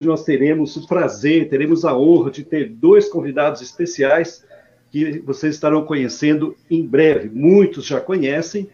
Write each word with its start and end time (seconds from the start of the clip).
nós 0.00 0.24
teremos 0.24 0.74
o 0.76 0.86
prazer, 0.86 1.50
teremos 1.50 1.84
a 1.84 1.96
honra 1.96 2.30
de 2.30 2.42
ter 2.42 2.70
dois 2.70 3.08
convidados 3.08 3.60
especiais 3.60 4.42
que 4.90 5.18
vocês 5.20 5.54
estarão 5.54 5.84
conhecendo 5.84 6.56
em 6.70 6.86
breve. 6.86 7.28
Muitos 7.28 7.84
já 7.84 8.00
conhecem 8.00 8.66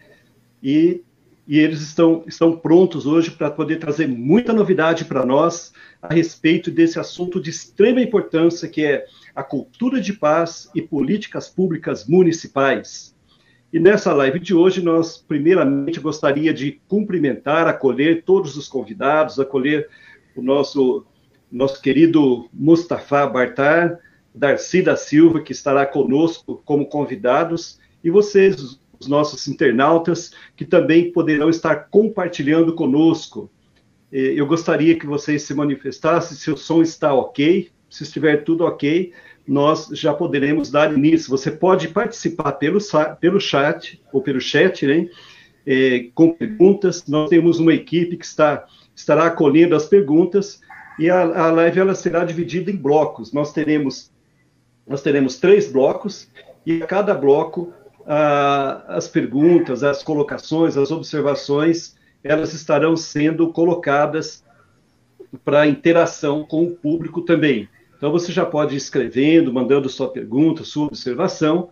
e, 0.63 1.03
e 1.45 1.59
eles 1.59 1.81
estão, 1.81 2.23
estão 2.25 2.55
prontos 2.55 3.05
hoje 3.05 3.29
para 3.29 3.51
poder 3.51 3.75
trazer 3.75 4.07
muita 4.07 4.53
novidade 4.53 5.03
para 5.03 5.25
nós 5.25 5.73
a 6.01 6.13
respeito 6.13 6.71
desse 6.71 6.97
assunto 6.97 7.41
de 7.41 7.49
extrema 7.49 8.01
importância 8.01 8.69
que 8.69 8.85
é 8.85 9.05
a 9.35 9.43
cultura 9.43 9.99
de 9.99 10.13
paz 10.13 10.71
e 10.73 10.81
políticas 10.81 11.49
públicas 11.49 12.07
municipais. 12.07 13.13
E 13.71 13.79
nessa 13.79 14.13
live 14.13 14.39
de 14.39 14.55
hoje, 14.55 14.81
nós, 14.81 15.17
primeiramente, 15.17 15.99
gostaria 15.99 16.53
de 16.53 16.79
cumprimentar, 16.87 17.67
acolher 17.67 18.23
todos 18.23 18.55
os 18.55 18.69
convidados, 18.69 19.41
acolher 19.41 19.89
o 20.37 20.41
nosso, 20.41 21.05
nosso 21.51 21.81
querido 21.81 22.49
Mustafa 22.53 23.25
Bartar, 23.27 23.99
Darcy 24.33 24.81
da 24.81 24.95
Silva, 24.95 25.41
que 25.41 25.51
estará 25.51 25.85
conosco 25.85 26.61
como 26.65 26.85
convidados, 26.85 27.79
e 28.03 28.09
vocês, 28.09 28.79
os 28.99 29.07
nossos 29.07 29.47
internautas, 29.47 30.33
que 30.55 30.65
também 30.65 31.11
poderão 31.11 31.49
estar 31.49 31.87
compartilhando 31.89 32.73
conosco. 32.73 33.49
Eu 34.11 34.45
gostaria 34.45 34.97
que 34.97 35.05
vocês 35.05 35.41
se 35.43 35.53
manifestassem 35.53 36.37
se 36.37 36.51
o 36.51 36.57
som 36.57 36.81
está 36.81 37.13
ok, 37.13 37.69
se 37.89 38.03
estiver 38.03 38.43
tudo 38.43 38.63
ok, 38.63 39.11
nós 39.47 39.87
já 39.93 40.13
poderemos 40.13 40.69
dar 40.69 40.93
início. 40.93 41.29
Você 41.29 41.49
pode 41.49 41.87
participar 41.87 42.53
pelo, 42.53 42.79
pelo 43.19 43.39
chat, 43.39 44.01
ou 44.11 44.21
pelo 44.21 44.41
chat, 44.41 44.85
né? 44.85 45.09
É, 45.65 46.07
com 46.13 46.33
perguntas. 46.33 47.05
Nós 47.07 47.29
temos 47.29 47.59
uma 47.59 47.73
equipe 47.73 48.17
que 48.17 48.25
está, 48.25 48.65
estará 48.95 49.27
acolhendo 49.27 49.75
as 49.75 49.85
perguntas 49.85 50.61
e 50.97 51.09
a, 51.09 51.21
a 51.21 51.51
live 51.51 51.79
ela 51.79 51.95
será 51.95 52.23
dividida 52.23 52.71
em 52.71 52.75
blocos. 52.75 53.31
Nós 53.31 53.53
teremos, 53.53 54.11
nós 54.85 55.01
teremos 55.01 55.37
três 55.37 55.71
blocos 55.71 56.27
e 56.65 56.81
a 56.81 56.87
cada 56.87 57.13
bloco 57.13 57.73
as 58.87 59.07
perguntas, 59.07 59.83
as 59.83 60.01
colocações, 60.01 60.77
as 60.77 60.91
observações, 60.91 61.95
elas 62.23 62.53
estarão 62.53 62.95
sendo 62.95 63.51
colocadas 63.51 64.43
para 65.43 65.67
interação 65.67 66.45
com 66.45 66.63
o 66.63 66.71
público 66.75 67.21
também. 67.21 67.67
Então 67.97 68.11
você 68.11 68.31
já 68.31 68.45
pode 68.45 68.75
ir 68.75 68.77
escrevendo, 68.77 69.51
mandando 69.51 69.89
sua 69.89 70.09
pergunta, 70.09 70.63
sua 70.63 70.85
observação, 70.87 71.69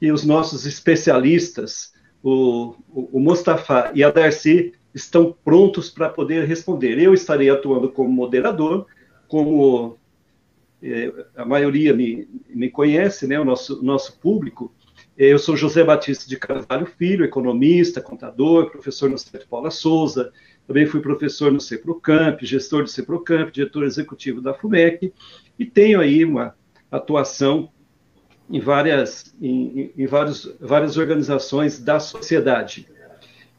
e 0.00 0.10
os 0.10 0.24
nossos 0.24 0.66
especialistas, 0.66 1.92
o, 2.22 2.74
o, 2.88 3.18
o 3.18 3.20
Mustafa 3.20 3.92
e 3.94 4.02
a 4.02 4.10
Darcy, 4.10 4.72
estão 4.98 5.34
prontos 5.44 5.88
para 5.88 6.08
poder 6.08 6.46
responder. 6.46 6.98
Eu 6.98 7.14
estarei 7.14 7.48
atuando 7.48 7.90
como 7.90 8.10
moderador, 8.10 8.86
como 9.26 9.96
é, 10.82 11.12
a 11.36 11.44
maioria 11.44 11.94
me, 11.94 12.28
me 12.48 12.68
conhece, 12.68 13.26
né, 13.26 13.38
o 13.38 13.44
nosso, 13.44 13.82
nosso 13.82 14.18
público. 14.18 14.72
Eu 15.16 15.38
sou 15.38 15.56
José 15.56 15.82
Batista 15.82 16.28
de 16.28 16.36
Carvalho 16.36 16.86
Filho, 16.86 17.24
economista, 17.24 18.00
contador, 18.00 18.70
professor 18.70 19.10
no 19.10 19.18
Centro 19.18 19.48
Paula 19.48 19.70
Souza, 19.70 20.32
também 20.66 20.86
fui 20.86 21.00
professor 21.00 21.50
no 21.50 21.60
CEPROCAMP, 21.60 22.44
gestor 22.44 22.82
do 22.82 22.88
CEPROCAMP, 22.88 23.50
diretor 23.50 23.84
executivo 23.84 24.40
da 24.40 24.54
FUMEC, 24.54 25.12
e 25.58 25.64
tenho 25.64 26.00
aí 26.00 26.24
uma 26.24 26.54
atuação 26.90 27.70
em 28.50 28.60
várias, 28.60 29.34
em, 29.40 29.92
em 29.96 30.06
vários, 30.06 30.54
várias 30.60 30.96
organizações 30.96 31.78
da 31.80 31.98
sociedade. 31.98 32.86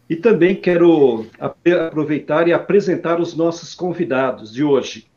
E 0.09 0.15
também 0.15 0.55
quero 0.55 1.27
aproveitar 1.39 2.47
e 2.47 2.53
apresentar 2.53 3.19
os 3.21 3.35
nossos 3.35 3.75
convidados 3.75 4.51
de 4.51 4.63
hoje. 4.63 5.07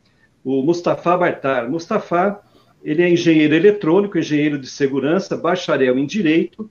O 0.43 0.61
Mustafa 0.61 1.17
Bartar. 1.17 1.69
Mustafa, 1.69 2.39
ele 2.83 3.01
é 3.01 3.09
engenheiro 3.09 3.55
eletrônico, 3.55 4.17
engenheiro 4.17 4.59
de 4.59 4.67
segurança, 4.67 5.35
bacharel 5.35 5.97
em 5.97 6.05
direito 6.05 6.69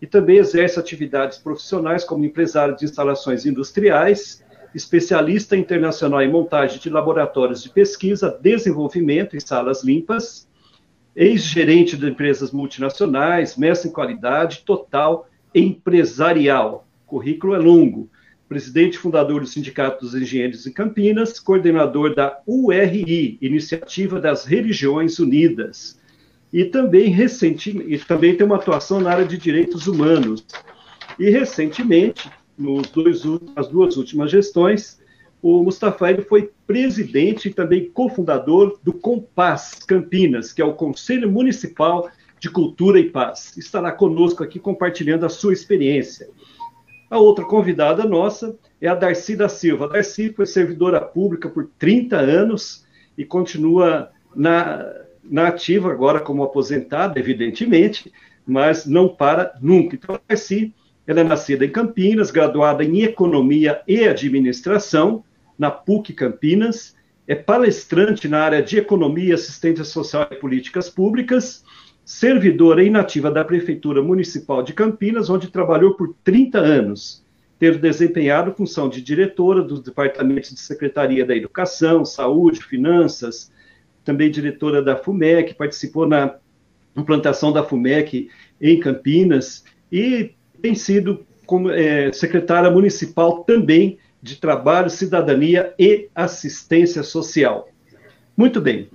e 0.00 0.06
também 0.06 0.38
exerce 0.38 0.78
atividades 0.78 1.36
profissionais 1.38 2.04
como 2.04 2.24
empresário 2.24 2.76
de 2.76 2.84
instalações 2.84 3.44
industriais 3.44 4.42
especialista 4.74 5.56
internacional 5.56 6.22
em 6.22 6.30
montagem 6.30 6.78
de 6.78 6.90
laboratórios 6.90 7.62
de 7.62 7.70
pesquisa, 7.70 8.38
desenvolvimento 8.40 9.36
em 9.36 9.40
salas 9.40 9.82
limpas, 9.82 10.48
ex-gerente 11.14 11.96
de 11.96 12.08
empresas 12.08 12.52
multinacionais, 12.52 13.56
mestre 13.56 13.88
em 13.88 13.92
qualidade 13.92 14.60
total 14.64 15.28
empresarial. 15.54 16.86
Currículo 17.08 17.54
é 17.54 17.58
longo. 17.58 18.08
Presidente 18.48 18.98
fundador 18.98 19.40
do 19.40 19.46
Sindicato 19.46 20.04
dos 20.04 20.14
Engenheiros 20.14 20.66
em 20.66 20.72
Campinas, 20.72 21.40
coordenador 21.40 22.14
da 22.14 22.40
URI, 22.46 23.38
Iniciativa 23.40 24.20
das 24.20 24.44
Religiões 24.44 25.18
Unidas. 25.18 25.98
E 26.52 26.64
também, 26.64 27.10
recentemente, 27.10 27.94
e 27.94 27.98
também 27.98 28.36
tem 28.36 28.46
uma 28.46 28.56
atuação 28.56 29.00
na 29.00 29.10
área 29.10 29.26
de 29.26 29.36
direitos 29.36 29.86
humanos. 29.86 30.46
E 31.18 31.28
recentemente 31.30 32.30
nos 32.56 32.88
dois, 32.90 33.22
nas 33.54 33.68
duas 33.68 33.96
últimas 33.96 34.30
gestões, 34.30 35.00
o 35.42 35.62
Mustafa 35.62 36.10
ele 36.10 36.22
foi 36.22 36.50
presidente 36.66 37.48
e 37.48 37.54
também 37.54 37.90
cofundador 37.90 38.78
do 38.82 38.92
Compass 38.92 39.74
Campinas, 39.86 40.52
que 40.52 40.60
é 40.60 40.64
o 40.64 40.74
Conselho 40.74 41.30
Municipal 41.30 42.10
de 42.40 42.50
Cultura 42.50 42.98
e 42.98 43.10
Paz. 43.10 43.56
Estará 43.56 43.92
conosco 43.92 44.42
aqui 44.42 44.58
compartilhando 44.58 45.24
a 45.24 45.28
sua 45.28 45.52
experiência. 45.52 46.28
A 47.10 47.18
outra 47.18 47.44
convidada 47.44 48.04
nossa 48.04 48.56
é 48.80 48.88
a 48.88 48.94
Darcy 48.94 49.34
da 49.34 49.48
Silva. 49.48 49.86
A 49.86 49.88
Darcy 49.88 50.32
foi 50.32 50.46
servidora 50.46 51.00
pública 51.00 51.48
por 51.48 51.70
30 51.78 52.16
anos 52.16 52.84
e 53.16 53.24
continua 53.24 54.10
na, 54.34 54.86
na 55.24 55.48
ativa 55.48 55.90
agora 55.90 56.20
como 56.20 56.42
aposentada, 56.42 57.18
evidentemente, 57.18 58.12
mas 58.46 58.86
não 58.86 59.08
para 59.08 59.54
nunca. 59.60 59.96
Então, 59.96 60.14
a 60.14 60.20
Darcy 60.28 60.74
ela 61.06 61.20
é 61.20 61.24
nascida 61.24 61.64
em 61.64 61.70
Campinas, 61.70 62.30
graduada 62.30 62.84
em 62.84 63.00
Economia 63.00 63.80
e 63.88 64.06
Administração 64.06 65.24
na 65.58 65.70
PUC 65.70 66.12
Campinas, 66.12 66.94
é 67.26 67.34
palestrante 67.34 68.28
na 68.28 68.40
área 68.40 68.62
de 68.62 68.78
Economia, 68.78 69.34
Assistência 69.34 69.84
Social 69.84 70.28
e 70.30 70.36
Políticas 70.36 70.90
Públicas, 70.90 71.64
servidora 72.08 72.82
inativa 72.82 73.30
da 73.30 73.44
Prefeitura 73.44 74.02
Municipal 74.02 74.62
de 74.62 74.72
Campinas, 74.72 75.28
onde 75.28 75.50
trabalhou 75.50 75.92
por 75.92 76.14
30 76.24 76.58
anos, 76.58 77.22
tendo 77.58 77.78
desempenhado 77.78 78.54
função 78.54 78.88
de 78.88 79.02
diretora 79.02 79.62
dos 79.62 79.82
departamentos 79.82 80.54
de 80.54 80.58
Secretaria 80.58 81.26
da 81.26 81.36
Educação, 81.36 82.06
Saúde, 82.06 82.64
Finanças, 82.64 83.52
também 84.06 84.30
diretora 84.30 84.80
da 84.80 84.96
FUMEC, 84.96 85.52
participou 85.52 86.08
na 86.08 86.36
implantação 86.96 87.52
da 87.52 87.62
FUMEC 87.62 88.30
em 88.58 88.80
Campinas 88.80 89.62
e 89.92 90.32
tem 90.62 90.74
sido 90.74 91.26
como, 91.44 91.70
é, 91.70 92.10
secretária 92.10 92.70
municipal 92.70 93.44
também 93.44 93.98
de 94.22 94.36
Trabalho, 94.36 94.88
Cidadania 94.88 95.74
e 95.78 96.08
Assistência 96.14 97.02
Social. 97.02 97.68
Muito 98.34 98.62
bem. 98.62 98.88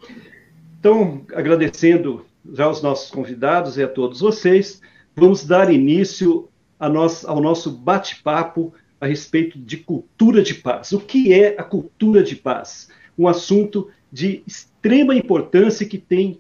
Então, 0.79 1.23
agradecendo 1.35 2.25
já 2.52 2.66
aos 2.66 2.81
nossos 2.81 3.09
convidados 3.09 3.78
e 3.78 3.84
a 3.84 3.88
todos 3.88 4.20
vocês, 4.20 4.81
vamos 5.16 5.46
dar 5.46 5.72
início 5.72 6.50
nosso, 6.80 7.28
ao 7.28 7.42
nosso 7.42 7.72
bate-papo 7.72 8.74
a 9.00 9.06
respeito 9.06 9.58
de 9.59 9.78
cultura 9.78 10.42
de 10.42 10.56
paz. 10.56 10.92
O 10.92 11.00
que 11.00 11.34
é 11.34 11.56
a 11.58 11.64
cultura 11.64 12.24
de 12.24 12.36
paz? 12.36 12.90
Um 13.18 13.28
assunto 13.28 13.90
de 14.12 14.44
extrema 14.48 15.16
importância 15.16 15.86
que 15.86 15.98
tem 15.98 16.40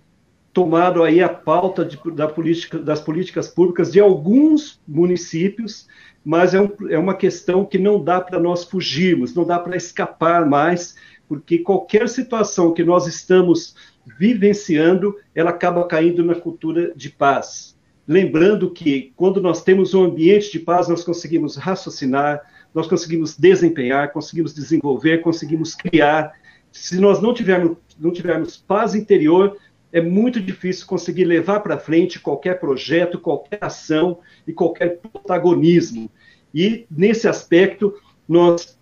tomado 0.53 1.01
aí 1.01 1.21
a 1.21 1.29
pauta 1.29 1.83
de, 1.83 1.99
da 2.11 2.27
política, 2.27 2.77
das 2.77 3.01
políticas 3.01 3.47
públicas 3.47 3.91
de 3.91 3.99
alguns 3.99 4.79
municípios, 4.87 5.87
mas 6.23 6.53
é, 6.53 6.61
um, 6.61 6.69
é 6.89 6.97
uma 6.97 7.15
questão 7.15 7.65
que 7.65 7.79
não 7.79 8.01
dá 8.01 8.21
para 8.21 8.39
nós 8.39 8.63
fugirmos, 8.63 9.33
não 9.33 9.45
dá 9.45 9.57
para 9.57 9.75
escapar 9.75 10.47
mais, 10.47 10.95
porque 11.27 11.57
qualquer 11.57 12.07
situação 12.07 12.71
que 12.71 12.83
nós 12.83 13.07
estamos 13.07 13.75
vivenciando, 14.05 15.15
ela 15.33 15.51
acaba 15.51 15.85
caindo 15.87 16.23
na 16.23 16.35
cultura 16.35 16.93
de 16.95 17.09
paz. 17.09 17.77
Lembrando 18.07 18.71
que 18.71 19.13
quando 19.15 19.41
nós 19.41 19.63
temos 19.63 19.93
um 19.93 20.03
ambiente 20.03 20.51
de 20.51 20.59
paz, 20.59 20.87
nós 20.87 21.03
conseguimos 21.03 21.55
raciocinar, 21.55 22.41
nós 22.73 22.87
conseguimos 22.87 23.37
desempenhar, 23.37 24.11
conseguimos 24.11 24.53
desenvolver, 24.53 25.19
conseguimos 25.19 25.73
criar. 25.75 26.33
Se 26.71 26.99
nós 26.99 27.21
não 27.21 27.33
tivermos, 27.33 27.77
não 27.99 28.11
tivermos 28.11 28.57
paz 28.57 28.95
interior, 28.95 29.57
é 29.91 30.01
muito 30.01 30.41
difícil 30.41 30.87
conseguir 30.87 31.23
levar 31.23 31.59
para 31.59 31.77
frente 31.77 32.19
qualquer 32.19 32.59
projeto, 32.59 33.19
qualquer 33.19 33.59
ação 33.61 34.19
e 34.45 34.51
qualquer 34.51 34.97
protagonismo. 34.97 36.09
E, 36.53 36.85
nesse 36.89 37.27
aspecto, 37.27 37.93
nós, 38.27 38.77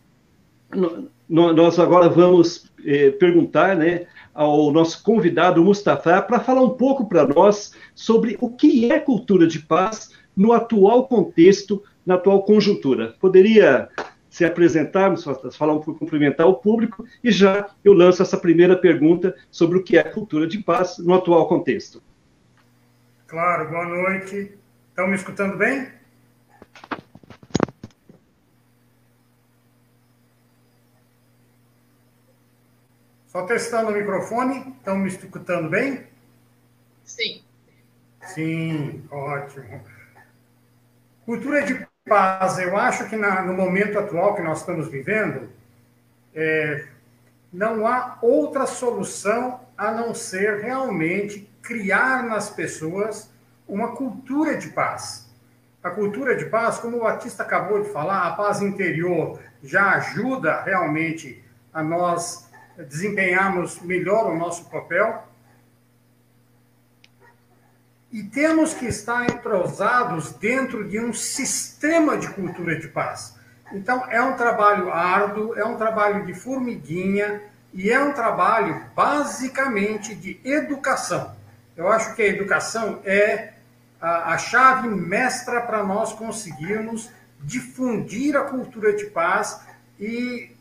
nós 1.27 1.77
agora 1.79 2.07
vamos 2.09 2.71
eh, 2.85 3.12
perguntar 3.12 3.75
né, 3.75 4.07
ao 4.33 4.72
nosso 4.72 5.04
convidado, 5.04 5.63
Mustafa, 5.63 6.22
para 6.22 6.39
falar 6.39 6.63
um 6.63 6.72
pouco 6.72 7.07
para 7.07 7.28
nós 7.28 7.74
sobre 7.94 8.38
o 8.39 8.50
que 8.50 8.92
é 8.92 9.00
cultura 9.00 9.48
de 9.48 9.60
paz 9.60 10.12
no 10.36 10.54
atual 10.54 11.07
contexto, 11.07 11.83
na 12.06 12.16
atual 12.16 12.44
conjuntura. 12.44 13.16
Poderia 13.19 13.89
se 14.30 14.45
apresentarmos, 14.45 15.25
falar 15.57 15.74
um 15.74 15.81
pouco, 15.81 16.00
cumprimentar 16.00 16.48
o 16.48 16.56
público, 16.56 17.06
e 17.22 17.30
já 17.31 17.69
eu 17.83 17.92
lanço 17.92 18.22
essa 18.22 18.38
primeira 18.38 18.78
pergunta 18.78 19.36
sobre 19.51 19.78
o 19.78 19.83
que 19.83 19.98
é 19.98 20.04
cultura 20.04 20.48
de 20.48 20.60
paz 20.60 20.98
no 21.00 21.13
atual 21.13 21.48
contexto. 21.50 22.01
Claro, 23.28 23.69
boa 23.69 23.86
noite. 23.86 24.57
Estão 24.89 25.07
me 25.07 25.16
escutando 25.16 25.57
bem? 25.57 25.88
Só 33.31 33.44
testando 33.44 33.92
o 33.92 33.94
microfone. 33.94 34.75
Estão 34.78 34.98
me 34.98 35.07
escutando 35.07 35.69
bem? 35.69 36.06
Sim. 37.06 37.42
Sim, 38.25 39.07
ótimo. 39.10 39.81
Cultura 41.25 41.63
de 41.63 41.88
paz, 42.06 42.60
eu 42.60 42.75
acho 42.75 43.07
que 43.07 43.16
na, 43.16 43.42
no 43.42 43.54
momento 43.54 43.98
atual 43.98 44.36
que 44.36 44.42
nós 44.42 44.60
estamos 44.60 44.89
vivendo, 44.89 45.50
é, 46.36 46.88
não 47.54 47.88
há 47.88 48.18
outra 48.22 48.66
solução 48.66 49.62
a 49.78 49.92
não 49.92 50.13
ser 50.13 50.60
realmente 50.60 51.50
criar 51.62 52.24
nas 52.24 52.50
pessoas 52.50 53.31
uma 53.66 53.95
cultura 53.95 54.57
de 54.57 54.68
paz. 54.69 55.30
A 55.81 55.89
cultura 55.89 56.36
de 56.36 56.48
paz, 56.48 56.80
como 56.80 56.98
o 56.98 57.04
Batista 57.04 57.44
acabou 57.44 57.81
de 57.81 57.89
falar, 57.92 58.28
a 58.28 58.33
paz 58.33 58.62
interior 58.62 59.39
já 59.63 59.92
ajuda 59.92 60.63
realmente 60.63 61.42
a 61.74 61.81
nós 61.81 62.50
desempenharmos 62.77 63.81
melhor 63.81 64.31
o 64.31 64.38
nosso 64.38 64.69
papel. 64.69 65.27
E 68.12 68.23
temos 68.23 68.73
que 68.73 68.85
estar 68.85 69.25
entrosados 69.25 70.33
dentro 70.33 70.88
de 70.88 71.00
um 71.00 71.13
sistema 71.13 72.18
de 72.18 72.29
cultura 72.29 72.77
de 72.77 72.88
paz. 72.89 73.35
Então, 73.71 74.06
é 74.09 74.21
um 74.21 74.35
trabalho 74.35 74.91
árduo, 74.91 75.57
é 75.57 75.63
um 75.63 75.77
trabalho 75.77 76.25
de 76.25 76.33
formiguinha 76.33 77.41
e 77.73 77.89
é 77.89 78.00
um 78.01 78.12
trabalho 78.12 78.85
basicamente 78.94 80.13
de 80.13 80.39
educação. 80.44 81.33
Eu 81.75 81.88
acho 81.88 82.13
que 82.15 82.21
a 82.21 82.27
educação 82.27 83.00
é 83.06 83.53
a, 84.00 84.33
a 84.33 84.38
chave 84.38 84.89
mestra 84.89 85.62
para 85.62 85.83
nós 85.83 86.12
conseguirmos 86.12 87.09
difundir 87.39 88.35
a 88.35 88.41
cultura 88.41 88.94
de 88.94 89.06
paz 89.06 89.62
e 90.00 90.51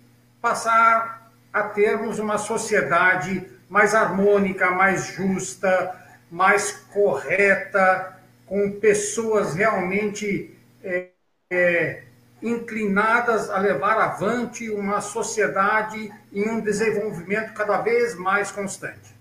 passar 0.40 1.19
a 1.52 1.62
termos 1.62 2.18
uma 2.18 2.38
sociedade 2.38 3.44
mais 3.68 3.94
harmônica, 3.94 4.70
mais 4.70 5.06
justa, 5.06 5.96
mais 6.30 6.72
correta, 6.92 8.16
com 8.46 8.72
pessoas 8.72 9.54
realmente 9.54 10.54
é, 10.82 11.08
é, 11.50 12.02
inclinadas 12.42 13.50
a 13.50 13.58
levar 13.58 13.98
avante 13.98 14.70
uma 14.70 15.00
sociedade 15.00 16.12
em 16.32 16.48
um 16.48 16.60
desenvolvimento 16.60 17.52
cada 17.52 17.80
vez 17.80 18.14
mais 18.16 18.50
constante. 18.50 19.14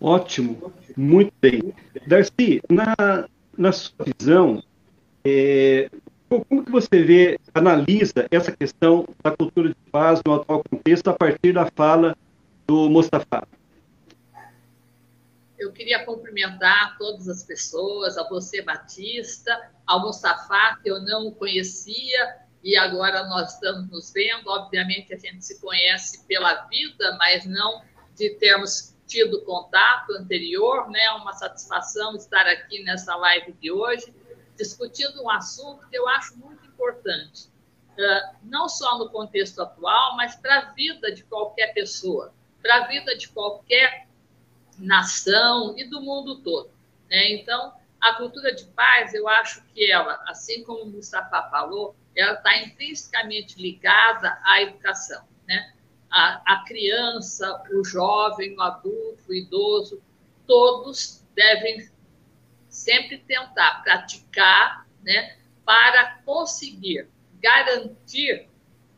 Ótimo, 0.00 0.72
muito 0.96 1.32
bem. 1.40 1.74
Darcy, 2.06 2.62
na, 2.68 3.26
na 3.56 3.72
sua 3.72 4.04
visão, 4.18 4.62
é, 5.24 5.90
como 6.42 6.64
que 6.64 6.70
você 6.70 7.02
vê, 7.02 7.38
analisa 7.54 8.26
essa 8.30 8.50
questão 8.50 9.06
da 9.22 9.30
cultura 9.30 9.68
de 9.68 9.74
paz 9.90 10.20
no 10.24 10.34
atual 10.34 10.62
contexto 10.70 11.08
a 11.08 11.12
partir 11.12 11.52
da 11.52 11.66
fala 11.66 12.16
do 12.66 12.88
Mustafa? 12.88 13.46
Eu 15.58 15.72
queria 15.72 16.04
cumprimentar 16.04 16.96
todas 16.98 17.28
as 17.28 17.42
pessoas, 17.42 18.18
a 18.18 18.28
você, 18.28 18.62
Batista, 18.62 19.70
ao 19.86 20.00
Mustafa, 20.00 20.78
que 20.82 20.90
eu 20.90 21.00
não 21.00 21.30
conhecia, 21.30 22.36
e 22.62 22.76
agora 22.76 23.26
nós 23.28 23.54
estamos 23.54 23.90
nos 23.90 24.12
vendo. 24.12 24.48
Obviamente, 24.48 25.14
a 25.14 25.18
gente 25.18 25.44
se 25.44 25.60
conhece 25.60 26.24
pela 26.26 26.66
vida, 26.66 27.16
mas 27.18 27.44
não 27.46 27.82
de 28.16 28.30
termos 28.30 28.94
tido 29.06 29.42
contato 29.42 30.12
anterior, 30.12 30.90
né? 30.90 31.10
Uma 31.10 31.34
satisfação 31.34 32.16
estar 32.16 32.46
aqui 32.46 32.82
nessa 32.82 33.14
live 33.16 33.52
de 33.60 33.70
hoje, 33.70 34.12
discutindo 34.56 35.22
um 35.22 35.30
assunto 35.30 35.88
que 35.88 35.96
eu 35.96 36.08
acho 36.08 36.36
muito 36.38 36.66
importante, 36.66 37.48
não 38.42 38.68
só 38.68 38.98
no 38.98 39.10
contexto 39.10 39.62
atual, 39.62 40.16
mas 40.16 40.34
para 40.36 40.58
a 40.58 40.72
vida 40.72 41.12
de 41.12 41.22
qualquer 41.24 41.72
pessoa, 41.72 42.32
para 42.60 42.84
a 42.84 42.86
vida 42.86 43.16
de 43.16 43.28
qualquer 43.28 44.08
nação 44.78 45.74
e 45.76 45.84
do 45.84 46.00
mundo 46.00 46.40
todo. 46.40 46.70
Né? 47.08 47.32
Então, 47.32 47.72
a 48.00 48.14
cultura 48.14 48.54
de 48.54 48.64
paz, 48.66 49.14
eu 49.14 49.28
acho 49.28 49.62
que 49.66 49.90
ela, 49.90 50.22
assim 50.26 50.62
como 50.64 50.82
o 50.82 50.90
Mustafa 50.90 51.48
falou, 51.50 51.94
ela 52.16 52.34
está 52.34 52.56
intrinsecamente 52.58 53.60
ligada 53.60 54.38
à 54.44 54.62
educação. 54.62 55.24
Né? 55.46 55.74
A, 56.10 56.54
a 56.54 56.64
criança, 56.64 57.62
o 57.72 57.84
jovem, 57.84 58.56
o 58.56 58.60
adulto, 58.60 59.22
o 59.28 59.34
idoso, 59.34 60.02
todos 60.46 61.24
devem 61.34 61.88
sempre 62.74 63.18
tentar 63.18 63.82
praticar 63.84 64.84
né, 65.02 65.38
para 65.64 66.18
conseguir 66.24 67.08
garantir 67.40 68.48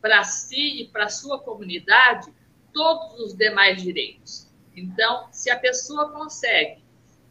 para 0.01 0.23
si 0.23 0.81
e 0.81 0.87
para 0.87 1.09
sua 1.09 1.39
comunidade 1.39 2.33
todos 2.73 3.19
os 3.19 3.33
demais 3.35 3.81
direitos. 3.81 4.51
Então, 4.75 5.27
se 5.31 5.51
a 5.51 5.59
pessoa 5.59 6.11
consegue 6.11 6.83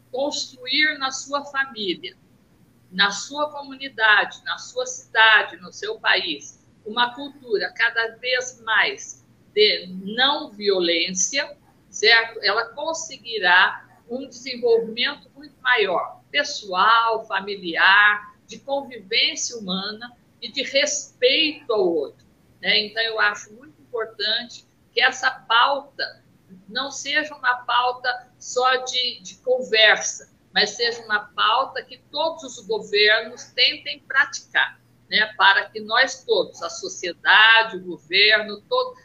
construir 0.09 0.97
na 0.97 1.11
sua 1.11 1.43
família, 1.43 2.15
na 2.91 3.11
sua 3.11 3.51
comunidade, 3.51 4.41
na 4.45 4.57
sua 4.57 4.85
cidade, 4.85 5.57
no 5.57 5.73
seu 5.73 5.99
país, 5.99 6.65
uma 6.85 7.13
cultura 7.13 7.73
cada 7.75 8.15
vez 8.15 8.61
mais 8.61 9.25
de 9.53 9.87
não 9.87 10.49
violência, 10.51 11.57
certo? 11.89 12.39
Ela 12.41 12.69
conseguirá 12.69 13.85
um 14.09 14.27
desenvolvimento 14.29 15.29
muito 15.35 15.59
maior, 15.61 16.16
pessoal, 16.31 17.25
familiar, 17.25 18.35
de 18.45 18.59
convivência 18.59 19.57
humana 19.57 20.15
e 20.41 20.51
de 20.51 20.63
respeito 20.63 21.71
ao 21.73 21.87
outro. 21.87 22.25
Né? 22.61 22.85
Então, 22.85 23.03
eu 23.03 23.19
acho 23.19 23.53
muito 23.53 23.79
importante 23.81 24.65
que 24.93 25.01
essa 25.01 25.29
pauta 25.31 26.23
não 26.67 26.91
seja 26.91 27.35
uma 27.35 27.57
pauta 27.63 28.31
só 28.39 28.77
de, 28.77 29.19
de 29.21 29.35
conversa, 29.37 30.33
mas 30.53 30.71
seja 30.71 31.03
uma 31.03 31.19
pauta 31.19 31.83
que 31.83 31.97
todos 32.11 32.43
os 32.43 32.65
governos 32.65 33.45
tentem 33.53 33.99
praticar, 33.99 34.79
né, 35.09 35.33
para 35.37 35.69
que 35.69 35.79
nós 35.79 36.23
todos, 36.23 36.61
a 36.63 36.69
sociedade, 36.69 37.77
o 37.77 37.83
governo, 37.83 38.61
todo, 38.61 38.95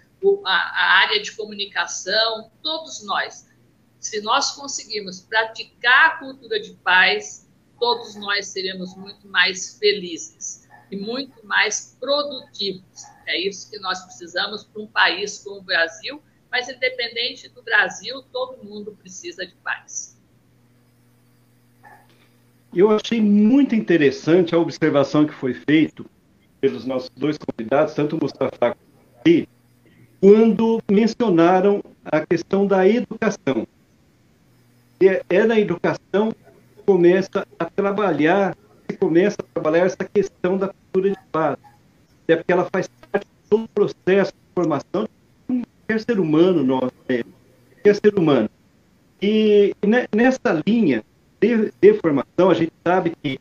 a, 0.47 0.51
a 0.51 0.85
área 1.01 1.21
de 1.21 1.33
comunicação, 1.33 2.51
todos 2.63 3.05
nós, 3.05 3.49
se 4.03 4.21
nós 4.21 4.51
conseguirmos 4.51 5.21
praticar 5.21 6.07
a 6.07 6.17
cultura 6.19 6.61
de 6.61 6.75
paz, 6.75 7.49
todos 7.79 8.17
nós 8.17 8.49
seremos 8.49 8.97
muito 8.97 9.29
mais 9.29 9.79
felizes 9.79 10.69
e 10.91 10.97
muito 10.97 11.47
mais 11.47 11.97
produtivos. 12.01 13.05
É 13.27 13.39
isso 13.39 13.71
que 13.71 13.79
nós 13.79 14.05
precisamos 14.05 14.65
para 14.65 14.83
um 14.83 14.89
país 14.89 15.39
como 15.39 15.61
o 15.61 15.63
Brasil, 15.63 16.21
mas 16.51 16.69
independente 16.69 17.49
do 17.49 17.63
Brasil, 17.63 18.23
todo 18.33 18.63
mundo 18.65 18.91
precisa 19.01 19.47
de 19.47 19.55
paz. 19.55 20.21
Eu 22.75 22.91
achei 22.91 23.21
muito 23.21 23.75
interessante 23.75 24.53
a 24.53 24.59
observação 24.59 25.27
que 25.27 25.33
foi 25.33 25.55
feita 25.55 26.05
pelos 26.61 26.85
nossos 26.85 27.11
dois 27.11 27.39
convidados, 27.39 27.95
tanto 27.95 28.17
o 28.17 28.21
Mustafa 28.21 28.77
quanto 29.23 29.49
quando 30.21 30.83
mencionaram 30.91 31.83
a 32.05 32.27
questão 32.27 32.67
da 32.67 32.87
educação. 32.87 33.67
É, 35.09 35.23
é 35.29 35.45
na 35.45 35.59
educação 35.59 36.31
que 36.31 36.83
começa 36.87 37.47
a 37.59 37.65
trabalhar, 37.65 38.57
que 38.87 38.97
começa 38.97 39.37
a 39.41 39.45
trabalhar 39.55 39.87
essa 39.87 40.05
questão 40.05 40.57
da 40.57 40.69
cultura 40.69 41.11
de 41.11 41.19
paz. 41.31 41.57
É 42.29 42.37
porque 42.37 42.53
ela 42.53 42.69
faz 42.73 42.89
parte 43.11 43.27
do 43.51 43.67
processo 43.69 44.33
de 44.33 44.55
formação 44.55 45.09
qualquer 45.93 46.01
ser 46.01 46.21
humano 46.21 46.63
nosso, 46.63 46.95
é, 47.09 47.23
qualquer 47.75 47.95
ser 47.97 48.19
humano. 48.19 48.49
E 49.21 49.75
nessa 50.15 50.63
linha 50.67 51.05
de, 51.41 51.73
de 51.81 51.95
formação, 51.95 52.51
a 52.51 52.55
gente 52.55 52.73
sabe 52.87 53.13
que 53.23 53.39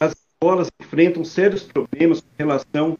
as 0.00 0.12
escolas 0.12 0.68
enfrentam 0.80 1.24
sérios 1.24 1.62
problemas 1.62 2.20
com 2.20 2.26
relação 2.38 2.98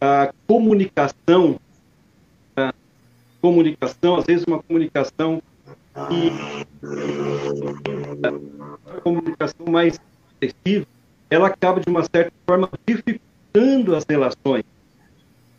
à 0.00 0.32
comunicação, 0.46 1.60
à 2.56 2.72
comunicação, 3.40 4.16
às 4.16 4.24
vezes 4.24 4.44
uma 4.46 4.62
comunicação 4.62 5.42
e 6.10 6.66
a 8.88 9.00
comunicação 9.00 9.66
mais 9.66 10.00
excessiva, 10.40 10.86
ela 11.28 11.48
acaba 11.48 11.80
de 11.80 11.88
uma 11.88 12.02
certa 12.04 12.32
forma 12.46 12.68
dificultando 12.86 13.94
as 13.94 14.04
relações. 14.08 14.64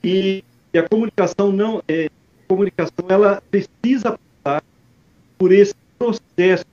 E, 0.03 0.43
e 0.74 0.79
a 0.79 0.88
comunicação 0.88 1.51
não 1.51 1.83
é, 1.88 2.10
comunicação 2.48 3.05
ela 3.07 3.41
precisa 3.51 4.17
passar 4.43 4.63
por 5.38 5.51
esse 5.51 5.75
processo 5.98 6.65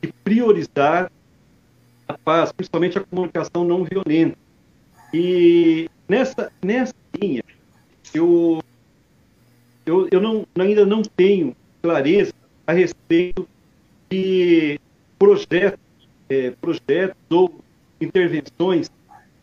de 0.00 0.12
priorizar 0.24 1.10
a 2.06 2.18
paz, 2.18 2.52
principalmente 2.52 2.98
a 2.98 3.00
comunicação 3.00 3.64
não 3.64 3.84
violenta. 3.84 4.36
E 5.12 5.88
nessa, 6.08 6.52
nessa 6.62 6.94
linha, 7.20 7.42
eu, 8.14 8.62
eu, 9.84 10.08
eu 10.10 10.20
não, 10.20 10.46
ainda 10.58 10.86
não 10.86 11.02
tenho 11.02 11.56
clareza 11.82 12.32
a 12.66 12.72
respeito 12.72 13.48
de 14.10 14.78
projetos, 15.18 15.80
é, 16.28 16.50
projetos 16.60 17.16
ou 17.30 17.54
intervenções 18.00 18.90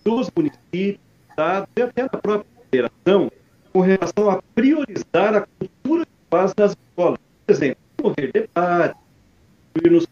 dos 0.03 0.29
municípios, 0.35 0.99
estados 1.29 1.69
e 1.75 1.81
até 1.81 2.03
da 2.03 2.17
própria 2.17 2.45
federação 2.69 3.31
com 3.71 3.79
relação 3.81 4.29
a 4.29 4.41
priorizar 4.55 5.35
a 5.35 5.47
cultura 5.59 6.03
de 6.03 6.11
paz 6.29 6.53
nas 6.57 6.71
escolas. 6.71 7.19
Por 7.45 7.53
exemplo, 7.53 7.77
promover 7.95 8.31
debate, 8.31 8.97
nos 9.89 10.07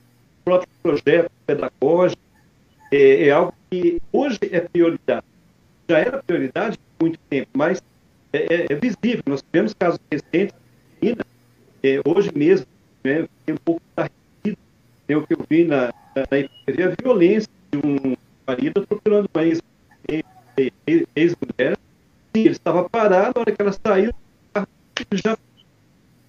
próprios 0.45 0.73
projetos 0.81 1.31
pedagógicos, 1.45 2.23
é, 2.91 3.27
é, 3.27 3.31
algo 3.31 3.53
que 3.69 4.01
hoje 4.11 4.39
é 4.51 4.61
prioridade. 4.61 5.25
Já 5.89 5.99
era 5.99 6.23
prioridade 6.23 6.77
há 6.77 7.03
muito 7.03 7.19
tempo, 7.29 7.49
mas 7.53 7.81
é, 8.31 8.53
é, 8.53 8.65
é 8.69 8.75
visível. 8.75 9.23
Nós 9.25 9.41
tivemos 9.41 9.73
casos 9.73 9.99
recentes, 10.09 10.55
ainda, 11.01 11.25
é, 11.83 12.01
hoje 12.05 12.31
mesmo, 12.33 12.65
né, 13.07 13.27
um 13.49 13.57
pouco 13.57 13.81
tardio, 13.95 14.57
né, 15.07 15.15
o 15.15 15.25
que 15.25 15.33
eu 15.33 15.45
vi 15.49 15.63
na, 15.63 15.93
na, 16.15 16.23
na 16.29 16.85
a 16.85 16.95
violência 17.01 17.49
de 17.71 17.79
um 17.79 18.15
marido 18.45 18.81
atropelando 18.81 19.29
uma 19.33 19.43
ex-mulher. 21.15 21.77
Ele 22.33 22.49
estava 22.49 22.87
parado, 22.89 23.33
na 23.35 23.41
hora 23.41 23.51
que 23.51 23.61
ela 23.61 23.71
saiu, 23.71 24.13
já 25.13 25.37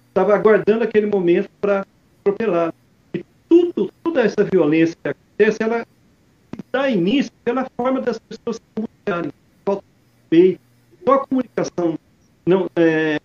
estava 0.07 0.33
aguardando 0.33 0.83
aquele 0.83 1.05
momento 1.05 1.49
para 1.61 1.85
atropelar. 2.21 2.73
E 3.13 3.23
tudo, 3.47 3.91
toda 4.03 4.21
essa 4.21 4.43
violência 4.43 4.95
que 5.03 5.09
acontece, 5.09 5.61
ela 5.61 5.85
dá 6.71 6.89
início 6.89 7.31
pela 7.43 7.67
forma 7.75 8.01
das 8.01 8.17
pessoas 8.19 8.55
se 8.55 8.61
comunicarem. 8.73 9.31
Falta 9.65 9.83
respeito. 10.31 10.61
Então, 11.01 11.13
a 11.13 11.19
comunicação, 11.27 11.99
não, 12.45 12.69
é, 12.75 13.19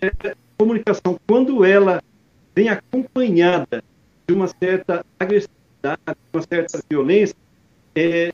é, 0.00 0.34
comunicação, 0.56 1.18
quando 1.26 1.64
ela 1.64 2.02
vem 2.54 2.68
acompanhada 2.68 3.82
de 4.26 4.34
uma 4.34 4.46
certa 4.46 5.04
agressividade, 5.18 6.00
de 6.06 6.14
uma 6.32 6.42
certa 6.42 6.80
violência, 6.88 7.36
é, 7.94 8.32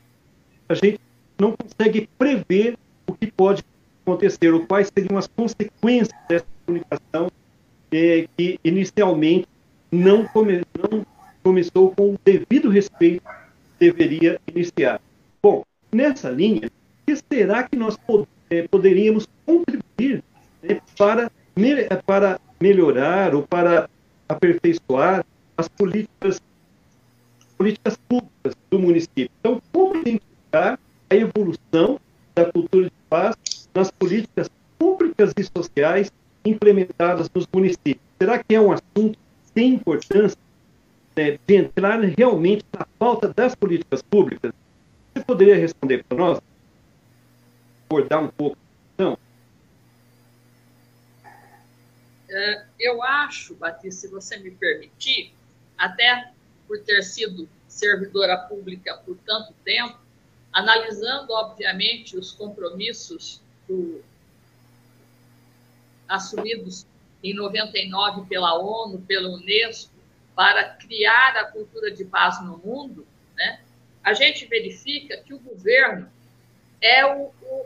a 0.69 0.73
gente 0.73 0.99
não 1.37 1.53
consegue 1.53 2.07
prever 2.17 2.77
o 3.07 3.13
que 3.13 3.31
pode 3.31 3.63
acontecer, 4.03 4.53
ou 4.53 4.65
quais 4.65 4.91
seriam 4.93 5.17
as 5.17 5.27
consequências 5.27 6.17
dessa 6.29 6.45
comunicação 6.65 7.31
é, 7.91 8.27
que 8.37 8.59
inicialmente 8.63 9.47
não, 9.91 10.25
come, 10.25 10.61
não 10.77 11.05
começou 11.43 11.91
com 11.91 12.13
o 12.13 12.19
devido 12.23 12.69
respeito 12.69 13.23
que 13.23 13.91
deveria 13.91 14.39
iniciar. 14.47 15.01
Bom, 15.41 15.63
nessa 15.91 16.29
linha, 16.29 16.67
o 16.67 17.05
que 17.05 17.15
será 17.15 17.63
que 17.63 17.75
nós 17.75 17.97
é, 18.49 18.67
poderíamos 18.67 19.27
contribuir 19.45 20.23
né, 20.63 20.79
para, 20.97 21.31
para 22.05 22.39
melhorar 22.59 23.35
ou 23.35 23.43
para 23.43 23.89
aperfeiçoar 24.31 25.25
as 25.57 25.67
políticas, 25.67 26.41
políticas 27.57 27.97
públicas 28.07 28.55
do 28.69 28.79
município? 28.79 29.29
Então, 29.39 29.61
como 29.71 29.97
identificar 29.97 30.79
a 31.09 31.15
evolução 31.15 31.99
da 32.33 32.45
cultura 32.45 32.85
de 32.85 32.93
paz 33.09 33.35
nas 33.73 33.91
políticas 33.91 34.49
públicas 34.79 35.33
e 35.37 35.43
sociais 35.43 36.11
implementadas 36.45 37.29
nos 37.33 37.47
municípios. 37.53 37.99
Será 38.17 38.41
que 38.43 38.55
é 38.55 38.61
um 38.61 38.71
assunto 38.71 39.17
tem 39.53 39.73
importância 39.73 40.37
né, 41.15 41.37
de 41.45 41.55
entrar 41.55 41.99
realmente 41.99 42.63
na 42.77 42.85
pauta 42.97 43.31
das 43.33 43.53
políticas 43.53 44.01
públicas? 44.01 44.53
Você 45.13 45.23
poderia 45.23 45.57
responder 45.57 46.03
para 46.07 46.17
nós? 46.17 46.41
Abordar 47.89 48.23
um 48.23 48.29
pouco 48.29 48.57
Não. 48.97 49.17
É, 51.23 51.29
eu 52.79 53.03
acho, 53.03 53.55
Batista, 53.55 54.01
se 54.01 54.07
você 54.07 54.37
me 54.37 54.51
permitir, 54.51 55.33
até 55.77 56.31
por 56.67 56.79
ter 56.79 57.03
sido 57.03 57.49
servidora 57.67 58.37
pública 58.37 58.95
por 59.05 59.17
tanto 59.25 59.53
tempo, 59.65 59.97
analisando, 60.51 61.33
obviamente, 61.33 62.17
os 62.17 62.31
compromissos 62.31 63.41
do, 63.67 64.03
assumidos 66.07 66.85
em 67.23 67.33
99 67.33 68.27
pela 68.27 68.57
ONU, 68.57 69.01
pela 69.01 69.29
Unesco, 69.29 69.93
para 70.35 70.69
criar 70.75 71.37
a 71.37 71.45
cultura 71.45 71.91
de 71.91 72.03
paz 72.05 72.43
no 72.43 72.57
mundo, 72.57 73.05
né, 73.35 73.61
a 74.03 74.13
gente 74.13 74.45
verifica 74.45 75.17
que 75.17 75.33
o 75.33 75.39
governo 75.39 76.09
é 76.81 77.05
o, 77.05 77.31
o, 77.41 77.65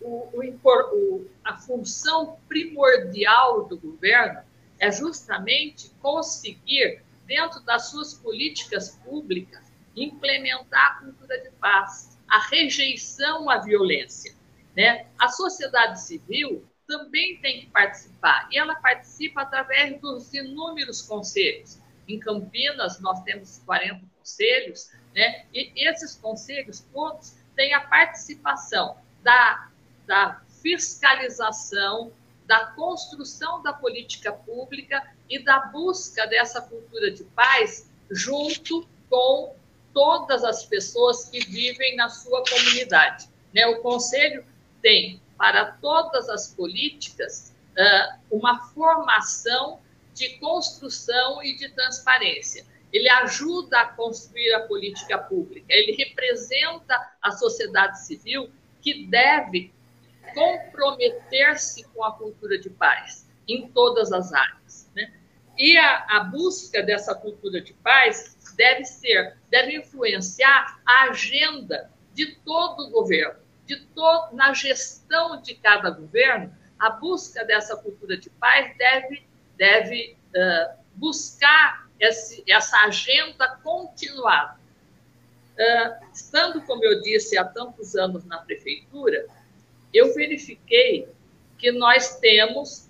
o, 0.00 0.28
o, 0.34 1.30
a 1.44 1.56
função 1.56 2.38
primordial 2.48 3.66
do 3.66 3.78
governo 3.78 4.40
é 4.78 4.90
justamente 4.90 5.90
conseguir, 6.00 7.02
dentro 7.26 7.60
das 7.60 7.90
suas 7.90 8.14
políticas 8.14 8.90
públicas, 9.04 9.72
implementar 9.96 10.92
a 10.92 11.04
cultura 11.04 11.38
de 11.42 11.50
paz, 11.52 12.18
a 12.28 12.38
rejeição 12.48 13.50
à 13.50 13.58
violência. 13.58 14.34
Né? 14.76 15.06
A 15.18 15.28
sociedade 15.28 16.00
civil 16.00 16.64
também 16.86 17.38
tem 17.40 17.60
que 17.60 17.66
participar, 17.66 18.48
e 18.50 18.58
ela 18.58 18.74
participa 18.76 19.42
através 19.42 20.00
dos 20.00 20.32
inúmeros 20.32 21.02
conselhos. 21.02 21.78
Em 22.06 22.18
Campinas, 22.18 22.98
nós 23.00 23.20
temos 23.22 23.60
40 23.66 24.00
conselhos, 24.16 24.90
né? 25.14 25.44
e 25.52 25.86
esses 25.86 26.14
conselhos 26.14 26.80
todos 26.92 27.36
têm 27.54 27.74
a 27.74 27.80
participação 27.80 28.96
da, 29.22 29.67
da 30.08 30.40
fiscalização, 30.62 32.10
da 32.46 32.66
construção 32.72 33.62
da 33.62 33.74
política 33.74 34.32
pública 34.32 35.06
e 35.28 35.38
da 35.44 35.60
busca 35.60 36.26
dessa 36.26 36.62
cultura 36.62 37.10
de 37.10 37.22
paz 37.24 37.88
junto 38.10 38.88
com 39.10 39.54
todas 39.92 40.42
as 40.42 40.64
pessoas 40.64 41.28
que 41.28 41.40
vivem 41.40 41.94
na 41.94 42.08
sua 42.08 42.42
comunidade. 42.42 43.28
Né? 43.54 43.66
O 43.66 43.82
Conselho 43.82 44.44
tem, 44.80 45.20
para 45.36 45.72
todas 45.72 46.30
as 46.30 46.48
políticas, 46.48 47.54
uma 48.30 48.66
formação 48.70 49.80
de 50.14 50.38
construção 50.38 51.42
e 51.42 51.54
de 51.56 51.68
transparência. 51.68 52.66
Ele 52.92 53.08
ajuda 53.08 53.80
a 53.80 53.86
construir 53.86 54.54
a 54.54 54.60
política 54.60 55.18
pública, 55.18 55.66
ele 55.68 55.92
representa 55.92 57.12
a 57.22 57.30
sociedade 57.30 58.04
civil 58.04 58.50
que 58.80 59.04
deve 59.04 59.72
comprometer-se 60.34 61.84
com 61.88 62.04
a 62.04 62.12
cultura 62.12 62.58
de 62.58 62.70
paz 62.70 63.28
em 63.46 63.68
todas 63.68 64.12
as 64.12 64.32
áreas. 64.32 64.90
Né? 64.94 65.12
E 65.56 65.76
a, 65.76 66.06
a 66.08 66.20
busca 66.24 66.82
dessa 66.82 67.14
cultura 67.14 67.60
de 67.60 67.72
paz 67.74 68.36
deve 68.56 68.84
ser, 68.84 69.36
deve 69.50 69.76
influenciar 69.76 70.80
a 70.84 71.04
agenda 71.04 71.90
de 72.12 72.34
todo 72.44 72.86
o 72.86 72.90
governo, 72.90 73.38
de 73.64 73.76
todo, 73.86 74.34
na 74.34 74.52
gestão 74.52 75.40
de 75.40 75.54
cada 75.54 75.90
governo, 75.90 76.52
a 76.78 76.90
busca 76.90 77.44
dessa 77.44 77.76
cultura 77.76 78.16
de 78.16 78.30
paz 78.30 78.76
deve, 78.76 79.26
deve 79.56 80.16
uh, 80.34 80.78
buscar 80.94 81.88
esse, 81.98 82.42
essa 82.48 82.76
agenda 82.84 83.56
continuada. 83.62 84.58
Uh, 85.58 86.12
estando, 86.12 86.62
como 86.62 86.84
eu 86.84 87.00
disse, 87.02 87.36
há 87.36 87.44
tantos 87.44 87.96
anos 87.96 88.24
na 88.24 88.38
prefeitura, 88.38 89.26
eu 89.92 90.14
verifiquei 90.14 91.08
que 91.56 91.72
nós 91.72 92.16
temos, 92.16 92.88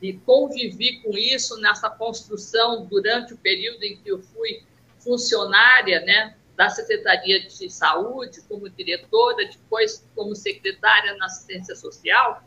e 0.00 0.12
convivi 0.12 1.00
com 1.00 1.16
isso 1.16 1.58
nessa 1.60 1.88
construção 1.88 2.84
durante 2.86 3.34
o 3.34 3.38
período 3.38 3.82
em 3.82 3.96
que 3.96 4.08
eu 4.10 4.20
fui 4.20 4.62
funcionária 4.98 6.00
né, 6.00 6.36
da 6.56 6.68
Secretaria 6.68 7.46
de 7.46 7.70
Saúde, 7.70 8.42
como 8.48 8.68
diretora, 8.68 9.46
depois 9.46 10.06
como 10.14 10.34
secretária 10.34 11.16
na 11.16 11.26
assistência 11.26 11.74
social, 11.74 12.42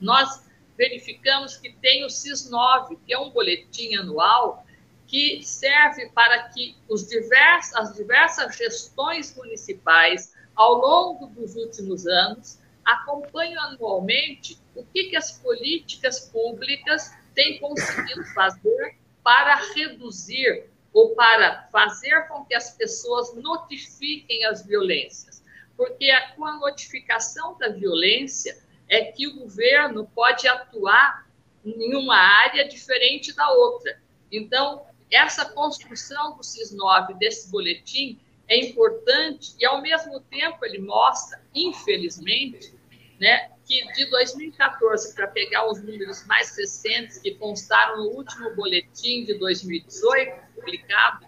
nós 0.00 0.44
verificamos 0.76 1.56
que 1.56 1.72
tem 1.80 2.04
o 2.04 2.08
SIS-9, 2.08 2.98
que 3.06 3.12
é 3.12 3.18
um 3.18 3.30
boletim 3.30 3.94
anual 3.96 4.64
que 5.06 5.42
serve 5.42 6.08
para 6.10 6.48
que 6.48 6.76
os 6.88 7.06
divers, 7.06 7.74
as 7.74 7.94
diversas 7.94 8.56
gestões 8.56 9.34
municipais, 9.36 10.34
ao 10.56 10.74
longo 10.74 11.26
dos 11.26 11.56
últimos 11.56 12.06
anos, 12.06 12.58
acompanhem 12.84 13.56
anualmente 13.58 14.58
o 14.74 14.84
que, 14.84 15.04
que 15.04 15.16
as 15.16 15.32
políticas 15.38 16.20
públicas 16.28 17.12
têm 17.34 17.58
conseguido 17.58 18.24
fazer 18.34 18.96
para 19.22 19.54
reduzir 19.74 20.68
ou 20.92 21.14
para 21.14 21.68
fazer 21.72 22.28
com 22.28 22.44
que 22.44 22.54
as 22.54 22.70
pessoas 22.76 23.34
notifiquem 23.34 24.44
as 24.44 24.64
violências. 24.64 25.42
Porque 25.76 26.10
é 26.10 26.28
com 26.32 26.44
a 26.44 26.56
notificação 26.58 27.58
da 27.58 27.68
violência 27.68 28.62
é 28.88 29.04
que 29.04 29.26
o 29.26 29.40
governo 29.40 30.06
pode 30.14 30.46
atuar 30.46 31.26
em 31.64 31.94
uma 31.94 32.16
área 32.16 32.68
diferente 32.68 33.34
da 33.34 33.50
outra. 33.50 33.98
Então, 34.30 34.86
essa 35.10 35.46
construção 35.46 36.36
do 36.36 36.42
SIS-9, 36.42 37.16
desse 37.16 37.50
boletim, 37.50 38.20
é 38.46 38.58
importante 38.58 39.54
e, 39.58 39.64
ao 39.64 39.80
mesmo 39.80 40.20
tempo, 40.20 40.64
ele 40.64 40.78
mostra, 40.78 41.40
infelizmente, 41.54 42.73
né, 43.20 43.50
que 43.64 43.92
de 43.92 44.06
2014, 44.10 45.14
para 45.14 45.28
pegar 45.28 45.66
os 45.70 45.82
números 45.82 46.24
mais 46.26 46.56
recentes 46.56 47.18
que 47.18 47.34
constaram 47.36 47.98
no 47.98 48.10
último 48.10 48.54
boletim 48.54 49.24
de 49.24 49.34
2018, 49.34 50.54
publicado 50.54 51.26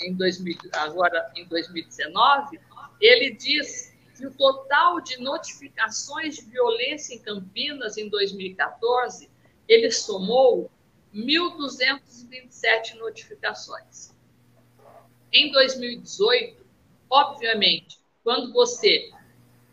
em 0.00 0.14
2000, 0.14 0.56
agora 0.74 1.32
em 1.36 1.46
2019, 1.46 2.60
ele 3.00 3.30
diz 3.30 3.92
que 4.16 4.26
o 4.26 4.30
total 4.32 5.00
de 5.00 5.20
notificações 5.20 6.36
de 6.36 6.42
violência 6.42 7.14
em 7.14 7.18
Campinas 7.20 7.96
em 7.96 8.08
2014, 8.08 9.30
ele 9.66 9.90
somou 9.90 10.70
1.227 11.14 12.94
notificações. 12.96 14.14
Em 15.32 15.50
2018, 15.52 16.64
obviamente, 17.10 17.98
quando 18.22 18.52
você 18.52 19.10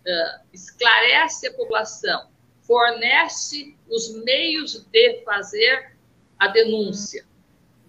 uh, 0.06 0.46
esclarece 0.54 1.48
a 1.48 1.54
população, 1.54 2.30
fornece 2.62 3.76
os 3.90 4.14
meios 4.24 4.86
de 4.92 5.22
fazer 5.24 5.96
a 6.40 6.48
denúncia, 6.48 7.26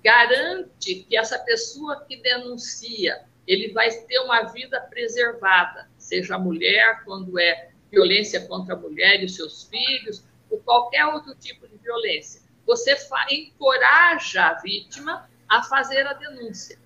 garante 0.02 1.06
que 1.08 1.16
essa 1.16 1.38
pessoa 1.38 2.04
que 2.04 2.16
denuncia 2.16 3.24
ele 3.46 3.72
vai 3.72 3.90
ter 3.90 4.18
uma 4.20 4.42
vida 4.42 4.80
preservada, 4.80 5.88
seja 5.98 6.38
mulher, 6.38 7.04
quando 7.04 7.38
é 7.38 7.70
violência 7.90 8.44
contra 8.46 8.74
a 8.74 8.78
mulher 8.78 9.22
e 9.22 9.24
os 9.24 9.36
seus 9.36 9.64
filhos, 9.64 10.24
ou 10.50 10.58
qualquer 10.60 11.06
outro 11.06 11.34
tipo 11.36 11.66
de 11.68 11.76
violência. 11.76 12.42
Você 12.66 12.96
encoraja 13.30 14.46
a 14.46 14.54
vítima 14.54 15.30
a 15.48 15.62
fazer 15.62 16.06
a 16.06 16.12
denúncia. 16.12 16.78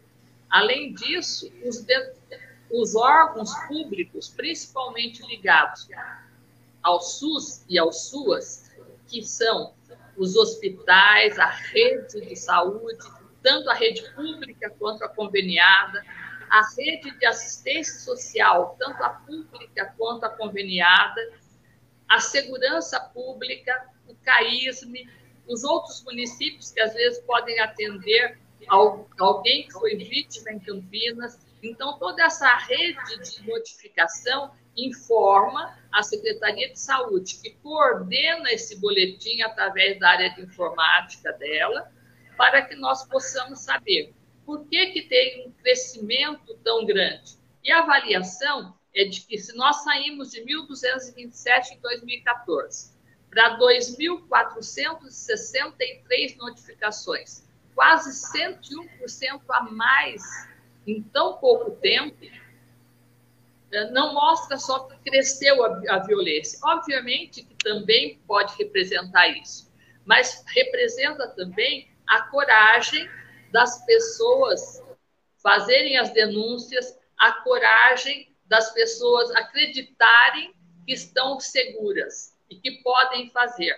Além 0.51 0.93
disso, 0.93 1.51
os, 1.65 1.87
os 2.73 2.95
órgãos 2.95 3.53
públicos, 3.67 4.29
principalmente 4.29 5.27
ligados 5.27 5.89
ao 6.83 7.01
SUS 7.01 7.65
e 7.69 7.79
ao 7.79 7.93
SUAS, 7.93 8.71
que 9.07 9.23
são 9.23 9.75
os 10.17 10.37
hospitais, 10.37 11.39
a 11.39 11.47
rede 11.47 12.21
de 12.21 12.37
saúde, 12.37 13.05
tanto 13.43 13.71
a 13.71 13.75
rede 13.75 14.03
pública 14.13 14.71
quanto 14.79 15.03
a 15.05 15.09
conveniada, 15.09 16.05
a 16.49 16.63
rede 16.77 17.11
de 17.19 17.27
assistência 17.27 18.01
social, 18.01 18.77
tanto 18.79 19.03
a 19.03 19.11
pública 19.11 19.95
quanto 19.97 20.25
a 20.25 20.29
conveniada, 20.29 21.21
a 22.09 22.21
segurança 22.21 23.01
pública, 23.01 23.89
o 24.09 24.15
CAISME, 24.17 25.09
os 25.47 25.65
outros 25.65 26.03
municípios 26.05 26.71
que 26.71 26.81
às 26.81 26.93
vezes 26.93 27.21
podem 27.21 27.59
atender 27.61 28.39
alguém 29.19 29.67
que 29.67 29.73
foi 29.73 29.97
vítima 29.97 30.53
em 30.53 30.59
Campinas. 30.59 31.39
Então, 31.63 31.99
toda 31.99 32.25
essa 32.25 32.49
rede 32.57 33.19
de 33.19 33.47
notificação 33.47 34.53
informa 34.77 35.79
a 35.93 36.03
Secretaria 36.03 36.73
de 36.73 36.79
Saúde, 36.79 37.39
que 37.43 37.51
coordena 37.63 38.51
esse 38.51 38.81
boletim 38.81 39.43
através 39.43 39.99
da 39.99 40.11
área 40.11 40.31
de 40.31 40.43
informática 40.43 41.33
dela, 41.33 41.93
para 42.37 42.63
que 42.63 42.75
nós 42.75 43.07
possamos 43.07 43.61
saber 43.61 44.15
por 44.51 44.67
que, 44.67 44.87
que 44.87 45.03
tem 45.03 45.47
um 45.47 45.53
crescimento 45.53 46.59
tão 46.65 46.85
grande? 46.85 47.39
E 47.63 47.71
a 47.71 47.79
avaliação 47.81 48.77
é 48.93 49.05
de 49.05 49.21
que 49.21 49.39
se 49.39 49.57
nós 49.57 49.85
saímos 49.85 50.33
de 50.33 50.41
1.227 50.41 51.77
em 51.77 51.81
2014 51.81 52.99
para 53.31 53.57
2.463 53.59 56.37
notificações, 56.37 57.47
quase 57.77 58.11
101% 58.11 59.41
a 59.51 59.63
mais 59.71 60.21
em 60.87 61.03
tão 61.03 61.39
pouco 61.39 61.73
tempo, 61.73 62.17
eh, 63.73 63.91
não 63.91 64.15
mostra 64.15 64.59
só 64.59 64.81
que 64.81 65.11
cresceu 65.11 65.65
a, 65.65 65.81
a 65.89 65.99
violência. 65.99 66.59
Obviamente 66.65 67.43
que 67.43 67.55
também 67.57 68.19
pode 68.27 68.57
representar 68.57 69.29
isso, 69.29 69.73
mas 70.05 70.45
representa 70.49 71.29
também 71.29 71.91
a 72.07 72.23
coragem 72.23 73.09
das 73.53 73.85
pessoas 73.85 74.83
fazerem 75.43 75.97
as 75.97 76.11
denúncias, 76.11 76.99
a 77.19 77.33
coragem 77.43 78.35
das 78.47 78.73
pessoas 78.73 79.31
acreditarem 79.33 80.55
que 80.85 80.93
estão 80.93 81.39
seguras 81.39 82.37
e 82.49 82.57
que 82.57 82.83
podem 82.83 83.31
fazer. 83.31 83.77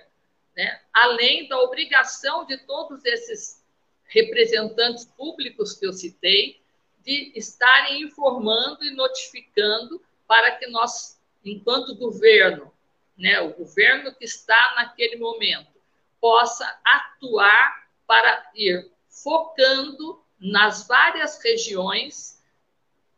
Né? 0.56 0.80
Além 0.92 1.48
da 1.48 1.60
obrigação 1.60 2.46
de 2.46 2.56
todos 2.66 3.04
esses 3.04 3.62
representantes 4.04 5.04
públicos 5.04 5.74
que 5.74 5.86
eu 5.86 5.92
citei, 5.92 6.61
de 7.04 7.32
estarem 7.34 8.02
informando 8.02 8.84
e 8.84 8.90
notificando 8.90 10.02
para 10.26 10.52
que 10.52 10.66
nós, 10.68 11.20
enquanto 11.44 11.96
governo, 11.96 12.72
né, 13.16 13.40
o 13.40 13.52
governo 13.54 14.14
que 14.14 14.24
está 14.24 14.74
naquele 14.76 15.16
momento, 15.16 15.72
possa 16.20 16.64
atuar 16.84 17.86
para 18.06 18.50
ir 18.54 18.90
focando 19.08 20.22
nas 20.38 20.86
várias 20.86 21.42
regiões 21.42 22.42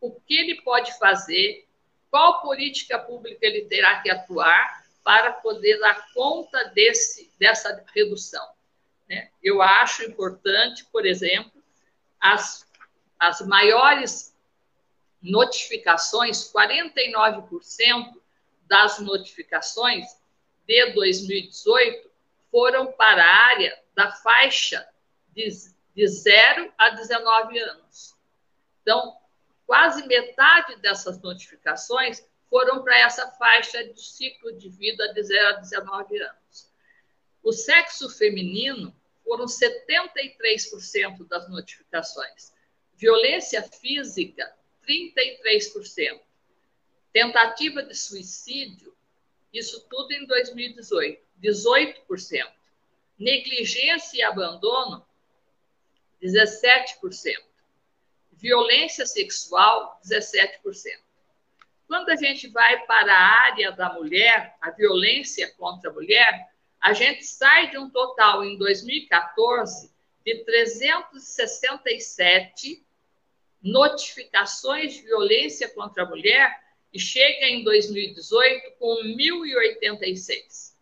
o 0.01 0.11
que 0.20 0.37
ele 0.37 0.61
pode 0.62 0.99
fazer, 0.99 1.66
qual 2.11 2.42
política 2.42 2.99
pública 2.99 3.47
ele 3.47 3.64
terá 3.64 4.01
que 4.01 4.11
atuar 4.11 4.85
para 5.03 5.33
poder 5.33 5.79
dar 5.79 6.12
conta 6.12 6.64
desse, 6.75 7.31
dessa 7.38 7.85
redução. 7.94 8.47
Né? 9.09 9.31
Eu 9.42 9.61
acho 9.62 10.03
importante, 10.05 10.85
por 10.87 11.07
exemplo, 11.07 11.62
as, 12.20 12.66
as 13.18 13.40
maiores 13.46 14.35
notificações, 15.22 16.53
49% 16.53 18.20
das 18.66 18.98
notificações 18.98 20.05
de 20.66 20.92
2018 20.92 22.11
foram 22.50 22.92
para 22.92 23.22
a 23.22 23.46
área 23.46 23.79
da 23.94 24.12
faixa 24.12 24.87
de 25.35 25.50
de 25.94 26.07
0 26.09 26.72
a 26.77 26.90
19 26.90 27.59
anos. 27.59 28.14
Então, 28.83 29.16
quase 29.66 30.07
metade 30.07 30.77
dessas 30.77 31.20
notificações 31.22 32.27
foram 32.50 32.83
para 32.83 32.98
essa 32.98 33.31
faixa 33.33 33.85
de 33.85 34.00
ciclo 34.03 34.53
de 34.59 34.68
vida 34.68 35.12
de 35.14 35.22
0 35.22 35.48
a 35.48 35.53
19 35.53 36.20
anos. 36.20 36.70
O 37.42 37.53
sexo 37.53 38.11
feminino 38.11 38.94
foram 39.24 39.46
73% 39.46 41.27
das 41.29 41.48
notificações. 41.48 42.53
Violência 42.96 43.62
física, 43.62 44.52
33%. 44.87 46.20
Tentativa 47.12 47.83
de 47.83 47.94
suicídio, 47.94 48.94
isso 49.52 49.87
tudo 49.88 50.12
em 50.12 50.26
2018, 50.26 51.20
18%. 51.40 52.52
Negligência 53.18 54.18
e 54.18 54.22
abandono, 54.22 55.04
17%. 56.22 57.42
Violência 58.33 59.07
sexual, 59.07 59.98
17%. 60.04 61.04
Quando 61.87 62.11
a 62.11 62.16
gente 62.16 62.48
vai 62.48 62.85
para 62.87 63.14
a 63.14 63.44
área 63.44 63.70
da 63.72 63.92
mulher, 63.92 64.57
a 64.61 64.70
violência 64.70 65.52
contra 65.54 65.90
a 65.90 65.92
mulher, 65.92 66.52
a 66.80 66.92
gente 66.92 67.24
sai 67.24 67.70
de 67.70 67.78
um 67.78 67.88
total 67.88 68.44
em 68.44 68.59
2014 68.59 69.94
de 70.24 70.44
367 70.44 72.84
notificações 73.64 74.92
de 74.94 75.03
violência 75.03 75.68
contra 75.70 76.03
a 76.03 76.09
mulher 76.09 76.55
e 76.92 77.00
chega 77.00 77.46
em 77.46 77.64
2018 77.64 78.72
com 78.79 79.03
1.086. 79.03 80.74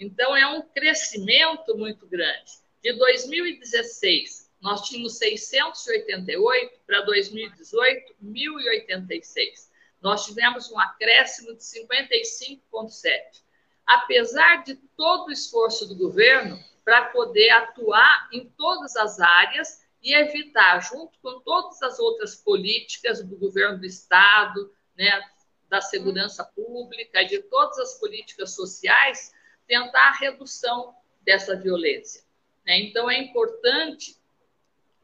Então, 0.00 0.34
é 0.34 0.46
um 0.46 0.62
crescimento 0.62 1.76
muito 1.76 2.06
grande. 2.06 2.50
De 2.82 2.92
2016 2.94 4.48
nós 4.60 4.82
tínhamos 4.82 5.18
688 5.18 6.80
para 6.86 7.02
2018, 7.02 8.14
1.086. 8.24 9.68
Nós 10.00 10.24
tivemos 10.24 10.70
um 10.70 10.78
acréscimo 10.78 11.54
de 11.54 11.62
55,7. 11.62 13.42
Apesar 13.86 14.64
de 14.64 14.74
todo 14.96 15.28
o 15.28 15.32
esforço 15.32 15.86
do 15.86 15.96
governo 15.96 16.58
para 16.84 17.06
poder 17.06 17.50
atuar 17.50 18.28
em 18.32 18.48
todas 18.56 18.96
as 18.96 19.20
áreas 19.20 19.86
e 20.02 20.14
evitar, 20.14 20.80
junto 20.80 21.18
com 21.20 21.40
todas 21.40 21.82
as 21.82 21.98
outras 21.98 22.36
políticas 22.36 23.22
do 23.22 23.36
governo 23.36 23.78
do 23.78 23.86
Estado, 23.86 24.72
né, 24.96 25.20
da 25.68 25.80
segurança 25.80 26.44
pública, 26.44 27.24
de 27.24 27.42
todas 27.42 27.78
as 27.78 27.94
políticas 27.98 28.54
sociais, 28.54 29.34
tentar 29.66 30.08
a 30.08 30.18
redução 30.18 30.94
dessa 31.22 31.56
violência. 31.56 32.22
Né? 32.64 32.78
Então, 32.80 33.10
é 33.10 33.18
importante 33.18 34.16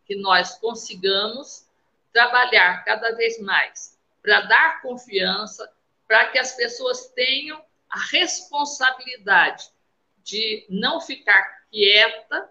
que 0.06 0.16
nós 0.16 0.58
consigamos 0.58 1.68
trabalhar 2.12 2.84
cada 2.84 3.12
vez 3.12 3.40
mais 3.40 3.98
para 4.22 4.42
dar 4.42 4.80
confiança, 4.80 5.70
para 6.06 6.30
que 6.30 6.38
as 6.38 6.52
pessoas 6.52 7.08
tenham 7.08 7.62
a 7.90 7.98
responsabilidade 8.10 9.70
de 10.22 10.64
não 10.68 11.00
ficar 11.00 11.64
quieta 11.70 12.50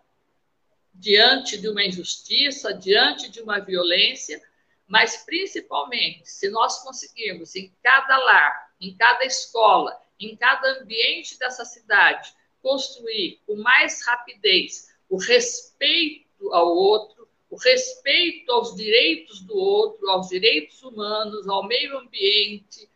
diante 0.94 1.58
de 1.58 1.68
uma 1.68 1.84
injustiça, 1.84 2.74
diante 2.74 3.30
de 3.30 3.42
uma 3.42 3.60
violência, 3.60 4.42
mas 4.88 5.18
principalmente 5.26 6.30
se 6.30 6.50
nós 6.50 6.84
conseguirmos 6.84 7.56
em 7.56 7.74
cada 7.82 8.18
lar, 8.18 8.74
em 8.80 8.96
cada 8.96 9.26
escola, 9.26 10.00
em 10.20 10.36
cada 10.36 10.82
ambiente 10.82 11.38
dessa 11.40 11.66
cidade, 11.66 12.34
construir 12.62 13.42
com 13.46 13.56
mais 13.56 14.06
rapidez 14.06 14.94
o 15.10 15.18
respeito 15.18 16.54
ao 16.54 16.68
outro, 16.68 17.28
o 17.50 17.56
respeito 17.58 18.52
aos 18.52 18.76
direitos 18.76 19.42
do 19.42 19.56
outro, 19.56 20.10
aos 20.10 20.30
direitos 20.30 20.82
humanos, 20.82 21.48
ao 21.48 21.68
meio 21.68 21.98
ambiente, 21.98 22.90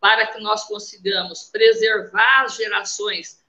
para 0.00 0.26
que 0.28 0.40
nós 0.40 0.64
consigamos 0.64 1.44
preservar 1.44 2.44
as 2.44 2.56
gerações 2.56 3.44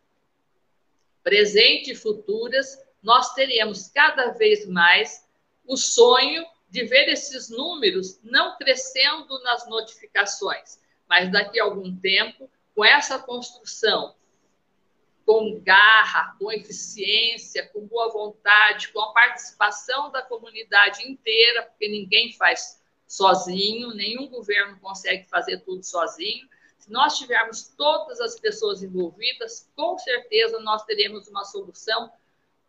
presentes 1.24 1.90
e 1.90 1.96
futuras, 1.96 2.80
nós 3.02 3.34
teremos 3.34 3.88
cada 3.88 4.32
vez 4.32 4.68
mais 4.68 5.28
o 5.66 5.78
sonho 5.78 6.46
de 6.70 6.84
ver 6.86 7.10
esses 7.10 7.50
números 7.50 8.20
não 8.24 8.58
crescendo 8.58 9.42
nas 9.44 9.68
notificações, 9.68 10.80
mas 11.08 11.32
daqui 11.32 11.60
a 11.60 11.64
algum 11.64 11.96
tempo, 11.98 12.50
com 12.76 12.86
essa 12.86 13.18
construção, 13.20 14.16
com 15.26 15.60
garra, 15.62 16.36
com 16.40 16.52
eficiência, 16.52 17.68
com 17.70 17.86
boa 17.86 18.12
vontade, 18.12 18.90
com 18.90 19.00
a 19.00 19.14
participação 19.14 20.12
da 20.12 20.22
comunidade 20.22 21.08
inteira, 21.08 21.64
porque 21.64 21.88
ninguém 21.88 22.34
faz 22.34 22.82
sozinho, 23.08 23.94
nenhum 23.94 24.28
governo 24.28 24.80
consegue 24.80 25.28
fazer 25.28 25.60
tudo 25.60 25.84
sozinho. 25.84 26.48
Se 26.78 26.92
nós 26.92 27.18
tivermos 27.18 27.68
todas 27.78 28.20
as 28.22 28.40
pessoas 28.40 28.82
envolvidas, 28.82 29.70
com 29.76 29.98
certeza 29.98 30.60
nós 30.60 30.84
teremos 30.86 31.28
uma 31.28 31.44
solução 31.44 32.12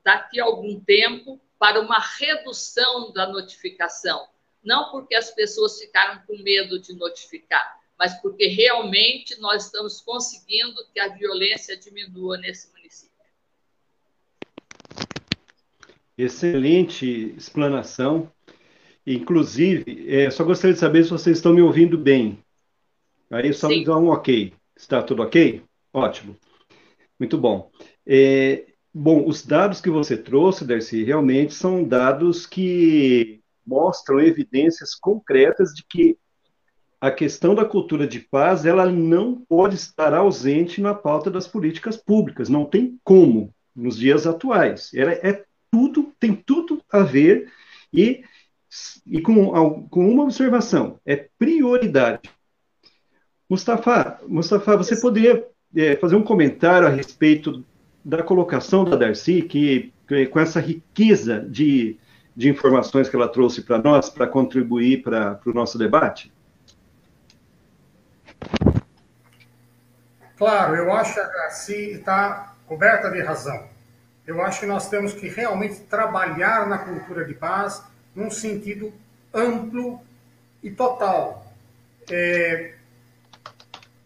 daqui 0.04 0.40
a 0.40 0.44
algum 0.44 0.80
tempo 0.80 1.40
para 1.58 1.80
uma 1.80 1.98
redução 1.98 3.12
da 3.12 3.26
notificação. 3.26 4.26
Não 4.62 4.90
porque 4.90 5.14
as 5.14 5.30
pessoas 5.30 5.78
ficaram 5.78 6.22
com 6.26 6.36
medo 6.42 6.78
de 6.78 6.94
notificar, 6.94 7.78
mas 7.98 8.14
porque 8.20 8.46
realmente 8.46 9.38
nós 9.40 9.66
estamos 9.66 10.00
conseguindo 10.00 10.76
que 10.92 11.00
a 11.00 11.08
violência 11.08 11.76
diminua 11.76 12.38
nesse 12.38 12.70
município. 12.72 13.10
Excelente 16.16 17.34
explanação. 17.36 18.30
Inclusive, 19.06 20.06
é, 20.14 20.30
só 20.30 20.44
gostaria 20.44 20.74
de 20.74 20.80
saber 20.80 21.04
se 21.04 21.10
vocês 21.10 21.38
estão 21.38 21.52
me 21.52 21.62
ouvindo 21.62 21.96
bem. 21.96 22.38
Aí 23.30 23.52
só 23.54 23.68
Sim. 23.68 23.78
me 23.78 23.84
dá 23.84 23.96
um 23.96 24.08
ok. 24.08 24.52
Está 24.76 25.02
tudo 25.02 25.22
ok? 25.22 25.62
Ótimo. 25.92 26.36
Muito 27.18 27.38
bom. 27.38 27.70
É, 28.06 28.66
Bom, 28.92 29.26
os 29.26 29.46
dados 29.46 29.80
que 29.80 29.88
você 29.88 30.16
trouxe, 30.16 30.64
Darcy, 30.64 31.04
realmente 31.04 31.54
são 31.54 31.84
dados 31.84 32.44
que 32.44 33.40
mostram 33.64 34.18
evidências 34.20 34.96
concretas 34.96 35.72
de 35.72 35.84
que 35.84 36.18
a 37.00 37.10
questão 37.10 37.54
da 37.54 37.64
cultura 37.64 38.06
de 38.06 38.18
paz 38.18 38.66
ela 38.66 38.86
não 38.86 39.36
pode 39.48 39.76
estar 39.76 40.12
ausente 40.12 40.80
na 40.80 40.92
pauta 40.92 41.30
das 41.30 41.46
políticas 41.46 41.96
públicas, 41.96 42.48
não 42.48 42.64
tem 42.64 42.98
como 43.04 43.54
nos 43.74 43.96
dias 43.96 44.26
atuais. 44.26 44.92
Ela 44.92 45.12
é 45.12 45.44
tudo, 45.70 46.12
tem 46.18 46.34
tudo 46.34 46.82
a 46.90 47.00
ver 47.00 47.50
e, 47.92 48.24
e 49.06 49.22
com, 49.22 49.86
com 49.88 50.08
uma 50.10 50.24
observação, 50.24 50.98
é 51.06 51.28
prioridade. 51.38 52.28
Mustafa, 53.48 54.20
Mustafa, 54.26 54.76
você 54.76 55.00
poderia 55.00 55.46
é, 55.74 55.96
fazer 55.96 56.16
um 56.16 56.24
comentário 56.24 56.86
a 56.86 56.90
respeito 56.90 57.64
da 58.04 58.22
colocação 58.22 58.84
da 58.84 58.96
Darcy, 58.96 59.42
que, 59.42 59.92
que 60.06 60.26
com 60.26 60.40
essa 60.40 60.60
riqueza 60.60 61.40
de, 61.40 61.98
de 62.34 62.48
informações 62.48 63.08
que 63.08 63.16
ela 63.16 63.28
trouxe 63.28 63.62
para 63.62 63.78
nós, 63.78 64.08
para 64.08 64.26
contribuir 64.26 65.02
para 65.02 65.40
o 65.44 65.52
nosso 65.52 65.78
debate? 65.78 66.32
Claro, 70.36 70.74
eu 70.74 70.92
acho 70.92 71.14
que 71.14 71.20
a 71.20 71.26
Darcy 71.26 71.74
está 71.92 72.54
coberta 72.66 73.10
de 73.10 73.20
razão. 73.20 73.68
Eu 74.26 74.40
acho 74.40 74.60
que 74.60 74.66
nós 74.66 74.88
temos 74.88 75.12
que 75.12 75.28
realmente 75.28 75.80
trabalhar 75.80 76.66
na 76.66 76.78
cultura 76.78 77.24
de 77.24 77.34
paz 77.34 77.82
num 78.14 78.30
sentido 78.30 78.92
amplo 79.34 80.00
e 80.62 80.70
total. 80.70 81.46
É, 82.10 82.74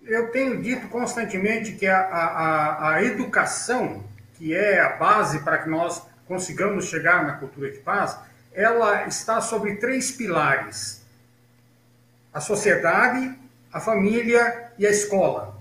eu 0.07 0.31
tenho 0.31 0.61
dito 0.63 0.89
constantemente 0.89 1.73
que 1.73 1.87
a, 1.87 1.99
a, 1.99 2.95
a 2.95 3.03
educação, 3.03 4.05
que 4.35 4.55
é 4.55 4.81
a 4.81 4.91
base 4.91 5.41
para 5.41 5.59
que 5.59 5.69
nós 5.69 6.03
consigamos 6.27 6.87
chegar 6.87 7.25
na 7.25 7.35
cultura 7.35 7.71
de 7.71 7.79
paz, 7.79 8.17
ela 8.53 9.07
está 9.07 9.41
sobre 9.41 9.77
três 9.77 10.11
pilares: 10.11 11.03
a 12.33 12.41
sociedade, 12.41 13.35
a 13.73 13.81
família 13.81 14.73
e 14.79 14.87
a 14.87 14.91
escola. 14.91 15.55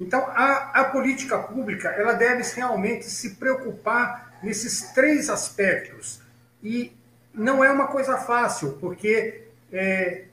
Então, 0.00 0.26
a, 0.28 0.80
a 0.80 0.84
política 0.84 1.38
pública 1.38 1.88
ela 1.90 2.14
deve 2.14 2.42
realmente 2.54 3.04
se 3.04 3.34
preocupar 3.34 4.38
nesses 4.42 4.92
três 4.92 5.28
aspectos. 5.28 6.22
E 6.62 6.96
não 7.34 7.62
é 7.62 7.70
uma 7.70 7.86
coisa 7.88 8.16
fácil, 8.16 8.78
porque 8.80 9.44
é, 9.70 10.24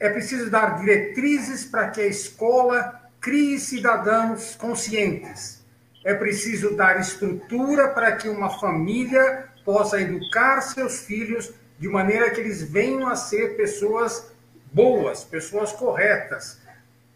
é 0.00 0.08
preciso 0.08 0.48
dar 0.48 0.80
diretrizes 0.80 1.66
para 1.66 1.90
que 1.90 2.00
a 2.00 2.06
escola 2.06 3.02
crie 3.20 3.60
cidadãos 3.60 4.56
conscientes. 4.56 5.62
É 6.02 6.14
preciso 6.14 6.74
dar 6.74 6.98
estrutura 6.98 7.88
para 7.88 8.16
que 8.16 8.26
uma 8.26 8.58
família 8.58 9.48
possa 9.62 10.00
educar 10.00 10.62
seus 10.62 11.00
filhos 11.00 11.52
de 11.78 11.86
maneira 11.86 12.30
que 12.30 12.40
eles 12.40 12.62
venham 12.62 13.06
a 13.06 13.14
ser 13.14 13.58
pessoas 13.58 14.32
boas, 14.72 15.22
pessoas 15.22 15.70
corretas. 15.72 16.58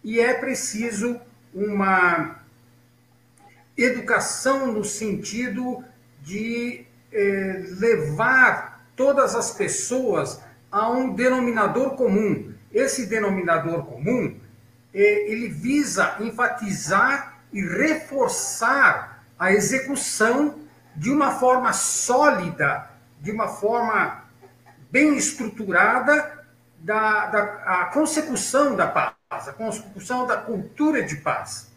E 0.03 0.20
é 0.20 0.35
preciso 0.35 1.18
uma 1.55 2.40
educação 3.77 4.66
no 4.70 4.85
sentido 4.85 5.83
de 6.20 6.85
eh, 7.11 7.64
levar 7.79 8.87
todas 8.94 9.35
as 9.35 9.53
pessoas 9.53 10.40
a 10.70 10.90
um 10.90 11.14
denominador 11.14 11.97
comum. 11.97 12.54
Esse 12.74 13.06
denominador 13.06 13.87
comum, 13.87 14.37
é, 14.92 15.30
ele 15.30 15.48
visa 15.48 16.16
enfatizar 16.20 17.38
e 17.52 17.62
reforçar 17.62 19.24
a 19.38 19.52
execução 19.52 20.58
de 20.96 21.10
uma 21.10 21.38
forma 21.38 21.72
sólida, 21.72 22.90
de 23.20 23.30
uma 23.30 23.48
forma 23.48 24.24
bem 24.90 25.16
estruturada 25.16 26.44
da, 26.78 27.26
da 27.26 27.42
a 27.64 27.84
consecução 27.87 28.76
da 28.76 28.87
paz, 28.87 29.14
a 29.30 29.52
consecução 29.52 30.26
da 30.26 30.37
cultura 30.37 31.02
de 31.02 31.16
paz. 31.16 31.72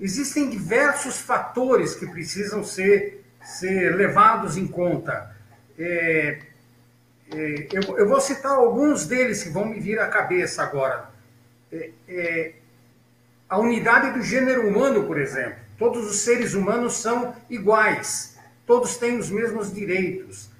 Existem 0.00 0.50
diversos 0.50 1.18
fatores 1.18 1.94
que 1.94 2.06
precisam 2.06 2.64
ser, 2.64 3.24
ser 3.42 3.94
levados 3.94 4.56
em 4.56 4.66
conta. 4.66 5.34
É, 5.78 6.40
eu, 7.34 7.98
eu, 7.98 8.08
vou 8.08 8.20
citar 8.20 8.52
alguns 8.52 9.06
deles 9.06 9.42
que 9.42 9.48
vão 9.48 9.66
me 9.66 9.80
vir 9.80 9.98
à 9.98 10.08
cabeça 10.08 10.62
agora. 10.62 11.10
É, 11.70 11.90
é, 12.08 12.52
a 13.48 13.58
unidade 13.58 14.12
do 14.12 14.22
gênero 14.22 14.68
humano, 14.68 15.04
por 15.04 15.18
exemplo. 15.20 15.56
Todos 15.78 16.08
os 16.10 16.20
seres 16.20 16.54
humanos 16.54 16.94
são 16.98 17.34
iguais, 17.50 18.38
todos 18.66 18.96
têm 18.96 19.18
os 19.18 19.30
mesmos 19.30 19.72
direitos. 19.72 20.50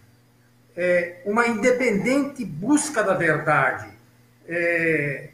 É, 0.76 1.20
uma 1.24 1.46
independente 1.46 2.44
busca 2.44 3.02
da 3.02 3.14
verdade. 3.14 3.88
É, 4.48 5.28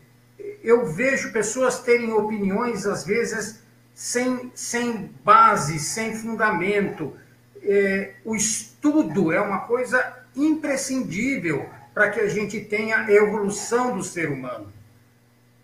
eu 0.62 0.87
vejo 0.87 1.33
pessoas 1.33 1.81
terem 1.81 2.12
opiniões, 2.12 2.87
às 2.87 3.05
vezes, 3.05 3.62
sem, 3.94 4.51
sem 4.55 5.11
base, 5.24 5.79
sem 5.79 6.14
fundamento. 6.14 7.16
É, 7.62 8.14
o 8.24 8.35
estudo 8.35 9.33
é 9.33 9.40
uma 9.40 9.61
coisa 9.61 10.18
imprescindível 10.44 11.68
para 11.94 12.11
que 12.11 12.20
a 12.20 12.29
gente 12.29 12.61
tenha 12.61 12.98
a 12.98 13.12
evolução 13.12 13.96
do 13.96 14.05
ser 14.05 14.31
humano. 14.31 14.72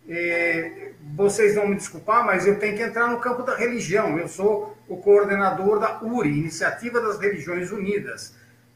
É, 0.09 0.91
vocês 1.15 1.55
vão 1.55 1.69
me 1.69 1.77
desculpar, 1.77 2.27
mas 2.27 2.47
eu 2.47 2.59
tenho 2.59 2.77
que 2.77 2.83
entrar 2.83 3.09
no 3.09 3.21
campo 3.21 3.43
da 3.43 3.57
religião. 3.57 4.19
Eu 4.19 4.29
sou 4.29 4.77
o 4.89 4.97
coordenador 4.97 5.79
da 5.79 6.03
URI, 6.03 6.39
Iniciativa 6.39 7.01
das 7.01 7.19
Religiões 7.19 7.71
Unidas. 7.71 8.35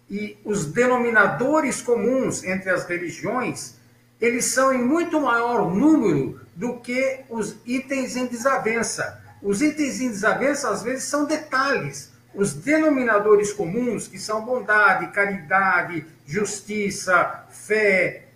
E 0.09 0.39
os 0.45 0.67
denominadores 0.67 1.83
comuns 1.83 2.43
entre 2.45 2.71
as 2.71 2.87
religiões, 2.87 3.75
eles 4.21 4.47
são 4.47 4.73
em 4.73 4.83
muito 4.83 5.21
maior 5.21 5.75
número 5.75 6.41
do 6.55 6.79
que 6.79 7.21
os 7.29 7.57
itens 7.67 8.17
em 8.17 8.27
desavença. 8.27 9.23
Os 9.43 9.61
itens 9.61 10.01
em 10.01 10.09
desavença, 10.09 10.71
às 10.71 10.83
vezes, 10.83 11.05
são 11.05 11.25
detalhes 11.25 12.11
os 12.39 12.55
denominadores 12.55 13.53
comuns, 13.53 14.07
que 14.07 14.17
são 14.17 14.45
bondade, 14.45 15.09
caridade, 15.09 16.07
justiça, 16.25 17.45
fé, 17.51 18.29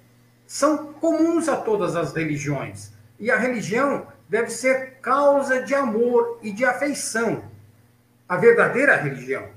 são 0.44 0.92
comuns 0.94 1.48
a 1.48 1.56
todas 1.56 1.94
as 1.94 2.12
religiões. 2.12 2.90
E 3.16 3.30
a 3.30 3.38
religião 3.38 4.08
deve 4.28 4.50
ser 4.50 4.98
causa 5.00 5.62
de 5.62 5.72
amor 5.72 6.40
e 6.42 6.50
de 6.50 6.64
afeição. 6.64 7.44
A 8.28 8.36
verdadeira 8.36 8.96
religião. 8.96 9.48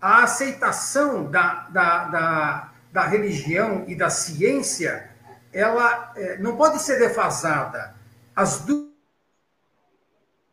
A 0.00 0.24
aceitação 0.24 1.30
da, 1.30 1.68
da, 1.70 2.04
da, 2.06 2.72
da 2.92 3.06
religião 3.06 3.84
e 3.86 3.94
da 3.94 4.10
ciência, 4.10 5.08
ela 5.52 6.12
é, 6.16 6.36
não 6.38 6.56
pode 6.56 6.82
ser 6.82 6.98
defasada. 6.98 7.94
As 8.34 8.66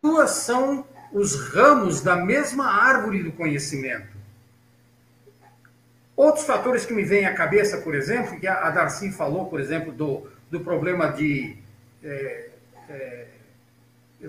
duas 0.03 0.29
são 0.29 0.85
os 1.13 1.35
ramos 1.53 2.01
da 2.01 2.15
mesma 2.15 2.65
árvore 2.65 3.21
do 3.21 3.31
conhecimento. 3.31 4.13
Outros 6.15 6.45
fatores 6.45 6.85
que 6.85 6.93
me 6.93 7.03
vêm 7.03 7.25
à 7.25 7.33
cabeça, 7.33 7.77
por 7.77 7.95
exemplo, 7.95 8.39
que 8.39 8.47
a 8.47 8.69
Darcy 8.71 9.11
falou, 9.11 9.45
por 9.45 9.59
exemplo, 9.59 9.91
do, 9.91 10.27
do 10.49 10.59
problema 10.59 11.07
de. 11.07 11.55
É, 12.03 12.49
é, 12.89 13.25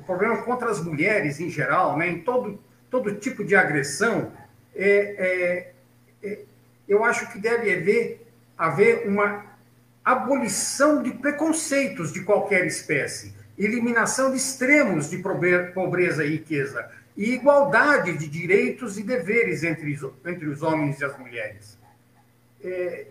problema 0.07 0.43
contra 0.43 0.71
as 0.71 0.83
mulheres 0.83 1.41
em 1.41 1.49
geral, 1.49 1.97
né, 1.97 2.09
em 2.09 2.21
todo, 2.21 2.61
todo 2.91 3.15
tipo 3.15 3.45
de 3.45 3.55
agressão, 3.55 4.33
é, 4.75 5.73
é, 6.23 6.29
é 6.29 6.39
eu 6.89 7.05
acho 7.05 7.31
que 7.33 7.39
deve 7.39 7.73
haver, 7.73 8.27
haver 8.59 9.09
uma 9.09 9.45
abolição 10.05 11.03
de 11.03 11.13
preconceitos 11.13 12.13
de 12.13 12.23
qualquer 12.23 12.67
espécie, 12.67 13.35
eliminação 13.59 14.31
de 14.31 14.37
extremos 14.37 15.11
de 15.11 15.19
pobreza 15.19 16.25
e 16.25 16.31
riqueza, 16.31 16.91
e 17.17 17.33
igualdade 17.33 18.17
de 18.19 18.27
direitos 18.27 18.99
e 18.99 19.03
deveres 19.03 19.63
entre, 19.63 19.99
entre 20.27 20.47
os 20.47 20.63
homens 20.63 21.01
e 21.01 21.05
as 21.05 21.17
mulheres. 21.19 21.79
É, 22.63 23.07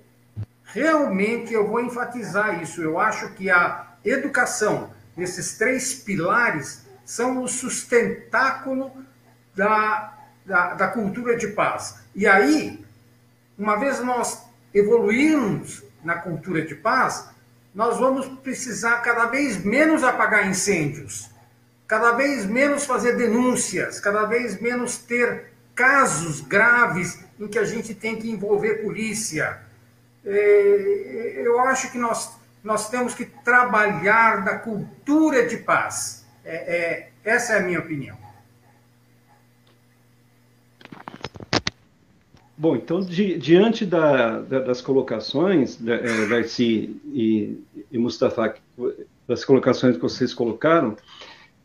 realmente 0.65 1.53
eu 1.53 1.67
vou 1.67 1.79
enfatizar 1.79 2.61
isso. 2.61 2.81
Eu 2.81 2.99
acho 2.99 3.29
que 3.33 3.49
a 3.49 3.93
educação, 4.03 4.91
nesses 5.15 5.57
três 5.57 5.93
pilares, 5.93 6.85
são 7.05 7.41
o 7.41 7.47
sustentáculo 7.47 8.91
da, 9.55 10.17
da, 10.45 10.73
da 10.73 10.87
cultura 10.87 11.37
de 11.37 11.47
paz. 11.47 12.03
E 12.15 12.27
aí, 12.27 12.83
uma 13.57 13.77
vez 13.77 13.99
nós 13.99 14.43
evoluirmos 14.73 15.83
na 16.03 16.15
cultura 16.15 16.63
de 16.63 16.75
paz, 16.75 17.29
nós 17.73 17.99
vamos 17.99 18.27
precisar 18.39 18.97
cada 18.97 19.25
vez 19.25 19.63
menos 19.63 20.03
apagar 20.03 20.47
incêndios, 20.47 21.29
cada 21.87 22.11
vez 22.11 22.45
menos 22.45 22.85
fazer 22.85 23.17
denúncias, 23.17 23.99
cada 23.99 24.25
vez 24.25 24.59
menos 24.61 24.97
ter 24.97 25.53
casos 25.75 26.41
graves 26.41 27.19
em 27.39 27.47
que 27.47 27.57
a 27.57 27.65
gente 27.65 27.95
tem 27.95 28.15
que 28.15 28.29
envolver 28.29 28.83
polícia. 28.83 29.59
É, 30.25 31.41
eu 31.43 31.59
acho 31.59 31.91
que 31.91 31.97
nós, 31.97 32.31
nós 32.63 32.89
temos 32.89 33.13
que 33.13 33.25
trabalhar 33.25 34.43
da 34.43 34.57
cultura 34.57 35.45
de 35.47 35.57
paz. 35.57 36.25
É, 36.45 36.55
é, 36.55 37.09
essa 37.23 37.53
é 37.53 37.57
a 37.57 37.61
minha 37.61 37.79
opinião. 37.79 38.22
Bom, 42.55 42.75
então, 42.75 43.01
di, 43.01 43.37
diante 43.37 43.85
da, 43.85 44.39
da, 44.41 44.59
das 44.59 44.79
colocações, 44.79 45.79
é, 45.85 46.27
Darcy 46.27 46.95
e, 47.11 47.57
e 47.91 47.97
Mustafa, 47.97 48.55
das 49.27 49.43
colocações 49.43 49.95
que 49.95 50.01
vocês 50.01 50.33
colocaram, 50.33 50.95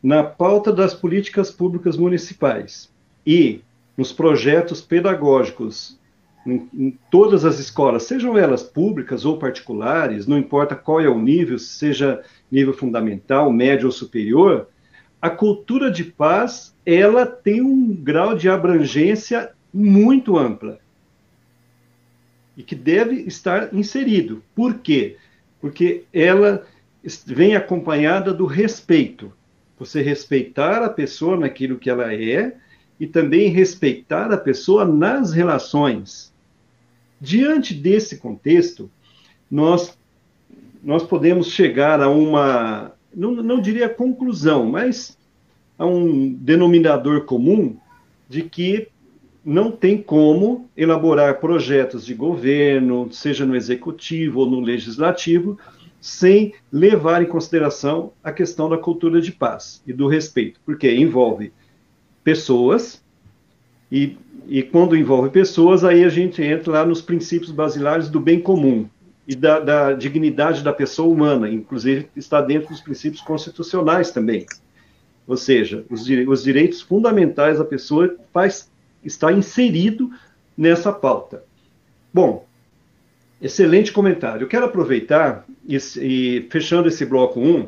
na 0.01 0.23
pauta 0.23 0.73
das 0.73 0.93
políticas 0.93 1.51
públicas 1.51 1.95
municipais 1.95 2.89
e 3.25 3.61
nos 3.95 4.11
projetos 4.11 4.81
pedagógicos 4.81 5.99
em, 6.47 6.67
em, 6.73 6.99
todas 7.11 7.45
as 7.45 7.59
escolas, 7.59 8.03
sejam 8.03 8.37
elas 8.37 8.63
públicas 8.63 9.25
ou 9.25 9.37
particulares, 9.37 10.25
não 10.25 10.37
importa 10.37 10.75
qual 10.75 10.99
é 11.01 11.09
o 11.09 11.19
nível, 11.19 11.59
seja 11.59 12.23
nível 12.51 12.73
fundamental, 12.73 13.51
médio 13.51 13.87
ou 13.87 13.91
superior, 13.91 14.67
a 15.21 15.29
cultura 15.29 15.91
de 15.91 16.05
paz 16.05 16.73
ela 16.85 17.25
tem 17.25 17.61
um 17.61 17.93
grau 17.93 18.35
de 18.35 18.49
abrangência 18.49 19.51
muito 19.73 20.37
ampla 20.37 20.79
e 22.57 22.63
que 22.63 22.75
deve 22.75 23.21
estar 23.21 23.73
inserido. 23.73 24.43
Por 24.53 24.79
quê? 24.79 25.17
Porque 25.61 26.03
ela 26.13 26.67
vem 27.25 27.55
acompanhada 27.55 28.33
do 28.33 28.45
respeito. 28.45 29.31
Você 29.77 30.01
respeitar 30.01 30.83
a 30.83 30.89
pessoa 30.89 31.37
naquilo 31.37 31.77
que 31.77 31.89
ela 31.89 32.13
é 32.13 32.55
e 32.99 33.07
também 33.07 33.49
respeitar 33.49 34.31
a 34.31 34.37
pessoa 34.37 34.83
nas 34.83 35.31
relações. 35.31 36.33
Diante 37.21 37.73
desse 37.73 38.17
contexto, 38.17 38.91
nós, 39.49 39.97
nós 40.83 41.03
podemos 41.03 41.47
chegar 41.51 42.01
a 42.01 42.09
uma, 42.09 42.91
não, 43.15 43.31
não 43.31 43.61
diria 43.61 43.87
conclusão, 43.87 44.65
mas 44.65 45.17
a 45.77 45.85
um 45.85 46.33
denominador 46.33 47.23
comum 47.23 47.77
de 48.27 48.43
que 48.43 48.89
não 49.49 49.71
tem 49.71 49.99
como 49.99 50.69
elaborar 50.77 51.39
projetos 51.39 52.05
de 52.05 52.13
governo, 52.13 53.11
seja 53.11 53.47
no 53.47 53.55
executivo 53.55 54.41
ou 54.41 54.45
no 54.45 54.59
legislativo, 54.59 55.57
sem 55.99 56.53
levar 56.71 57.23
em 57.23 57.25
consideração 57.25 58.13
a 58.23 58.31
questão 58.31 58.69
da 58.69 58.77
cultura 58.77 59.19
de 59.19 59.31
paz 59.31 59.81
e 59.87 59.91
do 59.91 60.07
respeito, 60.07 60.59
porque 60.63 60.93
envolve 60.93 61.51
pessoas, 62.23 63.03
e, 63.91 64.15
e 64.47 64.61
quando 64.61 64.95
envolve 64.95 65.31
pessoas, 65.31 65.83
aí 65.83 66.03
a 66.03 66.09
gente 66.09 66.43
entra 66.43 66.71
lá 66.71 66.85
nos 66.85 67.01
princípios 67.01 67.49
basilares 67.49 68.07
do 68.07 68.19
bem 68.19 68.39
comum 68.39 68.87
e 69.27 69.35
da, 69.35 69.59
da 69.59 69.93
dignidade 69.93 70.63
da 70.63 70.71
pessoa 70.71 71.11
humana, 71.11 71.49
inclusive 71.49 72.07
está 72.15 72.39
dentro 72.39 72.69
dos 72.69 72.81
princípios 72.81 73.21
constitucionais 73.23 74.11
também. 74.11 74.45
Ou 75.25 75.35
seja, 75.35 75.83
os, 75.89 76.07
os 76.07 76.43
direitos 76.43 76.81
fundamentais 76.81 77.57
da 77.57 77.65
pessoa 77.65 78.15
faz 78.31 78.68
está 79.03 79.31
inserido 79.31 80.11
nessa 80.57 80.91
pauta. 80.91 81.43
Bom, 82.13 82.45
excelente 83.41 83.91
comentário. 83.91 84.43
Eu 84.43 84.47
quero 84.47 84.65
aproveitar 84.65 85.45
e, 85.67 86.47
fechando 86.49 86.87
esse 86.87 87.05
bloco 87.05 87.39
1 87.39 87.67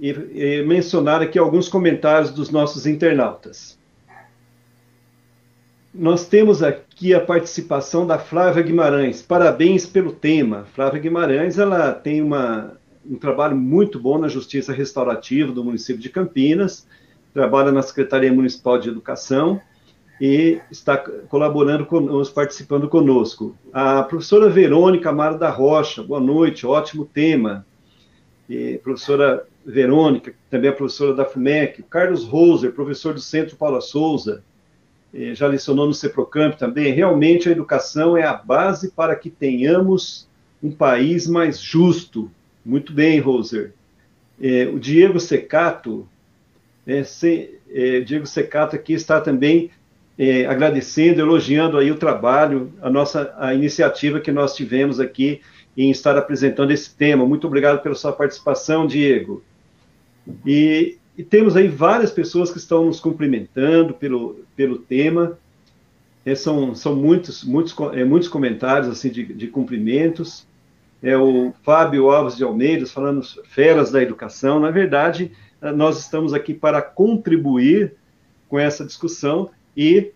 e, 0.00 0.10
e 0.10 0.62
mencionar 0.62 1.22
aqui 1.22 1.38
alguns 1.38 1.68
comentários 1.68 2.30
dos 2.30 2.50
nossos 2.50 2.86
internautas. 2.86 3.78
Nós 5.92 6.26
temos 6.26 6.62
aqui 6.62 7.12
a 7.12 7.20
participação 7.20 8.06
da 8.06 8.18
Flávia 8.18 8.62
Guimarães. 8.62 9.22
Parabéns 9.22 9.86
pelo 9.86 10.12
tema. 10.12 10.66
Flávia 10.74 11.00
Guimarães, 11.00 11.58
ela 11.58 11.92
tem 11.92 12.22
uma, 12.22 12.76
um 13.04 13.16
trabalho 13.16 13.56
muito 13.56 13.98
bom 13.98 14.16
na 14.16 14.28
Justiça 14.28 14.72
Restaurativa 14.72 15.52
do 15.52 15.64
município 15.64 16.00
de 16.00 16.08
Campinas, 16.08 16.86
trabalha 17.34 17.72
na 17.72 17.82
Secretaria 17.82 18.32
Municipal 18.32 18.78
de 18.78 18.88
Educação 18.88 19.60
e 20.20 20.60
está 20.70 20.98
colaborando 20.98 21.86
conosco, 21.86 22.34
participando 22.34 22.88
conosco. 22.88 23.56
A 23.72 24.02
professora 24.02 24.50
Verônica 24.50 25.08
Amaro 25.08 25.38
da 25.38 25.48
Rocha, 25.48 26.02
boa 26.02 26.20
noite, 26.20 26.66
ótimo 26.66 27.06
tema. 27.06 27.64
E 28.48 28.78
professora 28.82 29.46
Verônica, 29.64 30.34
também 30.50 30.70
a 30.70 30.74
professora 30.74 31.14
da 31.14 31.24
FUMEC, 31.24 31.82
Carlos 31.84 32.24
Roser, 32.24 32.72
professor 32.72 33.14
do 33.14 33.20
Centro 33.20 33.56
Paula 33.56 33.80
Souza, 33.80 34.42
já 35.32 35.46
lecionou 35.46 35.86
no 35.86 35.94
CEPROCAMP 35.94 36.56
também. 36.56 36.92
Realmente 36.92 37.48
a 37.48 37.52
educação 37.52 38.16
é 38.16 38.24
a 38.24 38.34
base 38.34 38.90
para 38.90 39.16
que 39.16 39.30
tenhamos 39.30 40.28
um 40.62 40.70
país 40.70 41.26
mais 41.26 41.60
justo. 41.60 42.30
Muito 42.64 42.92
bem, 42.92 43.18
Roser. 43.18 43.72
É, 44.40 44.66
o 44.66 44.78
Diego 44.78 45.18
Secato, 45.18 46.08
é, 46.86 47.02
se, 47.02 47.58
é, 47.70 48.00
Diego 48.00 48.26
Secato 48.26 48.76
aqui 48.76 48.92
está 48.92 49.20
também 49.20 49.70
é, 50.20 50.44
agradecendo, 50.44 51.18
elogiando 51.18 51.78
aí 51.78 51.90
o 51.90 51.96
trabalho, 51.96 52.70
a 52.82 52.90
nossa 52.90 53.34
a 53.38 53.54
iniciativa 53.54 54.20
que 54.20 54.30
nós 54.30 54.54
tivemos 54.54 55.00
aqui 55.00 55.40
em 55.74 55.90
estar 55.90 56.14
apresentando 56.18 56.72
esse 56.72 56.94
tema. 56.94 57.24
Muito 57.24 57.46
obrigado 57.46 57.80
pela 57.80 57.94
sua 57.94 58.12
participação, 58.12 58.86
Diego. 58.86 59.42
E, 60.44 60.98
e 61.16 61.22
temos 61.22 61.56
aí 61.56 61.68
várias 61.68 62.10
pessoas 62.10 62.50
que 62.50 62.58
estão 62.58 62.84
nos 62.84 63.00
cumprimentando 63.00 63.94
pelo, 63.94 64.44
pelo 64.54 64.76
tema. 64.76 65.38
É, 66.26 66.34
são, 66.34 66.74
são 66.74 66.94
muitos, 66.94 67.42
muitos, 67.42 67.74
é, 67.94 68.04
muitos 68.04 68.28
comentários 68.28 68.90
assim 68.90 69.08
de, 69.08 69.24
de 69.24 69.46
cumprimentos. 69.46 70.46
É 71.02 71.16
o 71.16 71.54
Fábio 71.62 72.10
Alves 72.10 72.36
de 72.36 72.44
Almeida 72.44 72.84
falando 72.84 73.22
feras 73.48 73.90
da 73.90 74.02
educação. 74.02 74.60
Na 74.60 74.70
verdade, 74.70 75.32
nós 75.74 75.98
estamos 75.98 76.34
aqui 76.34 76.52
para 76.52 76.82
contribuir 76.82 77.94
com 78.50 78.58
essa 78.58 78.84
discussão 78.84 79.48
e 79.76 80.12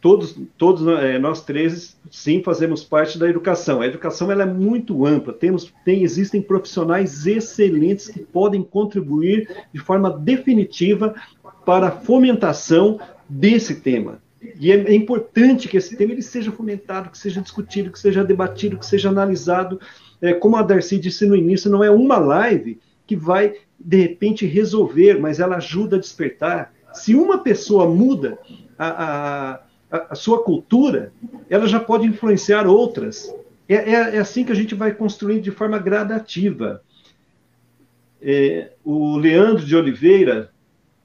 todos, 0.00 0.36
todos 0.56 0.86
é, 1.02 1.18
nós 1.18 1.42
três, 1.42 1.96
sim, 2.10 2.42
fazemos 2.42 2.82
parte 2.82 3.18
da 3.18 3.28
educação. 3.28 3.80
A 3.80 3.86
educação 3.86 4.30
ela 4.32 4.42
é 4.42 4.46
muito 4.46 5.06
ampla, 5.06 5.32
temos, 5.32 5.72
tem, 5.84 6.02
existem 6.02 6.40
profissionais 6.40 7.26
excelentes 7.26 8.08
que 8.08 8.20
podem 8.20 8.62
contribuir 8.62 9.48
de 9.72 9.80
forma 9.80 10.10
definitiva 10.10 11.14
para 11.64 11.88
a 11.88 11.92
fomentação 11.92 12.98
desse 13.28 13.76
tema. 13.76 14.18
E 14.58 14.72
é, 14.72 14.76
é, 14.76 14.94
importante 14.94 15.68
que 15.68 15.76
esse 15.76 15.96
tema 15.96 16.12
ele 16.12 16.22
seja 16.22 16.50
fomentado, 16.50 17.10
que 17.10 17.18
seja 17.18 17.42
discutido, 17.42 17.90
que 17.90 17.98
seja 17.98 18.24
debatido, 18.24 18.78
que 18.78 18.86
seja 18.86 19.10
analisado. 19.10 19.78
É, 20.20 20.32
como 20.32 20.56
a 20.56 20.62
Darcy 20.62 20.98
disse 20.98 21.26
no 21.26 21.36
início, 21.36 21.70
não 21.70 21.84
é 21.84 21.90
uma 21.90 22.16
live 22.16 22.80
que 23.06 23.14
vai, 23.14 23.54
de 23.78 24.00
repente, 24.00 24.46
resolver, 24.46 25.18
mas 25.18 25.40
ela 25.40 25.56
ajuda 25.56 25.96
a 25.96 25.98
despertar. 26.00 26.72
Se 26.92 27.14
uma 27.14 27.38
pessoa 27.38 27.86
muda, 27.86 28.38
a, 28.80 29.60
a, 29.90 30.06
a 30.10 30.14
sua 30.14 30.42
cultura, 30.42 31.12
ela 31.50 31.66
já 31.66 31.78
pode 31.78 32.06
influenciar 32.06 32.66
outras. 32.66 33.32
é, 33.68 33.74
é, 33.74 34.16
é, 34.16 34.18
assim 34.18 34.42
que 34.42 34.52
a 34.52 34.54
gente 34.54 34.74
vai 34.74 34.94
construindo 34.94 35.42
de 35.42 35.50
forma 35.50 35.78
gradativa. 35.78 36.82
É, 38.22 38.70
o 38.82 39.16
Leandro 39.16 39.64
de 39.64 39.76
Oliveira 39.76 40.50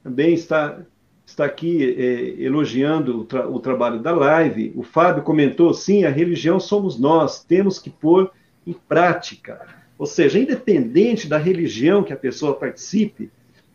também 0.02 0.32
está, 0.32 0.78
está 1.26 1.44
aqui 1.44 1.94
é, 1.98 2.42
elogiando 2.42 3.20
o, 3.20 3.24
tra 3.24 3.46
o 3.46 3.60
trabalho 3.60 4.00
da 4.00 4.12
live. 4.12 4.72
O 4.74 4.82
Fábio 4.82 5.22
comentou: 5.22 5.74
sim, 5.74 6.04
a 6.04 6.10
religião 6.10 6.58
somos 6.58 6.98
nós, 6.98 7.44
temos 7.44 7.78
que 7.78 7.90
pôr 7.90 8.30
em 8.66 8.72
prática. 8.72 9.60
Ou 9.98 10.06
seja, 10.06 10.38
independente 10.38 11.28
da 11.28 11.38
religião 11.38 12.02
que 12.02 12.12
a 12.12 12.16
pessoa 12.16 12.54
participe, 12.54 13.30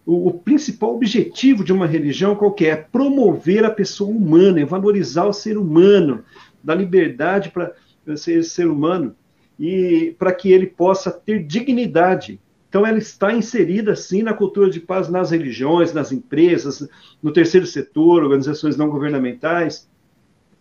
o, 0.06 0.30
o 0.30 0.34
principal 0.34 0.96
objetivo 0.96 1.64
de 1.64 1.72
uma 1.74 1.86
religião 1.86 2.36
qualquer 2.36 2.66
é 2.68 2.76
promover 2.76 3.64
a 3.64 3.72
pessoa 3.72 4.10
humana, 4.10 4.62
é 4.62 4.66
valorizar 4.66 5.26
o 5.26 5.34
ser 5.34 5.58
humano, 5.58 6.24
dar 6.64 6.76
liberdade 6.76 7.52
para 7.52 7.74
ser 8.16 8.44
ser 8.44 8.68
humano 8.68 9.16
e 9.60 10.16
para 10.18 10.34
que 10.34 10.52
ele 10.52 10.68
possa 10.68 11.12
ter 11.12 11.44
dignidade. 11.44 12.40
Então, 12.68 12.88
ela 12.88 12.98
está 12.98 13.34
inserida, 13.34 13.96
sim, 13.96 14.24
na 14.24 14.34
cultura 14.34 14.70
de 14.70 14.80
paz 14.80 15.10
nas 15.10 15.32
religiões, 15.32 15.94
nas 15.94 16.12
empresas, 16.12 16.88
no 17.22 17.34
terceiro 17.34 17.68
setor, 17.68 18.24
organizações 18.24 18.78
não 18.78 18.90
governamentais, 18.90 19.90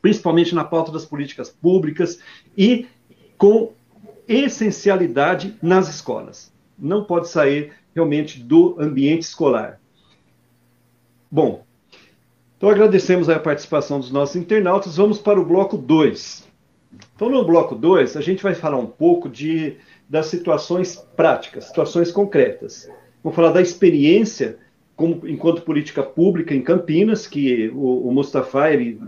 principalmente 0.03 0.55
na 0.55 0.65
pauta 0.65 0.91
das 0.91 1.05
políticas 1.05 1.49
públicas 1.49 2.19
e 2.59 2.87
com 3.39 3.73
essencialidade 4.27 5.57
nas 5.63 5.89
escolas. 5.89 6.53
Não 6.79 7.05
pode 7.05 7.29
sair 7.29 7.73
realmente 7.95 8.43
do 8.43 8.77
ambiente 8.79 9.23
escolar. 9.23 9.81
Bom, 11.31 11.65
então 12.57 12.69
agradecemos 12.69 13.29
a 13.29 13.39
participação 13.39 13.99
dos 13.99 14.11
nossos 14.11 14.37
internautas. 14.37 14.97
Vamos 14.97 15.19
para 15.19 15.41
o 15.41 15.45
bloco 15.45 15.77
2. 15.77 16.49
Então, 17.15 17.31
no 17.31 17.45
bloco 17.45 17.75
2, 17.75 18.17
a 18.17 18.21
gente 18.21 18.43
vai 18.43 18.55
falar 18.55 18.77
um 18.77 18.87
pouco 18.87 19.29
de, 19.29 19.77
das 20.09 20.27
situações 20.27 20.97
práticas, 21.17 21.65
situações 21.67 22.11
concretas. 22.11 22.91
Vamos 23.23 23.37
falar 23.37 23.53
da 23.53 23.63
experiência 23.63 24.59
como, 24.97 25.27
enquanto 25.27 25.63
política 25.63 26.03
pública 26.03 26.55
em 26.55 26.61
Campinas, 26.61 27.27
que 27.27 27.71
o, 27.75 28.09
o 28.09 28.13
Mustafa 28.13 28.71
ele 28.71 29.01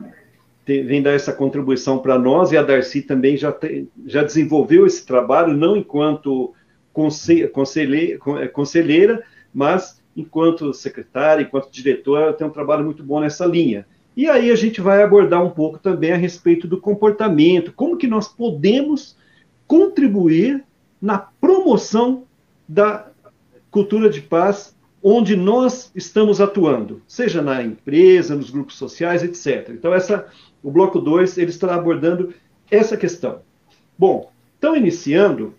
te, 0.65 0.83
vem 0.83 1.03
dar 1.03 1.11
essa 1.11 1.33
contribuição 1.33 1.99
para 1.99 2.19
nós, 2.19 2.53
e 2.53 2.57
a 2.57 2.63
Darcy 2.63 3.03
também 3.03 3.37
já, 3.37 3.53
te, 3.53 3.87
já 4.07 4.23
desenvolveu 4.23 4.87
esse 4.87 5.05
trabalho, 5.05 5.55
não 5.55 5.77
enquanto 5.77 6.55
é, 6.95 8.49
conselheira, 8.49 9.23
mas 9.53 10.01
enquanto 10.17 10.73
secretária, 10.73 11.43
enquanto 11.43 11.71
diretora, 11.71 12.25
ela 12.25 12.33
tem 12.33 12.47
um 12.47 12.51
trabalho 12.51 12.85
muito 12.85 13.03
bom 13.03 13.21
nessa 13.21 13.47
linha. 13.47 13.87
E 14.17 14.29
aí 14.29 14.51
a 14.51 14.55
gente 14.55 14.81
vai 14.81 15.03
abordar 15.03 15.43
um 15.43 15.51
pouco 15.51 15.79
também 15.79 16.13
a 16.13 16.17
respeito 16.17 16.69
do 16.69 16.79
comportamento, 16.79 17.73
como 17.73 17.97
que 17.97 18.07
nós 18.07 18.29
podemos 18.29 19.17
contribuir 19.67 20.63
na 21.01 21.19
promoção 21.19 22.25
da 22.69 23.09
cultura 23.71 24.11
de 24.11 24.21
paz 24.21 24.77
onde 25.03 25.35
nós 25.35 25.91
estamos 25.95 26.41
atuando, 26.41 27.03
seja 27.09 27.43
na 27.43 27.63
empresa, 27.63 28.37
nos 28.37 28.51
grupos 28.51 28.77
sociais, 28.77 29.23
etc. 29.23 29.71
Então 29.71 29.93
essa 29.93 30.27
o 30.63 30.71
bloco 30.71 31.01
2 31.01 31.39
ele 31.39 31.51
está 31.51 31.75
abordando 31.75 32.33
essa 32.71 32.97
questão. 32.97 33.41
Bom, 33.99 34.31
então 34.59 34.77
iniciando 34.77 35.55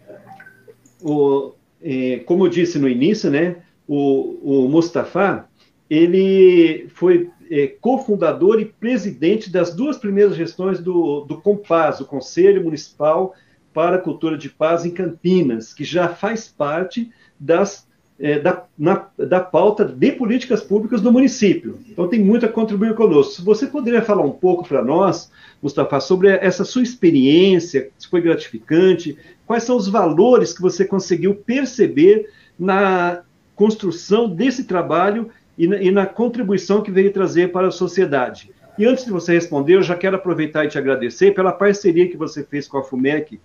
o, 1.04 1.54
eh, 1.82 2.22
como 2.26 2.46
eu 2.46 2.50
disse 2.50 2.80
no 2.80 2.88
início, 2.88 3.30
né, 3.30 3.58
o, 3.88 4.64
o 4.66 4.70
Mustafa 4.70 5.48
ele 5.90 6.88
foi 6.90 7.30
é, 7.52 7.68
cofundador 7.68 8.60
e 8.60 8.66
presidente 8.66 9.52
das 9.52 9.76
duas 9.76 9.98
primeiras 9.98 10.36
gestões 10.36 10.80
do, 10.80 11.22
do 11.22 11.40
COMPAS, 11.42 12.00
o 12.00 12.06
Conselho 12.06 12.64
Municipal 12.64 13.36
para 13.74 13.98
a 13.98 14.00
Cultura 14.00 14.38
de 14.38 14.50
Paz 14.50 14.86
em 14.86 14.92
Campinas, 14.92 15.74
que 15.74 15.84
já 15.84 16.10
faz 16.10 16.48
parte 16.48 17.12
das, 17.40 17.88
é, 18.20 18.40
da, 18.40 18.64
na, 18.78 19.08
da 19.18 19.40
pauta 19.40 19.84
de 19.84 20.12
políticas 20.12 20.62
públicas 20.62 21.02
do 21.02 21.12
município. 21.12 21.80
Então 21.90 22.08
tem 22.08 22.20
muito 22.20 22.46
a 22.46 22.50
contribuir 22.50 22.96
conosco. 22.96 23.44
Você 23.44 23.68
poderia 23.68 24.02
falar 24.02 24.24
um 24.24 24.32
pouco 24.32 24.68
para 24.68 24.84
nós, 24.84 25.32
Mustafa, 25.62 26.00
sobre 26.00 26.30
essa 26.30 26.64
sua 26.64 26.84
experiência, 26.84 27.90
se 27.98 28.08
foi 28.08 28.22
gratificante, 28.22 29.18
quais 29.46 29.64
são 29.64 29.76
os 29.76 29.88
valores 29.88 30.54
que 30.54 30.62
você 30.62 30.86
conseguiu 30.86 31.36
perceber 31.36 32.30
na 32.58 33.22
construção 33.56 34.30
desse 34.30 34.66
trabalho 34.66 35.30
e 35.58 35.68
na, 35.68 35.82
e 35.82 35.92
na 35.92 36.06
contribuição 36.06 36.82
que 36.82 36.92
veio 36.92 37.12
trazer 37.12 37.52
para 37.52 37.68
a 37.68 37.72
sociedade. 37.72 38.52
E 38.78 38.86
antes 38.86 39.06
de 39.06 39.12
você 39.12 39.34
responder, 39.34 39.76
eu 39.76 39.84
já 39.84 39.96
quero 39.96 40.16
aproveitar 40.16 40.66
e 40.66 40.68
te 40.68 40.78
agradecer 40.78 41.34
pela 41.34 41.52
parceria 41.52 42.10
que 42.10 42.18
você 42.18 42.44
fez 42.44 42.68
com 42.68 42.78
a 42.78 42.84
FUMEC 42.84 43.40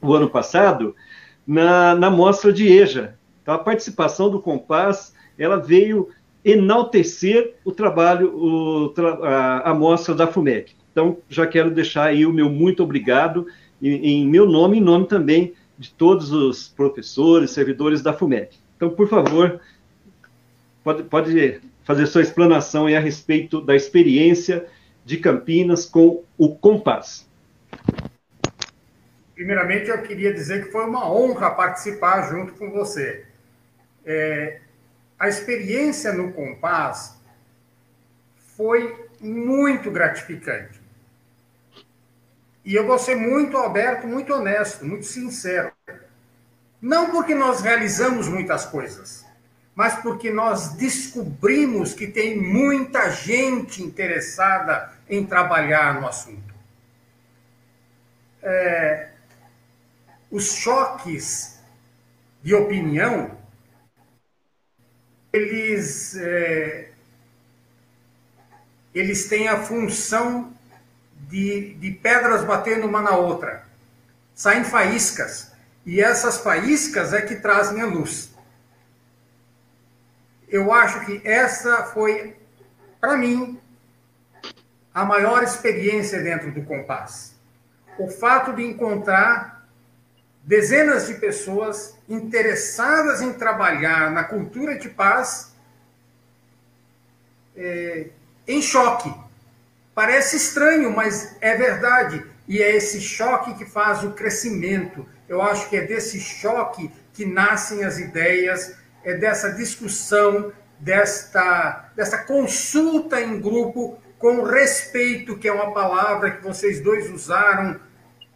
o 0.00 0.12
ano 0.12 0.28
passado 0.28 0.94
na, 1.46 1.94
na 1.94 2.10
mostra 2.10 2.52
de 2.52 2.66
EJA. 2.66 3.16
Então, 3.42 3.54
a 3.54 3.58
participação 3.58 4.30
do 4.30 4.40
Compass, 4.40 5.14
ela 5.38 5.56
veio 5.56 6.08
enaltecer 6.44 7.54
o 7.64 7.72
trabalho, 7.72 8.32
o, 8.34 8.94
a, 9.24 9.70
a 9.70 9.74
mostra 9.74 10.14
da 10.14 10.26
FUMEC. 10.26 10.74
Então, 10.90 11.18
já 11.28 11.46
quero 11.46 11.70
deixar 11.70 12.04
aí 12.04 12.26
o 12.26 12.32
meu 12.32 12.48
muito 12.48 12.82
obrigado, 12.82 13.46
em, 13.80 14.22
em 14.22 14.28
meu 14.28 14.46
nome 14.46 14.76
e 14.76 14.80
em 14.80 14.84
nome 14.84 15.06
também 15.06 15.54
de 15.78 15.92
todos 15.92 16.32
os 16.32 16.68
professores, 16.68 17.50
servidores 17.50 18.02
da 18.02 18.12
FUMEC. 18.12 18.56
Então, 18.76 18.90
por 18.90 19.08
favor, 19.08 19.60
pode, 20.84 21.02
pode 21.04 21.60
fazer 21.82 22.06
sua 22.06 22.22
explanação 22.22 22.86
a 22.86 22.98
respeito 22.98 23.60
da 23.60 23.74
experiência 23.74 24.66
de 25.04 25.16
Campinas 25.16 25.84
com 25.84 26.22
o 26.38 26.54
Compass. 26.54 27.28
Primeiramente, 29.34 29.88
eu 29.88 30.00
queria 30.02 30.32
dizer 30.32 30.64
que 30.64 30.70
foi 30.70 30.84
uma 30.84 31.10
honra 31.10 31.50
participar 31.50 32.30
junto 32.30 32.52
com 32.52 32.70
você. 32.70 33.24
É, 34.04 34.60
a 35.18 35.28
experiência 35.28 36.12
no 36.12 36.32
Compass 36.32 37.16
foi 38.56 39.08
muito 39.20 39.90
gratificante. 39.90 40.80
E 42.64 42.74
eu 42.74 42.86
vou 42.86 42.98
ser 42.98 43.16
muito 43.16 43.56
aberto, 43.56 44.06
muito 44.06 44.32
honesto, 44.32 44.84
muito 44.84 45.06
sincero. 45.06 45.72
Não 46.80 47.10
porque 47.10 47.34
nós 47.34 47.60
realizamos 47.60 48.28
muitas 48.28 48.64
coisas, 48.64 49.24
mas 49.74 49.94
porque 49.96 50.30
nós 50.30 50.74
descobrimos 50.74 51.94
que 51.94 52.06
tem 52.06 52.36
muita 52.40 53.10
gente 53.10 53.82
interessada 53.82 54.92
em 55.08 55.24
trabalhar 55.24 56.00
no 56.00 56.06
assunto. 56.06 56.52
É, 58.42 59.10
os 60.30 60.54
choques 60.54 61.60
de 62.42 62.54
opinião, 62.54 63.41
eles, 65.32 66.16
é, 66.16 66.88
eles 68.94 69.28
têm 69.28 69.48
a 69.48 69.62
função 69.62 70.52
de, 71.28 71.74
de 71.74 71.90
pedras 71.90 72.44
batendo 72.44 72.86
uma 72.86 73.00
na 73.00 73.16
outra. 73.16 73.64
Saem 74.34 74.64
faíscas. 74.64 75.52
E 75.84 76.00
essas 76.00 76.38
faíscas 76.38 77.12
é 77.12 77.22
que 77.22 77.36
trazem 77.36 77.80
a 77.80 77.86
luz 77.86 78.32
eu 80.52 80.70
acho 80.70 81.06
que 81.06 81.22
essa 81.24 81.82
foi, 81.84 82.36
para 83.00 83.16
mim, 83.16 83.58
a 84.92 85.02
maior 85.02 85.42
experiência 85.42 86.22
dentro 86.22 86.52
do 86.52 86.62
Compass. 86.62 87.34
O 87.98 88.06
fato 88.08 88.52
de 88.52 88.62
encontrar 88.62 89.51
dezenas 90.42 91.06
de 91.06 91.14
pessoas 91.14 91.96
interessadas 92.08 93.22
em 93.22 93.32
trabalhar 93.32 94.10
na 94.10 94.24
cultura 94.24 94.78
de 94.78 94.88
paz 94.88 95.52
é, 97.56 98.06
em 98.46 98.60
choque. 98.60 99.12
Parece 99.94 100.36
estranho, 100.36 100.90
mas 100.90 101.36
é 101.40 101.56
verdade. 101.56 102.24
E 102.48 102.60
é 102.60 102.74
esse 102.74 103.00
choque 103.00 103.54
que 103.54 103.64
faz 103.64 104.02
o 104.02 104.12
crescimento. 104.12 105.06
Eu 105.28 105.40
acho 105.40 105.68
que 105.68 105.76
é 105.76 105.86
desse 105.86 106.18
choque 106.20 106.90
que 107.12 107.24
nascem 107.24 107.84
as 107.84 107.98
ideias 107.98 108.74
é 109.04 109.14
dessa 109.14 109.50
discussão, 109.50 110.52
desta, 110.78 111.90
dessa 111.94 112.18
consulta 112.18 113.20
em 113.20 113.40
grupo 113.40 113.98
com 114.18 114.42
respeito, 114.42 115.36
que 115.36 115.48
é 115.48 115.52
uma 115.52 115.72
palavra 115.72 116.30
que 116.30 116.42
vocês 116.42 116.80
dois 116.80 117.10
usaram 117.10 117.80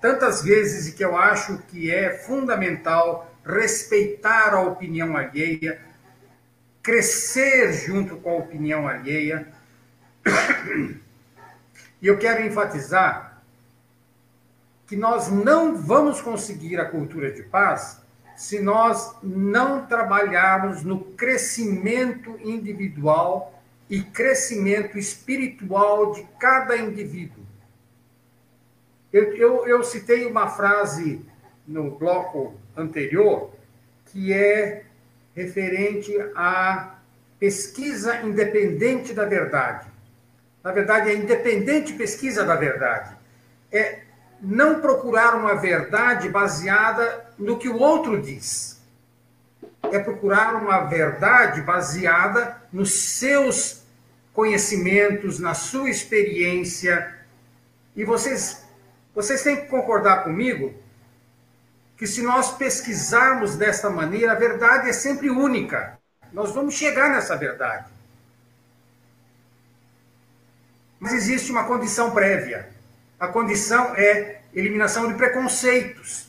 tantas 0.07 0.41
vezes 0.41 0.87
e 0.87 0.93
que 0.93 1.05
eu 1.05 1.17
acho 1.17 1.59
que 1.67 1.93
é 1.93 2.17
fundamental 2.17 3.35
respeitar 3.45 4.55
a 4.55 4.61
opinião 4.61 5.17
alheia, 5.17 5.81
crescer 6.81 7.73
junto 7.73 8.17
com 8.19 8.31
a 8.31 8.37
opinião 8.37 8.87
alheia. 8.87 9.49
E 12.01 12.07
eu 12.07 12.19
quero 12.19 12.47
enfatizar 12.47 13.43
que 14.87 14.95
nós 14.95 15.29
não 15.29 15.77
vamos 15.77 16.21
conseguir 16.21 16.79
a 16.79 16.85
cultura 16.85 17.33
de 17.33 17.43
paz 17.43 18.01
se 18.37 18.61
nós 18.61 19.17
não 19.23 19.87
trabalharmos 19.87 20.85
no 20.85 21.01
crescimento 21.01 22.39
individual 22.45 23.61
e 23.89 24.03
crescimento 24.03 24.99
espiritual 24.99 26.13
de 26.13 26.23
cada 26.39 26.77
indivíduo. 26.77 27.46
Eu, 29.13 29.35
eu, 29.35 29.67
eu 29.67 29.85
citei 29.85 30.27
uma 30.27 30.49
frase 30.49 31.25
no 31.67 31.91
bloco 31.91 32.55
anterior 32.77 33.51
que 34.07 34.33
é 34.33 34.85
referente 35.35 36.13
à 36.35 36.97
pesquisa 37.39 38.23
independente 38.23 39.13
da 39.13 39.25
verdade. 39.25 39.87
Na 40.63 40.73
verdade, 40.73 41.11
é 41.11 41.15
independente 41.15 41.93
pesquisa 41.93 42.45
da 42.45 42.57
verdade. 42.57 43.15
É 43.71 44.01
não 44.41 44.81
procurar 44.81 45.35
uma 45.35 45.55
verdade 45.55 46.29
baseada 46.29 47.27
no 47.39 47.59
que 47.59 47.69
o 47.69 47.79
outro 47.79 48.21
diz. 48.21 48.81
É 49.83 49.99
procurar 49.99 50.57
uma 50.57 50.81
verdade 50.81 51.61
baseada 51.61 52.61
nos 52.73 52.93
seus 52.93 53.83
conhecimentos, 54.33 55.39
na 55.39 55.55
sua 55.55 55.89
experiência. 55.89 57.15
E 57.95 58.05
vocês, 58.05 58.66
vocês 59.17 59.43
têm 59.43 59.57
que 59.57 59.69
concordar 59.69 60.25
comigo 60.25 60.75
que 61.97 62.07
se 62.07 62.21
nós 62.21 62.55
pesquisarmos 62.55 63.57
desta 63.57 63.89
maneira, 63.89 64.33
a 64.33 64.35
verdade 64.35 64.91
é 64.91 64.93
sempre 64.93 65.31
única. 65.31 65.99
Nós 66.31 66.53
vamos 66.53 66.75
chegar 66.75 67.09
nessa 67.09 67.35
verdade. 67.35 67.87
Mas 71.01 71.15
existe 71.15 71.51
uma 71.51 71.65
condição 71.65 72.11
prévia. 72.11 72.69
A 73.19 73.27
condição 73.29 73.95
é 73.95 74.43
eliminação 74.53 75.09
de 75.09 75.15
preconceitos. 75.15 76.29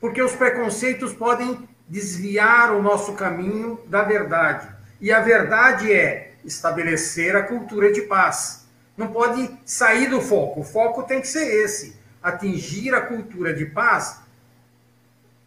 Porque 0.00 0.22
os 0.22 0.32
preconceitos 0.32 1.12
podem 1.12 1.68
desviar 1.86 2.72
o 2.72 2.80
nosso 2.80 3.12
caminho 3.12 3.78
da 3.86 4.02
verdade. 4.02 4.66
E 4.98 5.12
a 5.12 5.20
verdade 5.20 5.92
é 5.92 6.32
estabelecer 6.42 7.36
a 7.36 7.42
cultura 7.42 7.92
de 7.92 8.00
paz. 8.02 8.66
Não 8.96 9.08
pode 9.08 9.50
sair 9.64 10.08
do 10.08 10.20
foco. 10.20 10.60
O 10.60 10.64
foco 10.64 11.02
tem 11.02 11.20
que 11.20 11.28
ser 11.28 11.46
esse: 11.64 11.96
atingir 12.22 12.94
a 12.94 13.00
cultura 13.00 13.54
de 13.54 13.66
paz 13.66 14.20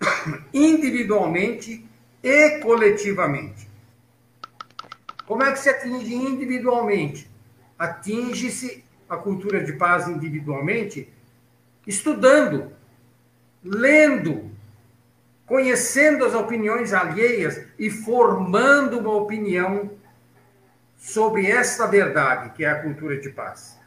individualmente 0.53 1.85
e 2.21 2.59
coletivamente. 2.59 3.67
Como 5.25 5.43
é 5.43 5.51
que 5.51 5.59
se 5.59 5.69
atinge 5.69 6.13
individualmente? 6.13 7.29
Atinge-se 7.77 8.83
a 9.09 9.17
cultura 9.17 9.63
de 9.63 9.73
paz 9.73 10.07
individualmente 10.07 11.11
estudando, 11.85 12.71
lendo, 13.63 14.51
conhecendo 15.45 16.25
as 16.25 16.33
opiniões 16.33 16.93
alheias 16.93 17.61
e 17.77 17.89
formando 17.89 18.99
uma 18.99 19.13
opinião 19.15 19.91
sobre 21.03 21.47
esta 21.47 21.85
verdade, 21.85 22.51
que 22.51 22.63
é 22.63 22.69
a 22.69 22.81
cultura 22.81 23.19
de 23.19 23.29
paz. 23.29 23.77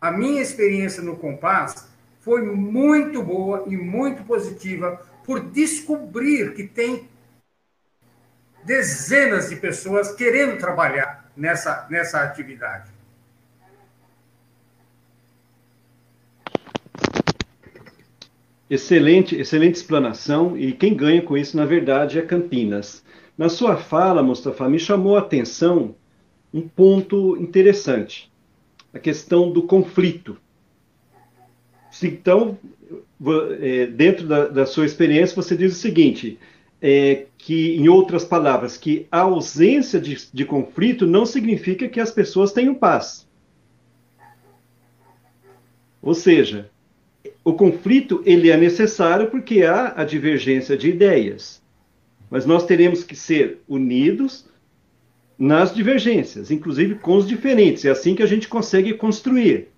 A 0.00 0.12
minha 0.12 0.40
experiência 0.40 1.02
no 1.02 1.16
Compás 1.16 1.88
foi 2.20 2.42
muito 2.42 3.24
boa 3.24 3.64
e 3.66 3.76
muito 3.76 4.22
positiva 4.22 5.04
por 5.24 5.40
descobrir 5.40 6.54
que 6.54 6.62
tem 6.62 7.08
dezenas 8.64 9.50
de 9.50 9.56
pessoas 9.56 10.14
querendo 10.14 10.58
trabalhar 10.58 11.28
nessa, 11.36 11.88
nessa 11.90 12.22
atividade. 12.22 12.88
Excelente, 18.70 19.34
excelente 19.34 19.74
explanação. 19.74 20.56
E 20.56 20.72
quem 20.72 20.96
ganha 20.96 21.20
com 21.20 21.36
isso, 21.36 21.56
na 21.56 21.66
verdade, 21.66 22.20
é 22.20 22.22
Campinas. 22.22 23.02
Na 23.36 23.48
sua 23.48 23.76
fala, 23.76 24.22
Mustafa, 24.22 24.68
me 24.68 24.78
chamou 24.78 25.16
a 25.16 25.20
atenção 25.20 25.96
um 26.52 26.62
ponto 26.62 27.36
interessante: 27.36 28.30
a 28.92 28.98
questão 28.98 29.50
do 29.50 29.62
conflito. 29.62 30.36
Então, 32.02 32.58
é, 33.60 33.86
dentro 33.86 34.26
da, 34.26 34.48
da 34.48 34.66
sua 34.66 34.86
experiência, 34.86 35.36
você 35.36 35.56
diz 35.56 35.72
o 35.72 35.80
seguinte: 35.80 36.38
é, 36.80 37.26
que, 37.36 37.76
em 37.76 37.88
outras 37.88 38.24
palavras, 38.24 38.76
que 38.76 39.06
a 39.10 39.20
ausência 39.20 40.00
de, 40.00 40.16
de 40.32 40.44
conflito 40.44 41.06
não 41.06 41.26
significa 41.26 41.88
que 41.88 42.00
as 42.00 42.10
pessoas 42.10 42.52
tenham 42.52 42.74
paz. 42.74 43.28
Ou 46.02 46.14
seja, 46.14 46.70
o 47.44 47.52
conflito 47.52 48.22
ele 48.24 48.50
é 48.50 48.56
necessário 48.56 49.30
porque 49.30 49.62
há 49.62 49.92
a 49.96 50.04
divergência 50.04 50.76
de 50.76 50.88
ideias. 50.88 51.60
Mas 52.30 52.46
nós 52.46 52.64
teremos 52.64 53.04
que 53.04 53.16
ser 53.16 53.60
unidos 53.68 54.46
nas 55.40 55.74
divergências, 55.74 56.50
inclusive 56.50 56.96
com 56.96 57.16
os 57.16 57.26
diferentes. 57.26 57.86
É 57.86 57.90
assim 57.90 58.14
que 58.14 58.22
a 58.22 58.26
gente 58.26 58.46
consegue 58.46 58.92
construir. 58.92 59.68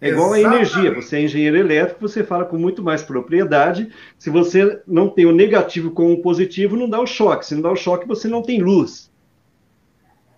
É 0.00 0.08
igual 0.08 0.34
Exatamente. 0.34 0.46
a 0.46 0.80
energia. 0.80 1.02
Você 1.02 1.16
é 1.16 1.22
engenheiro 1.22 1.58
elétrico, 1.58 2.00
você 2.00 2.24
fala 2.24 2.46
com 2.46 2.56
muito 2.56 2.82
mais 2.82 3.02
propriedade. 3.02 3.90
Se 4.18 4.30
você 4.30 4.80
não 4.86 5.10
tem 5.10 5.26
o 5.26 5.32
negativo 5.32 5.90
com 5.90 6.10
o 6.10 6.22
positivo, 6.22 6.78
não 6.78 6.88
dá 6.88 6.98
o 6.98 7.06
choque. 7.06 7.44
Se 7.44 7.54
não 7.54 7.60
dá 7.60 7.70
o 7.70 7.76
choque, 7.76 8.08
você 8.08 8.26
não 8.26 8.40
tem 8.40 8.62
luz. 8.62 9.12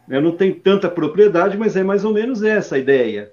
Eu 0.09 0.21
não 0.21 0.33
tenho 0.33 0.57
tanta 0.57 0.91
propriedade, 0.91 1.57
mas 1.57 1.77
é 1.77 1.85
mais 1.85 2.05
ou 2.05 2.13
menos 2.13 2.43
essa 2.43 2.75
a 2.75 2.79
ideia. 2.79 3.31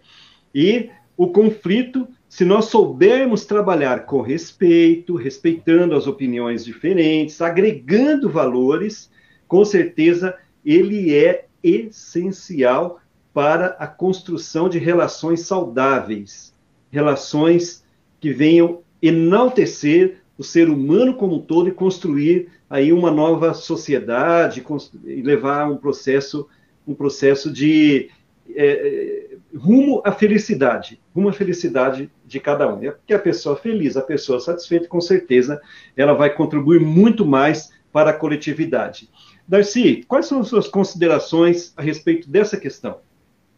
E 0.53 0.91
o 1.17 1.27
conflito, 1.27 2.07
se 2.29 2.45
nós 2.45 2.65
soubermos 2.65 3.45
trabalhar 3.45 4.05
com 4.05 4.21
respeito, 4.21 5.15
respeitando 5.15 5.95
as 5.95 6.05
opiniões 6.05 6.63
diferentes, 6.63 7.41
agregando 7.41 8.29
valores, 8.29 9.11
com 9.47 9.65
certeza 9.65 10.37
ele 10.65 11.15
é 11.15 11.45
essencial 11.63 12.99
para 13.33 13.67
a 13.79 13.87
construção 13.87 14.67
de 14.67 14.77
relações 14.77 15.41
saudáveis, 15.41 16.53
relações 16.91 17.83
que 18.19 18.31
venham 18.31 18.81
enaltecer 19.01 20.21
o 20.37 20.43
ser 20.43 20.69
humano 20.69 21.15
como 21.15 21.35
um 21.35 21.41
todo 21.41 21.69
e 21.69 21.71
construir 21.71 22.49
aí 22.69 22.91
uma 22.91 23.11
nova 23.11 23.53
sociedade 23.53 24.63
e 25.05 25.21
levar 25.21 25.69
um 25.69 25.77
processo 25.77 26.47
um 26.87 26.95
processo 26.95 27.51
de 27.51 28.09
é, 28.55 28.65
é, 28.65 29.37
rumo 29.55 30.01
à 30.03 30.11
felicidade, 30.11 30.99
rumo 31.15 31.29
à 31.29 31.33
felicidade 31.33 32.11
de 32.25 32.39
cada 32.39 32.73
um. 32.73 32.83
É 32.83 32.91
porque 32.91 33.13
a 33.13 33.19
pessoa 33.19 33.55
feliz, 33.55 33.95
a 33.95 34.01
pessoa 34.01 34.39
satisfeita, 34.39 34.87
com 34.87 34.99
certeza, 34.99 35.61
ela 35.95 36.13
vai 36.13 36.33
contribuir 36.33 36.79
muito 36.79 37.25
mais 37.25 37.71
para 37.91 38.09
a 38.09 38.13
coletividade. 38.13 39.09
Darcy, 39.51 40.05
quais 40.07 40.27
são 40.27 40.39
as 40.39 40.47
suas 40.47 40.69
considerações 40.69 41.73
a 41.75 41.81
respeito 41.81 42.29
dessa 42.29 42.55
questão? 42.55 43.01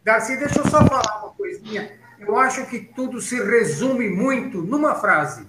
Darcy, 0.03 0.35
deixa 0.37 0.57
eu 0.57 0.63
só 0.63 0.83
falar 0.87 1.21
uma 1.21 1.33
coisinha. 1.33 1.91
Eu 2.19 2.35
acho 2.35 2.65
que 2.65 2.79
tudo 2.79 3.21
se 3.21 3.39
resume 3.39 4.09
muito 4.09 4.59
numa 4.63 4.95
frase: 4.95 5.45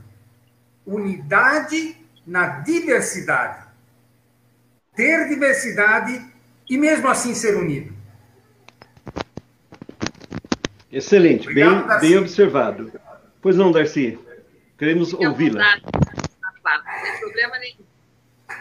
unidade 0.85 1.97
na 2.27 2.61
diversidade. 2.61 3.65
Ter 4.95 5.31
diversidade 5.31 6.23
e 6.69 6.77
mesmo 6.77 7.09
assim 7.09 7.35
ser 7.35 7.57
unido. 7.57 7.95
Excelente, 10.93 11.49
Obrigado, 11.49 12.01
bem, 12.01 12.11
bem 12.11 12.19
observado. 12.19 12.93
Pois 13.41 13.57
não, 13.57 13.73
Darcy, 13.73 14.19
queremos 14.77 15.15
ouvi-la. 15.15 15.77
Não 15.77 17.03
tem 17.03 17.19
problema 17.19 17.59
nenhum. 17.59 17.84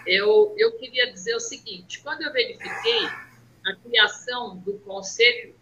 Eu, 0.05 0.53
eu 0.57 0.77
queria 0.77 1.11
dizer 1.11 1.35
o 1.35 1.39
seguinte: 1.39 2.01
quando 2.01 2.21
eu 2.21 2.31
verifiquei 2.31 3.05
a 3.65 3.75
criação 3.75 4.57
do 4.57 4.73
Conselho 4.79 5.55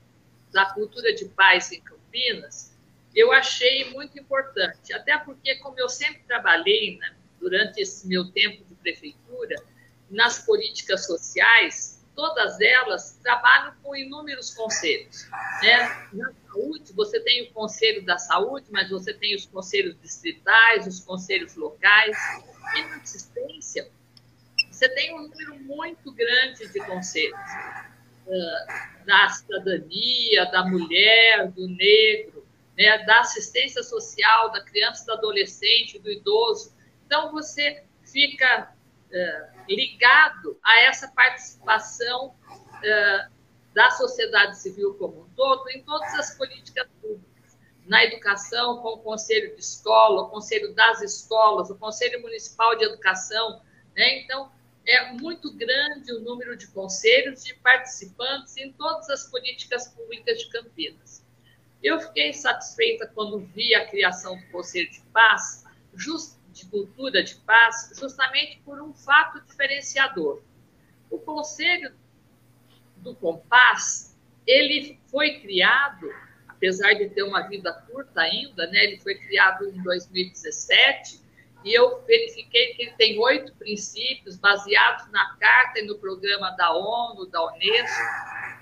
da 0.51 0.65
cultura 0.65 1.13
de 1.13 1.25
paz 1.25 1.71
em 1.71 1.81
Campinas, 1.81 2.71
eu 3.15 3.31
achei 3.31 3.89
muito 3.91 4.17
importante, 4.19 4.93
até 4.93 5.17
porque, 5.17 5.55
como 5.55 5.79
eu 5.79 5.89
sempre 5.89 6.23
trabalhei 6.23 6.97
né, 6.97 7.15
durante 7.39 7.81
esse 7.81 8.07
meu 8.07 8.31
tempo 8.31 8.63
de 8.63 8.75
prefeitura, 8.75 9.55
nas 10.09 10.45
políticas 10.45 11.05
sociais, 11.05 12.01
todas 12.15 12.59
elas 12.59 13.17
trabalham 13.23 13.73
com 13.81 13.95
inúmeros 13.95 14.53
conselhos. 14.53 15.27
Né? 15.61 16.07
Na 16.13 16.33
saúde, 16.47 16.93
você 16.93 17.19
tem 17.21 17.43
o 17.43 17.53
Conselho 17.53 18.05
da 18.05 18.17
Saúde, 18.17 18.67
mas 18.69 18.89
você 18.89 19.13
tem 19.13 19.35
os 19.35 19.45
conselhos 19.45 19.95
distritais, 20.01 20.85
os 20.85 20.99
conselhos 20.99 21.55
locais. 21.55 22.17
E 22.75 22.83
na 22.83 22.97
assistência, 22.97 23.89
você 24.81 24.89
tem 24.89 25.13
um 25.13 25.27
número 25.27 25.59
muito 25.59 26.11
grande 26.11 26.67
de 26.67 26.79
conselhos 26.79 27.39
da 29.05 29.29
cidadania, 29.29 30.45
da 30.45 30.65
mulher, 30.65 31.51
do 31.51 31.67
negro, 31.67 32.47
né, 32.75 32.97
da 33.05 33.19
assistência 33.19 33.83
social, 33.83 34.51
da 34.51 34.63
criança, 34.63 35.05
do 35.05 35.13
adolescente, 35.13 35.99
do 35.99 36.09
idoso. 36.09 36.73
Então, 37.05 37.31
você 37.31 37.83
fica 38.03 38.73
uh, 39.11 39.63
ligado 39.69 40.57
a 40.63 40.81
essa 40.81 41.07
participação 41.09 42.29
uh, 42.29 43.31
da 43.75 43.91
sociedade 43.91 44.57
civil 44.57 44.95
como 44.95 45.21
um 45.21 45.29
todo 45.35 45.69
em 45.69 45.83
todas 45.83 46.11
as 46.15 46.35
políticas 46.35 46.87
públicas. 46.99 47.55
Na 47.85 48.03
educação, 48.03 48.77
com 48.77 48.93
o 48.93 48.97
Conselho 48.97 49.53
de 49.53 49.61
Escola, 49.61 50.23
o 50.23 50.29
Conselho 50.29 50.73
das 50.73 51.03
Escolas, 51.03 51.69
o 51.69 51.77
Conselho 51.77 52.19
Municipal 52.21 52.75
de 52.77 52.85
Educação. 52.85 53.61
Né? 53.95 54.21
Então, 54.21 54.51
é 54.85 55.11
muito 55.13 55.53
grande 55.53 56.11
o 56.13 56.21
número 56.21 56.57
de 56.57 56.67
conselhos 56.67 57.43
de 57.43 57.53
participantes 57.55 58.57
em 58.57 58.71
todas 58.73 59.09
as 59.09 59.29
políticas 59.29 59.87
públicas 59.89 60.39
de 60.39 60.49
Campinas. 60.49 61.25
Eu 61.83 61.99
fiquei 61.99 62.33
satisfeita 62.33 63.07
quando 63.07 63.39
vi 63.39 63.73
a 63.73 63.87
criação 63.87 64.37
do 64.37 64.45
Conselho 64.47 64.89
de 64.91 65.01
Paz, 65.13 65.65
just, 65.95 66.37
de 66.51 66.65
Cultura 66.67 67.23
de 67.23 67.35
Paz, 67.35 67.91
justamente 67.97 68.59
por 68.63 68.81
um 68.81 68.93
fato 68.93 69.41
diferenciador. 69.41 70.41
O 71.09 71.17
Conselho 71.17 71.93
do 72.97 73.15
Compás, 73.15 74.17
ele 74.45 74.99
foi 75.07 75.39
criado, 75.39 76.07
apesar 76.47 76.93
de 76.93 77.09
ter 77.09 77.23
uma 77.23 77.47
vida 77.47 77.73
curta 77.89 78.21
ainda, 78.21 78.67
né? 78.67 78.83
ele 78.83 78.99
foi 78.99 79.15
criado 79.15 79.67
em 79.69 79.81
2017, 79.81 81.20
e 81.63 81.73
eu 81.73 82.03
verifiquei 82.05 82.73
que 82.73 82.83
ele 82.83 82.91
tem 82.93 83.19
oito 83.19 83.53
princípios 83.55 84.35
baseados 84.35 85.09
na 85.11 85.35
Carta 85.37 85.79
e 85.79 85.85
no 85.85 85.97
programa 85.99 86.51
da 86.51 86.73
ONU, 86.75 87.27
da 87.27 87.45
Unesco. 87.53 88.01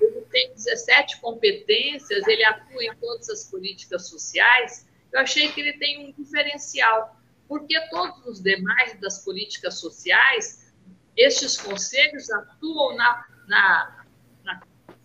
Ele 0.01 0.21
tem 0.31 0.53
17 0.53 1.21
competências, 1.21 2.27
ele 2.27 2.43
atua 2.43 2.83
em 2.83 2.95
todas 2.95 3.29
as 3.29 3.45
políticas 3.45 4.09
sociais. 4.09 4.87
Eu 5.11 5.21
achei 5.21 5.51
que 5.51 5.61
ele 5.61 5.73
tem 5.73 6.07
um 6.07 6.11
diferencial, 6.11 7.17
porque 7.47 7.79
todos 7.89 8.25
os 8.25 8.41
demais 8.41 8.99
das 8.99 9.23
políticas 9.23 9.79
sociais, 9.79 10.73
estes 11.15 11.57
conselhos 11.57 12.29
atuam 12.29 12.95
na, 12.95 13.25
na, 13.47 14.05
na 14.43 14.61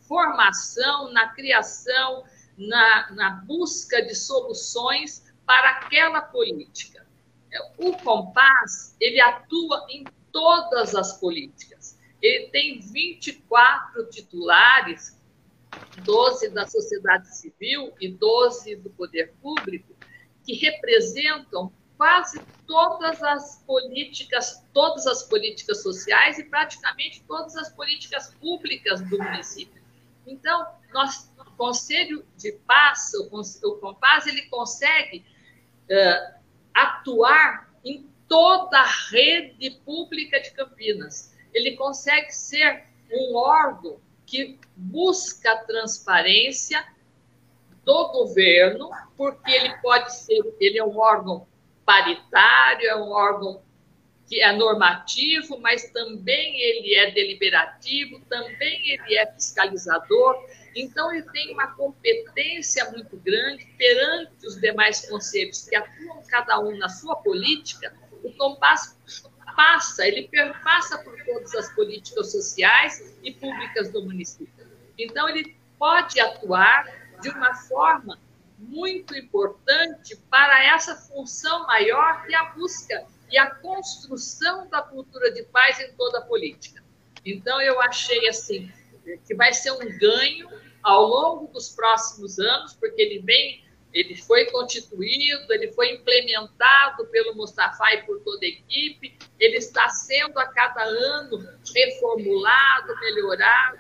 formação, 0.07 1.13
na 1.13 1.29
criação, 1.29 2.25
na, 2.59 3.11
na 3.13 3.31
busca 3.47 4.03
de 4.03 4.15
soluções 4.15 5.33
para 5.47 5.71
aquela 5.71 6.21
política. 6.21 7.04
O 7.79 7.93
Compás, 7.99 8.97
ele 9.01 9.21
atua 9.21 9.87
em 9.91 10.11
todas 10.33 10.95
as 10.95 11.19
políticas. 11.19 11.99
Ele 12.21 12.49
tem 12.49 12.81
24 12.81 14.09
titulares, 14.11 15.21
12 15.97 16.51
da 16.51 16.67
sociedade 16.67 17.37
civil 17.37 17.95
e 18.01 18.09
12 18.09 18.77
do 18.77 18.91
poder 18.91 19.35
público, 19.41 19.95
que 20.45 20.55
representam 20.55 21.73
quase 21.97 22.43
todas 22.67 23.23
as 23.23 23.63
políticas, 23.67 24.65
todas 24.73 25.07
as 25.07 25.23
políticas 25.23 25.83
sociais 25.83 26.39
e 26.39 26.45
praticamente 26.45 27.23
todas 27.29 27.55
as 27.57 27.69
políticas 27.71 28.35
públicas 28.41 29.01
do 29.03 29.19
município. 29.19 29.83
Então, 30.27 30.67
nós, 30.93 31.31
o 31.39 31.51
Conselho 31.57 32.25
de 32.37 32.53
Paz, 32.67 33.13
o 33.15 33.77
Compás, 33.77 34.27
ele 34.27 34.43
consegue 34.47 35.25
uh, 35.91 36.44
atuar 36.75 37.73
em 37.85 38.09
toda 38.29 38.79
a 38.79 38.87
rede 39.11 39.71
pública 39.85 40.41
de 40.41 40.51
Campinas. 40.51 41.35
Ele 41.53 41.77
consegue 41.77 42.33
ser 42.33 42.85
um 43.13 43.37
órgão 43.37 44.01
que 44.27 44.59
busca 44.75 45.53
a 45.53 45.59
transparência 45.59 46.85
do 47.85 48.09
governo, 48.09 48.91
porque 49.17 49.51
ele 49.51 49.77
pode 49.79 50.15
ser, 50.17 50.43
ele 50.59 50.79
é 50.79 50.85
um 50.85 50.99
órgão 50.99 51.47
paritário, 51.85 52.89
é 52.89 52.97
um 52.97 53.11
órgão 53.11 53.63
que 54.27 54.41
é 54.41 54.53
normativo, 54.53 55.59
mas 55.61 55.91
também 55.91 56.59
ele 56.61 56.95
é 56.95 57.11
deliberativo, 57.11 58.21
também 58.21 58.91
ele 58.91 59.17
é 59.17 59.31
fiscalizador. 59.33 60.35
Então, 60.75 61.13
ele 61.13 61.23
tem 61.31 61.53
uma 61.53 61.69
competência 61.69 62.91
muito 62.91 63.17
grande 63.19 63.65
perante 63.79 64.47
os 64.47 64.61
demais 64.61 65.09
conselhos 65.09 65.69
que 65.69 65.77
atuam 65.77 66.23
cada 66.27 66.59
um 66.59 66.77
na 66.77 66.89
sua 66.89 67.17
política. 67.17 67.95
O 68.23 68.33
Compás 68.33 68.99
passa, 69.55 70.07
ele 70.07 70.27
perpassa 70.29 70.99
por 70.99 71.17
todas 71.25 71.55
as 71.55 71.73
políticas 71.75 72.33
sociais 72.33 73.15
e 73.23 73.33
públicas 73.33 73.91
do 73.93 74.03
município. 74.03 74.67
Então, 74.99 75.29
ele 75.29 75.57
pode 75.79 76.19
atuar 76.21 76.87
de 77.21 77.29
uma 77.29 77.55
forma 77.55 78.19
muito 78.59 79.17
importante 79.17 80.17
para 80.31 80.65
essa 80.65 80.97
função 80.97 81.67
maior 81.67 82.25
que 82.25 82.35
é 82.35 82.39
a 82.39 82.47
busca 82.47 83.05
e 83.31 83.39
a 83.39 83.51
construção 83.51 84.69
da 84.69 84.83
cultura 84.83 85.31
de 85.33 85.43
paz 85.45 85.79
em 85.81 85.93
toda 85.93 86.19
a 86.19 86.23
política. 86.23 86.83
Então, 87.25 87.61
eu 87.61 87.81
achei 87.81 88.29
assim 88.29 88.71
que 89.27 89.35
vai 89.35 89.53
ser 89.53 89.73
um 89.73 89.99
ganho 89.99 90.49
ao 90.83 91.07
longo 91.07 91.53
dos 91.53 91.71
próximos 91.71 92.39
anos, 92.39 92.75
porque 92.75 93.01
ele 93.01 93.21
vem, 93.21 93.65
ele 93.93 94.17
foi 94.17 94.45
constituído, 94.47 95.53
ele 95.53 95.73
foi 95.73 95.93
implementado 95.93 97.07
pelo 97.07 97.35
Mustafa 97.35 97.95
e 97.95 98.03
por 98.03 98.21
toda 98.21 98.45
a 98.45 98.49
equipe, 98.49 99.17
ele 99.41 99.57
está 99.57 99.89
sendo 99.89 100.39
a 100.39 100.47
cada 100.47 100.83
ano 100.83 101.39
reformulado, 101.75 103.01
melhorado, 103.01 103.79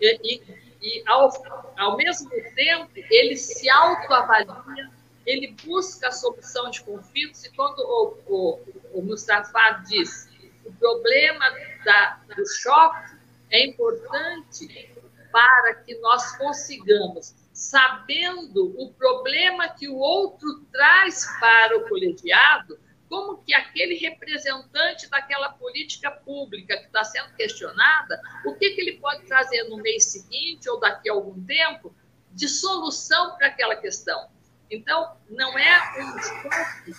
e, 0.00 0.40
e, 0.80 1.02
ao, 1.06 1.30
ao 1.76 1.96
mesmo 1.96 2.30
tempo 2.54 2.90
ele 3.10 3.36
se 3.36 3.68
autoavalia, 3.68 4.90
ele 5.26 5.56
busca 5.64 6.08
a 6.08 6.12
solução 6.12 6.70
de 6.70 6.82
conflitos, 6.82 7.44
e 7.44 7.50
quando 7.54 7.78
o, 7.80 8.18
o, 8.26 8.60
o 8.92 9.02
Mustafa 9.02 9.82
diz 9.88 10.28
o 10.64 10.72
problema 10.72 11.44
da, 11.84 12.20
do 12.36 12.46
choque 12.46 13.13
é 13.54 13.66
importante 13.66 14.92
para 15.30 15.74
que 15.76 15.96
nós 15.98 16.36
consigamos, 16.36 17.34
sabendo 17.52 18.74
o 18.80 18.92
problema 18.92 19.68
que 19.68 19.88
o 19.88 19.96
outro 19.96 20.64
traz 20.72 21.24
para 21.38 21.76
o 21.78 21.88
colegiado, 21.88 22.78
como 23.08 23.38
que 23.44 23.54
aquele 23.54 23.96
representante 23.96 25.08
daquela 25.08 25.50
política 25.50 26.10
pública 26.10 26.76
que 26.78 26.86
está 26.86 27.04
sendo 27.04 27.32
questionada, 27.34 28.20
o 28.44 28.54
que, 28.54 28.70
que 28.70 28.80
ele 28.80 28.98
pode 28.98 29.24
trazer 29.26 29.64
no 29.64 29.76
mês 29.76 30.04
seguinte 30.04 30.68
ou 30.68 30.80
daqui 30.80 31.08
a 31.08 31.12
algum 31.12 31.44
tempo 31.44 31.94
de 32.32 32.48
solução 32.48 33.36
para 33.36 33.48
aquela 33.48 33.76
questão. 33.76 34.28
Então, 34.68 35.16
não 35.28 35.56
é 35.56 36.00
um 36.00 36.18
esporte 36.18 36.92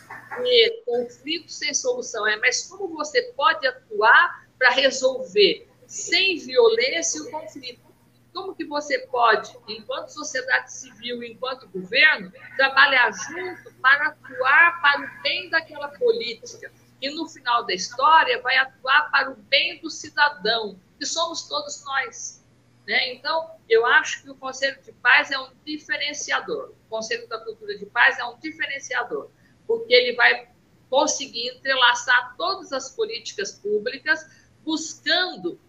de 0.43 0.83
conflito 0.85 1.51
sem 1.51 1.73
solução, 1.73 2.25
é 2.25 2.37
mas 2.37 2.67
como 2.67 2.87
você 2.95 3.21
pode 3.33 3.67
atuar 3.67 4.47
para 4.57 4.69
resolver 4.69 5.67
sem 5.87 6.37
violência 6.37 7.21
o 7.21 7.31
conflito. 7.31 7.85
Como 8.33 8.53
que 8.53 8.65
você 8.65 8.99
pode, 9.07 9.57
enquanto 9.67 10.09
sociedade 10.09 10.73
civil, 10.73 11.23
enquanto 11.23 11.69
governo, 11.69 12.31
trabalhar 12.57 13.11
junto 13.11 13.73
para 13.81 14.07
atuar 14.07 14.81
para 14.81 15.01
o 15.01 15.21
bem 15.21 15.49
daquela 15.49 15.87
política, 15.87 16.71
que 16.99 17.09
no 17.11 17.27
final 17.29 17.65
da 17.65 17.73
história 17.73 18.41
vai 18.41 18.57
atuar 18.57 19.09
para 19.09 19.31
o 19.31 19.35
bem 19.35 19.79
do 19.79 19.89
cidadão, 19.89 20.77
que 20.99 21.05
somos 21.05 21.43
todos 21.43 21.83
nós. 21.85 22.43
Né? 22.85 23.13
Então, 23.13 23.51
eu 23.69 23.85
acho 23.85 24.21
que 24.21 24.29
o 24.29 24.35
Conselho 24.35 24.81
de 24.81 24.91
Paz 24.91 25.31
é 25.31 25.39
um 25.39 25.49
diferenciador. 25.65 26.73
O 26.85 26.89
Conselho 26.89 27.27
da 27.27 27.39
Cultura 27.39 27.77
de 27.77 27.85
Paz 27.85 28.19
é 28.19 28.25
um 28.25 28.37
diferenciador, 28.37 29.29
porque 29.65 29.93
ele 29.93 30.13
vai 30.13 30.49
conseguir 30.89 31.49
entrelaçar 31.49 32.35
todas 32.37 32.71
as 32.71 32.89
políticas 32.91 33.53
públicas, 33.53 34.25
buscando 34.63 35.59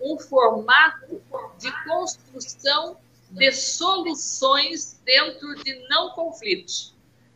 um 0.00 0.18
formato 0.18 1.22
de 1.58 1.84
construção 1.84 2.98
de 3.30 3.52
soluções 3.52 5.00
dentro 5.04 5.54
de 5.56 5.88
não 5.88 6.10
conflitos. 6.10 6.94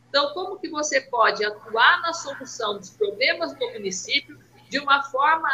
Então, 0.09 0.33
como 0.33 0.59
que 0.59 0.69
você 0.69 1.01
pode 1.01 1.43
atuar 1.43 2.01
na 2.01 2.13
solução 2.13 2.77
dos 2.77 2.89
problemas 2.89 3.53
do 3.53 3.71
município 3.71 4.39
de 4.69 4.79
uma 4.79 5.03
forma 5.03 5.49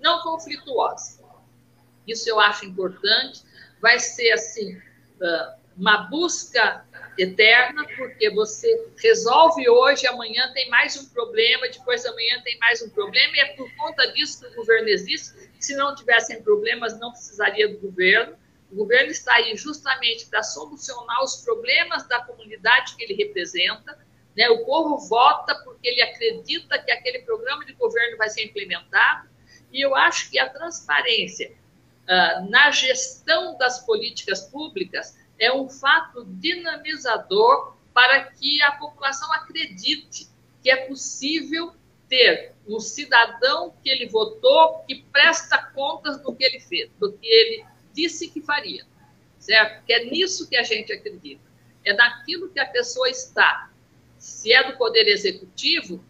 não 0.00 0.20
conflituosa? 0.22 1.24
Isso 2.06 2.28
eu 2.28 2.38
acho 2.38 2.64
importante. 2.64 3.42
Vai 3.80 3.98
ser 3.98 4.32
assim 4.32 4.80
uma 5.76 6.08
busca 6.08 6.84
eterna, 7.18 7.86
porque 7.96 8.30
você 8.30 8.88
resolve 9.02 9.68
hoje, 9.68 10.06
amanhã 10.06 10.52
tem 10.52 10.68
mais 10.68 10.96
um 10.96 11.08
problema, 11.08 11.68
depois 11.68 12.04
amanhã 12.04 12.40
tem 12.44 12.58
mais 12.58 12.82
um 12.82 12.90
problema, 12.90 13.36
e 13.36 13.40
é 13.40 13.46
por 13.54 13.74
conta 13.76 14.06
disso 14.12 14.40
que 14.40 14.46
o 14.48 14.54
governo 14.54 14.88
existe 14.88 15.34
se 15.58 15.74
não 15.74 15.94
tivessem 15.94 16.42
problemas, 16.42 16.98
não 16.98 17.10
precisaria 17.10 17.68
do 17.68 17.78
governo. 17.78 18.36
O 18.70 18.76
governo 18.76 19.10
está 19.10 19.34
aí 19.34 19.56
justamente 19.56 20.26
para 20.26 20.42
solucionar 20.42 21.22
os 21.22 21.36
problemas 21.36 22.06
da 22.06 22.20
comunidade 22.22 22.94
que 22.96 23.04
ele 23.04 23.14
representa. 23.14 23.98
Né? 24.36 24.48
O 24.50 24.64
povo 24.64 24.98
vota 24.98 25.54
porque 25.64 25.88
ele 25.88 26.02
acredita 26.02 26.78
que 26.78 26.90
aquele 26.90 27.20
programa 27.20 27.64
de 27.64 27.72
governo 27.72 28.16
vai 28.16 28.28
ser 28.28 28.44
implementado. 28.44 29.28
E 29.72 29.80
eu 29.80 29.94
acho 29.94 30.30
que 30.30 30.38
a 30.38 30.48
transparência 30.48 31.52
uh, 32.04 32.50
na 32.50 32.70
gestão 32.70 33.56
das 33.56 33.84
políticas 33.84 34.42
públicas 34.42 35.16
é 35.38 35.52
um 35.52 35.68
fato 35.68 36.24
dinamizador 36.24 37.76
para 37.92 38.24
que 38.24 38.62
a 38.62 38.72
população 38.72 39.32
acredite 39.32 40.28
que 40.62 40.70
é 40.70 40.76
possível 40.76 41.72
ter 42.08 42.52
um 42.66 42.78
cidadão 42.80 43.74
que 43.82 43.88
ele 43.88 44.06
votou 44.06 44.80
que 44.86 45.04
presta 45.12 45.58
contas 45.74 46.20
do 46.20 46.34
que 46.34 46.44
ele 46.44 46.60
fez, 46.60 46.90
do 46.98 47.12
que 47.12 47.26
ele 47.26 47.64
disse 47.92 48.28
que 48.28 48.40
faria, 48.40 48.84
certo? 49.38 49.84
Que 49.84 49.92
é 49.92 50.04
nisso 50.04 50.48
que 50.48 50.56
a 50.56 50.62
gente 50.62 50.92
acredita. 50.92 51.42
É 51.84 51.92
naquilo 51.92 52.48
que 52.48 52.58
a 52.58 52.66
pessoa 52.66 53.08
está. 53.08 53.70
Se 54.18 54.52
é 54.52 54.70
do 54.70 54.76
poder 54.76 55.06
executivo, 55.06 56.04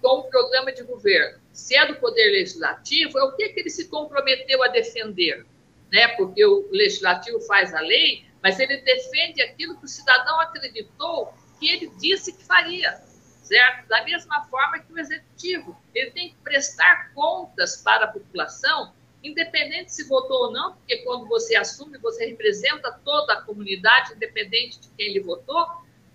com 0.00 0.20
o 0.20 0.24
programa 0.24 0.72
de 0.72 0.82
governo. 0.82 1.38
Se 1.52 1.76
é 1.76 1.86
do 1.86 1.96
poder 1.96 2.30
legislativo, 2.30 3.18
é 3.18 3.24
o 3.24 3.32
que, 3.32 3.48
que 3.48 3.60
ele 3.60 3.70
se 3.70 3.88
comprometeu 3.88 4.62
a 4.62 4.68
defender. 4.68 5.44
né? 5.90 6.08
porque 6.16 6.44
o 6.44 6.68
legislativo 6.70 7.40
faz 7.40 7.74
a 7.74 7.80
lei, 7.80 8.24
mas 8.42 8.58
ele 8.58 8.78
defende 8.78 9.42
aquilo 9.42 9.76
que 9.78 9.84
o 9.84 9.88
cidadão 9.88 10.40
acreditou 10.40 11.34
que 11.58 11.68
ele 11.68 11.88
disse 11.98 12.32
que 12.32 12.44
faria, 12.44 13.02
certo? 13.42 13.88
Da 13.88 14.04
mesma 14.04 14.44
forma 14.46 14.78
que 14.78 14.92
o 14.92 14.98
executivo, 14.98 15.76
ele 15.94 16.10
tem 16.12 16.30
que 16.30 16.36
prestar 16.36 17.12
contas 17.14 17.82
para 17.82 18.04
a 18.04 18.08
população, 18.08 18.92
independente 19.22 19.92
se 19.92 20.04
votou 20.04 20.46
ou 20.46 20.52
não, 20.52 20.74
porque 20.74 20.98
quando 20.98 21.26
você 21.26 21.56
assume, 21.56 21.98
você 21.98 22.26
representa 22.26 22.92
toda 23.04 23.34
a 23.34 23.42
comunidade, 23.42 24.14
independente 24.14 24.78
de 24.78 24.88
quem 24.90 25.12
lhe 25.12 25.20
votou, 25.20 25.66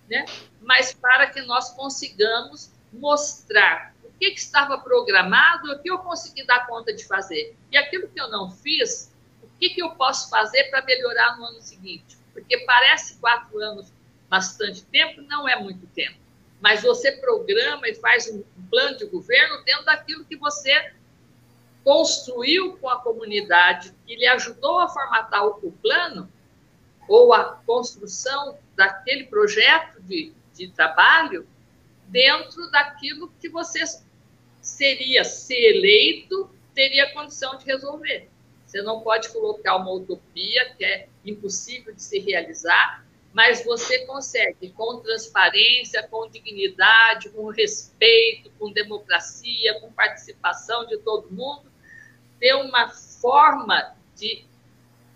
né? 0.09 0.25
Mas 0.61 0.93
para 0.93 1.27
que 1.27 1.41
nós 1.41 1.71
consigamos 1.71 2.71
mostrar 2.91 3.93
o 4.03 4.11
que, 4.17 4.31
que 4.31 4.39
estava 4.39 4.77
programado, 4.77 5.71
o 5.71 5.79
que 5.79 5.89
eu 5.89 5.97
consegui 5.99 6.45
dar 6.45 6.67
conta 6.67 6.93
de 6.93 7.05
fazer. 7.05 7.55
E 7.71 7.77
aquilo 7.77 8.07
que 8.07 8.19
eu 8.19 8.29
não 8.29 8.51
fiz, 8.51 9.12
o 9.55 9.59
que, 9.59 9.69
que 9.69 9.81
eu 9.81 9.91
posso 9.91 10.29
fazer 10.29 10.65
para 10.65 10.83
melhorar 10.83 11.37
no 11.37 11.45
ano 11.45 11.61
seguinte? 11.61 12.17
Porque 12.33 12.57
parece 12.59 13.17
quatro 13.17 13.59
anos 13.59 13.91
bastante 14.29 14.83
tempo, 14.85 15.21
não 15.21 15.47
é 15.47 15.59
muito 15.59 15.85
tempo. 15.87 16.17
Mas 16.59 16.81
você 16.81 17.11
programa 17.13 17.87
e 17.87 17.95
faz 17.95 18.27
um 18.29 18.43
plano 18.69 18.97
de 18.97 19.05
governo 19.05 19.63
dentro 19.63 19.85
daquilo 19.85 20.25
que 20.25 20.35
você 20.35 20.93
construiu 21.83 22.77
com 22.77 22.89
a 22.89 22.99
comunidade, 22.99 23.93
que 24.07 24.15
lhe 24.15 24.25
ajudou 24.25 24.79
a 24.79 24.87
formatar 24.87 25.45
o 25.45 25.71
plano, 25.73 26.31
ou 27.07 27.33
a 27.33 27.55
construção 27.65 28.57
daquele 28.75 29.25
projeto 29.25 30.01
de, 30.01 30.33
de 30.53 30.69
trabalho, 30.69 31.47
dentro 32.07 32.71
daquilo 32.71 33.31
que 33.39 33.49
você 33.49 33.83
seria, 34.61 35.23
se 35.23 35.53
eleito, 35.53 36.49
teria 36.73 37.13
condição 37.13 37.57
de 37.57 37.65
resolver. 37.65 38.29
Você 38.73 38.81
não 38.81 39.01
pode 39.01 39.29
colocar 39.29 39.75
uma 39.75 39.91
utopia 39.91 40.73
que 40.73 40.83
é 40.83 41.07
impossível 41.23 41.93
de 41.93 42.01
se 42.01 42.17
realizar, 42.17 43.05
mas 43.31 43.63
você 43.63 44.03
consegue, 44.07 44.71
com 44.71 44.97
transparência, 44.97 46.01
com 46.07 46.27
dignidade, 46.27 47.29
com 47.29 47.51
respeito, 47.51 48.49
com 48.57 48.71
democracia, 48.71 49.79
com 49.79 49.91
participação 49.91 50.87
de 50.87 50.97
todo 50.97 51.29
mundo, 51.29 51.71
ter 52.39 52.55
uma 52.55 52.89
forma 52.89 53.95
de 54.15 54.43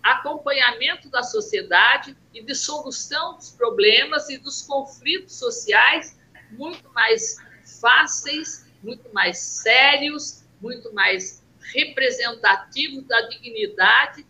acompanhamento 0.04 1.10
da 1.10 1.24
sociedade 1.24 2.16
e 2.32 2.40
de 2.40 2.54
solução 2.54 3.34
dos 3.34 3.50
problemas 3.50 4.28
e 4.28 4.38
dos 4.38 4.62
conflitos 4.62 5.34
sociais 5.34 6.16
muito 6.52 6.88
mais 6.92 7.38
fáceis, 7.80 8.70
muito 8.84 9.12
mais 9.12 9.36
sérios, 9.38 10.44
muito 10.60 10.94
mais 10.94 11.42
representativos 11.74 13.04
da 13.04 13.20
dignidade 13.22 14.26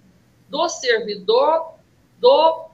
do 0.48 0.68
servidor, 0.68 1.74
do, 2.18 2.68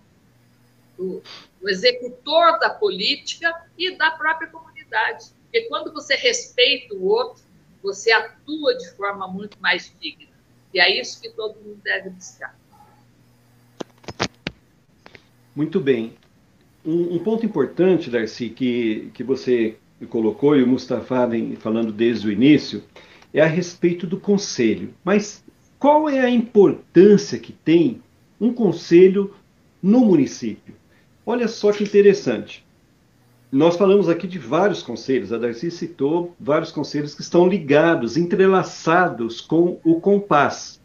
do, 0.97 1.23
do 1.61 1.69
executor 1.69 2.59
da 2.59 2.71
política 2.71 3.53
e 3.77 3.97
da 3.97 4.11
própria 4.12 4.49
comunidade. 4.49 5.27
Porque 5.45 5.62
quando 5.62 5.93
você 5.93 6.15
respeita 6.15 6.95
o 6.95 7.05
outro, 7.07 7.43
você 7.83 8.11
atua 8.12 8.77
de 8.77 8.91
forma 8.93 9.29
muito 9.29 9.61
mais 9.61 9.95
digna. 10.01 10.33
E 10.73 10.81
é 10.81 11.01
isso 11.01 11.21
que 11.21 11.31
todo 11.31 11.61
mundo 11.61 11.81
deve 11.83 12.11
buscar. 12.11 12.59
Muito 15.55 15.79
bem. 15.79 16.15
Um, 16.85 17.15
um, 17.15 17.19
ponto 17.21 17.47
importante, 17.47 18.11
Darcy, 18.11 18.51
que, 18.51 19.11
que 19.15 19.23
você 19.23 19.77
colocou 20.09 20.57
e 20.57 20.62
o 20.62 20.67
Mustafa 20.67 21.27
vem 21.27 21.55
falando 21.57 21.93
desde 21.93 22.27
o 22.27 22.33
início, 22.33 22.83
é 23.35 23.43
a 23.43 23.47
respeito 23.47 24.07
do 24.07 24.18
conselho. 24.18 24.95
Mas 25.05 25.43
qual 25.76 26.09
é 26.09 26.20
a 26.20 26.30
importância 26.30 27.37
que 27.37 27.53
tem 27.53 28.01
um 28.41 28.55
conselho 28.55 29.35
no 29.82 30.01
município? 30.01 30.74
Olha 31.26 31.49
só 31.49 31.72
que 31.72 31.82
interessante. 31.82 32.64
Nós 33.51 33.76
falamos 33.76 34.09
aqui 34.09 34.26
de 34.26 34.39
vários 34.39 34.82
conselhos, 34.82 35.32
a 35.32 35.39
Darcy 35.39 35.70
citou 35.70 36.35
vários 36.41 36.72
conselhos 36.72 37.14
que 37.14 37.22
estão 37.22 37.47
ligados, 37.47 38.16
entrelaçados 38.16 39.41
com 39.41 39.78
o 39.85 40.01
Compás. 40.01 40.80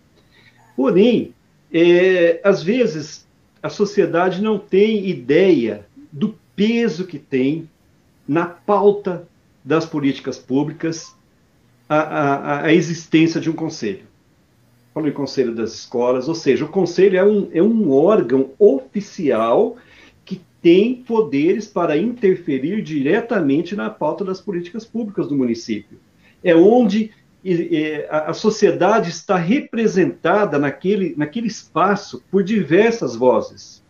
Porém, 0.75 1.33
é, 1.71 2.39
às 2.43 2.61
vezes 2.61 3.27
a 3.61 3.69
sociedade 3.69 4.41
não 4.41 4.57
tem 4.57 5.07
ideia 5.07 5.85
do 6.11 6.37
peso 6.55 7.05
que 7.05 7.17
tem 7.17 7.69
na 8.27 8.45
pauta 8.45 9.27
das 9.63 9.85
políticas 9.85 10.37
públicas 10.37 11.15
a, 11.89 12.65
a, 12.65 12.73
existência 12.73 13.41
de 13.41 13.49
um 13.49 13.53
conselho. 13.53 14.03
Falo 14.93 15.07
em 15.07 15.11
conselho 15.11 15.55
das 15.55 15.73
escolas, 15.73 16.27
ou 16.27 16.35
seja, 16.35 16.65
o 16.65 16.69
conselho 16.69 17.17
é 17.17 17.23
um, 17.25 17.49
é 17.51 17.63
um 17.63 17.91
órgão 17.91 18.51
oficial 18.59 19.75
que 20.23 20.41
tem 20.61 20.95
poderes 20.95 21.67
para 21.67 21.97
interferir 21.97 22.83
diretamente 22.83 23.75
na 23.75 23.89
pauta 23.89 24.23
das 24.23 24.39
políticas 24.39 24.85
públicas 24.85 25.27
do 25.27 25.35
município. 25.35 25.97
É 26.43 26.55
onde 26.55 27.11
a 28.09 28.33
sociedade 28.33 29.09
está 29.09 29.37
representada 29.37 30.59
naquele, 30.59 31.15
naquele 31.15 31.47
espaço 31.47 32.21
por 32.29 32.43
diversas 32.43 33.15
vozes. 33.15 33.81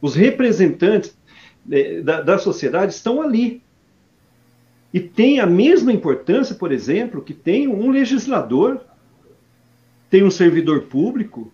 Os 0.00 0.14
representantes 0.14 1.16
é, 1.70 2.00
da, 2.00 2.20
da 2.20 2.38
sociedade 2.38 2.92
estão 2.92 3.20
ali. 3.20 3.60
E 4.96 5.00
tem 5.00 5.40
a 5.40 5.46
mesma 5.46 5.92
importância, 5.92 6.54
por 6.54 6.72
exemplo, 6.72 7.20
que 7.20 7.34
tem 7.34 7.68
um 7.68 7.90
legislador, 7.90 8.80
tem 10.08 10.24
um 10.24 10.30
servidor 10.30 10.84
público, 10.84 11.52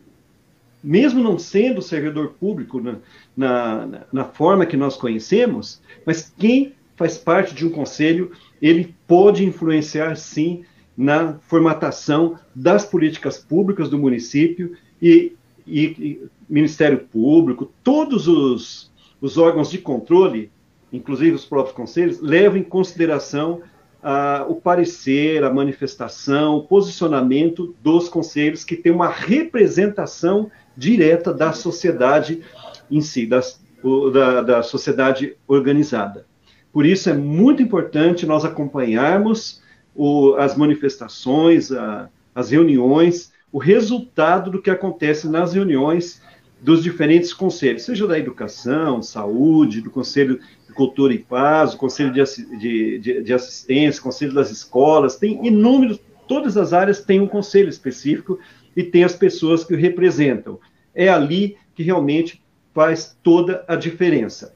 mesmo 0.80 1.20
não 1.20 1.36
sendo 1.36 1.82
servidor 1.82 2.34
público 2.38 2.80
na, 2.80 2.98
na, 3.36 4.04
na 4.12 4.24
forma 4.24 4.64
que 4.64 4.76
nós 4.76 4.96
conhecemos, 4.96 5.82
mas 6.06 6.32
quem 6.38 6.74
faz 6.94 7.18
parte 7.18 7.52
de 7.52 7.66
um 7.66 7.70
conselho, 7.70 8.30
ele 8.62 8.94
pode 9.08 9.44
influenciar 9.44 10.16
sim 10.16 10.62
na 10.96 11.34
formatação 11.48 12.38
das 12.54 12.84
políticas 12.84 13.38
públicas 13.38 13.90
do 13.90 13.98
município 13.98 14.76
e, 15.02 15.32
e, 15.66 15.82
e 15.84 16.22
Ministério 16.48 16.98
Público, 17.10 17.72
todos 17.82 18.28
os, 18.28 18.88
os, 19.20 19.36
órgãos 19.36 19.68
de 19.68 19.78
controle, 19.78 20.48
inclusive 20.92 21.34
os 21.34 21.44
próprios 21.44 21.74
conselhos, 21.74 22.20
levam 22.20 22.58
em 22.58 22.62
consideração 22.62 23.62
ah, 24.02 24.44
o 24.48 24.56
parecer, 24.56 25.44
a 25.44 25.52
manifestação, 25.52 26.56
o 26.56 26.66
posicionamento 26.66 27.74
dos 27.82 28.08
conselhos, 28.08 28.64
que 28.64 28.76
tem 28.76 28.92
uma 28.92 29.08
representação 29.08 30.50
direta 30.76 31.32
da 31.32 31.52
sociedade 31.52 32.42
em 32.90 33.00
si, 33.00 33.26
das, 33.26 33.62
o, 33.82 34.10
da, 34.10 34.42
da 34.42 34.62
sociedade 34.62 35.36
organizada. 35.46 36.26
Por 36.72 36.84
isso 36.84 37.08
é 37.08 37.12
muito 37.12 37.62
importante 37.62 38.26
nós 38.26 38.44
acompanharmos 38.44 39.62
o, 39.94 40.34
as 40.34 40.56
manifestações, 40.56 41.70
a, 41.70 42.08
as 42.34 42.50
reuniões, 42.50 43.32
o 43.52 43.58
resultado 43.58 44.50
do 44.50 44.60
que 44.60 44.70
acontece 44.70 45.28
nas 45.28 45.52
reuniões 45.52 46.20
dos 46.62 46.82
diferentes 46.82 47.34
conselhos, 47.34 47.82
seja 47.82 48.06
da 48.06 48.18
educação, 48.18 49.02
saúde, 49.02 49.80
do 49.80 49.90
Conselho 49.90 50.38
de 50.66 50.72
Cultura 50.72 51.12
e 51.12 51.18
Paz, 51.18 51.74
o 51.74 51.76
Conselho 51.76 52.12
de, 52.12 52.98
de, 53.00 53.22
de 53.22 53.34
Assistência, 53.34 54.00
Conselho 54.00 54.32
das 54.32 54.50
Escolas, 54.50 55.16
tem 55.16 55.44
inúmeros, 55.44 55.98
todas 56.28 56.56
as 56.56 56.72
áreas 56.72 57.00
têm 57.00 57.20
um 57.20 57.26
conselho 57.26 57.68
específico 57.68 58.38
e 58.76 58.82
tem 58.84 59.02
as 59.02 59.14
pessoas 59.14 59.64
que 59.64 59.74
o 59.74 59.76
representam. 59.76 60.58
É 60.94 61.08
ali 61.08 61.56
que 61.74 61.82
realmente 61.82 62.40
faz 62.72 63.16
toda 63.22 63.64
a 63.66 63.74
diferença. 63.74 64.54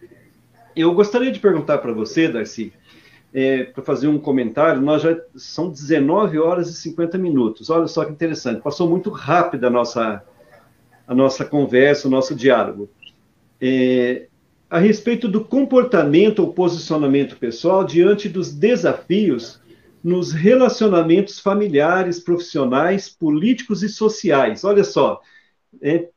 Eu 0.74 0.94
gostaria 0.94 1.32
de 1.32 1.40
perguntar 1.40 1.78
para 1.78 1.92
você, 1.92 2.28
Darcy, 2.28 2.72
é, 3.34 3.64
para 3.64 3.82
fazer 3.82 4.08
um 4.08 4.18
comentário. 4.18 4.80
Nós 4.80 5.02
já 5.02 5.18
são 5.34 5.70
19 5.70 6.38
horas 6.38 6.70
e 6.70 6.74
50 6.74 7.18
minutos. 7.18 7.68
Olha 7.68 7.86
só 7.86 8.04
que 8.04 8.12
interessante. 8.12 8.62
Passou 8.62 8.88
muito 8.88 9.10
rápido 9.10 9.66
a 9.66 9.70
nossa, 9.70 10.22
a 11.06 11.14
nossa 11.14 11.44
conversa, 11.44 12.08
o 12.08 12.10
nosso 12.10 12.34
diálogo. 12.34 12.88
É, 13.60 14.26
a 14.68 14.78
respeito 14.78 15.28
do 15.28 15.44
comportamento 15.44 16.40
ou 16.40 16.52
posicionamento 16.52 17.36
pessoal 17.36 17.84
diante 17.84 18.28
dos 18.28 18.52
desafios 18.52 19.60
nos 20.02 20.32
relacionamentos 20.32 21.40
familiares, 21.40 22.20
profissionais, 22.20 23.08
políticos 23.08 23.82
e 23.82 23.88
sociais. 23.88 24.64
Olha 24.64 24.84
só, 24.84 25.20
é, 25.80 26.08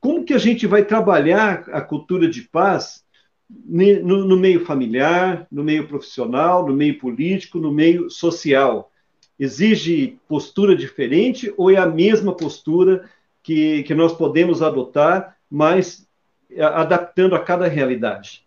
como 0.00 0.24
que 0.24 0.34
a 0.34 0.38
gente 0.38 0.66
vai 0.66 0.84
trabalhar 0.84 1.64
a 1.70 1.80
cultura 1.80 2.28
de 2.28 2.42
paz 2.42 3.04
no, 3.48 4.24
no, 4.26 4.36
meio 4.36 4.64
familiar, 4.64 5.46
no 5.50 5.64
meio 5.64 5.88
profissional, 5.88 6.66
no 6.66 6.74
meio 6.74 6.98
político, 6.98 7.58
no 7.58 7.72
meio 7.72 8.10
social? 8.10 8.90
Exige 9.38 10.18
postura 10.28 10.74
diferente 10.74 11.52
ou 11.56 11.70
é 11.70 11.76
a 11.76 11.86
mesma 11.86 12.36
postura 12.36 13.08
que, 13.48 13.82
que 13.84 13.94
nós 13.94 14.12
podemos 14.12 14.60
adotar, 14.60 15.38
mas 15.50 16.06
adaptando 16.60 17.34
a 17.34 17.42
cada 17.42 17.66
realidade? 17.66 18.46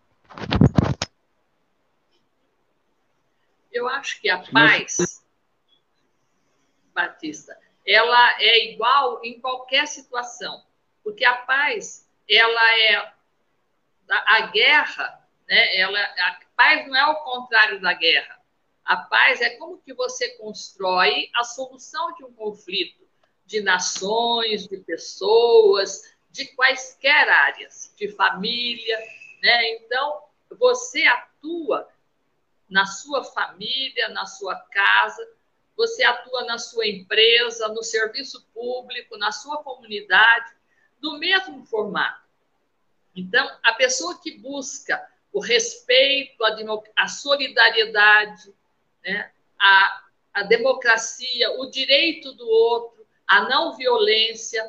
Eu 3.71 3.89
acho 3.89 4.21
que 4.21 4.29
a 4.29 4.37
paz, 4.37 5.25
Batista, 6.93 7.57
ela 7.83 8.39
é 8.39 8.71
igual 8.71 9.19
em 9.23 9.39
qualquer 9.39 9.87
situação. 9.87 10.63
porque 11.03 11.25
a 11.25 11.33
paz, 11.33 12.07
ela 12.29 12.79
é 12.81 13.11
a 14.07 14.41
guerra, 14.51 15.27
né? 15.47 15.77
Ela, 15.77 15.99
a 15.99 16.39
paz 16.55 16.87
não 16.87 16.95
é 16.95 17.07
o 17.07 17.23
contrário 17.23 17.81
da 17.81 17.93
guerra. 17.93 18.39
A 18.85 18.97
paz 18.97 19.41
é 19.41 19.49
como 19.57 19.81
que 19.81 19.95
você 19.95 20.37
constrói 20.37 21.31
a 21.33 21.43
solução 21.43 22.13
de 22.13 22.23
um 22.23 22.31
conflito 22.33 23.00
de 23.51 23.59
nações, 23.59 24.65
de 24.65 24.77
pessoas, 24.77 26.15
de 26.29 26.45
quaisquer 26.55 27.27
áreas, 27.27 27.93
de 27.97 28.07
família, 28.07 28.97
né? 29.43 29.71
Então, 29.75 30.23
você 30.57 31.03
atua 31.03 31.89
na 32.69 32.85
sua 32.85 33.25
família, 33.25 34.07
na 34.07 34.25
sua 34.25 34.55
casa, 34.55 35.29
você 35.75 36.01
atua 36.01 36.45
na 36.45 36.57
sua 36.57 36.87
empresa, 36.87 37.67
no 37.67 37.83
serviço 37.83 38.47
público, 38.53 39.17
na 39.17 39.33
sua 39.33 39.61
comunidade, 39.61 40.53
do 41.01 41.19
mesmo 41.19 41.65
formato. 41.65 42.21
Então, 43.13 43.45
a 43.61 43.73
pessoa 43.73 44.17
que 44.17 44.37
busca 44.37 45.05
o 45.33 45.41
respeito, 45.41 46.41
a, 46.45 46.55
a 46.95 47.07
solidariedade, 47.09 48.53
né, 49.03 49.29
a, 49.59 50.03
a 50.33 50.43
democracia, 50.43 51.51
o 51.59 51.69
direito 51.69 52.31
do 52.33 52.47
outro, 52.47 53.00
a 53.31 53.47
não 53.47 53.77
violência, 53.77 54.61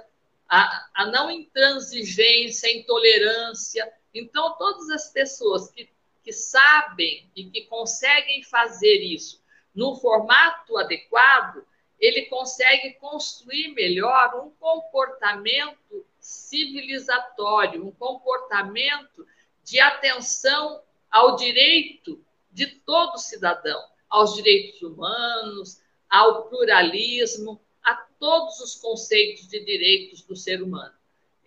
a, 0.49 0.89
a 0.95 1.07
não 1.07 1.29
intransigência, 1.29 2.69
a 2.69 2.73
intolerância. 2.73 3.93
Então, 4.15 4.57
todas 4.57 4.89
as 4.91 5.11
pessoas 5.11 5.69
que, 5.73 5.91
que 6.23 6.33
sabem 6.33 7.29
e 7.35 7.51
que 7.51 7.63
conseguem 7.63 8.41
fazer 8.45 8.99
isso 8.99 9.43
no 9.75 9.97
formato 9.97 10.79
adequado, 10.79 11.67
ele 11.99 12.27
consegue 12.27 12.93
construir 13.01 13.75
melhor 13.75 14.41
um 14.45 14.51
comportamento 14.51 16.07
civilizatório, 16.21 17.85
um 17.85 17.91
comportamento 17.91 19.27
de 19.65 19.81
atenção 19.81 20.81
ao 21.11 21.35
direito 21.35 22.25
de 22.53 22.69
todo 22.69 23.19
cidadão, 23.19 23.83
aos 24.09 24.37
direitos 24.37 24.81
humanos, 24.83 25.83
ao 26.09 26.45
pluralismo, 26.49 27.61
a 27.85 27.95
todos 28.19 28.61
os 28.61 28.77
conceitos 28.77 29.49
de 29.49 29.65
direitos 29.65 30.23
do 30.23 30.37
ser 30.37 30.63
humano. 30.63 30.95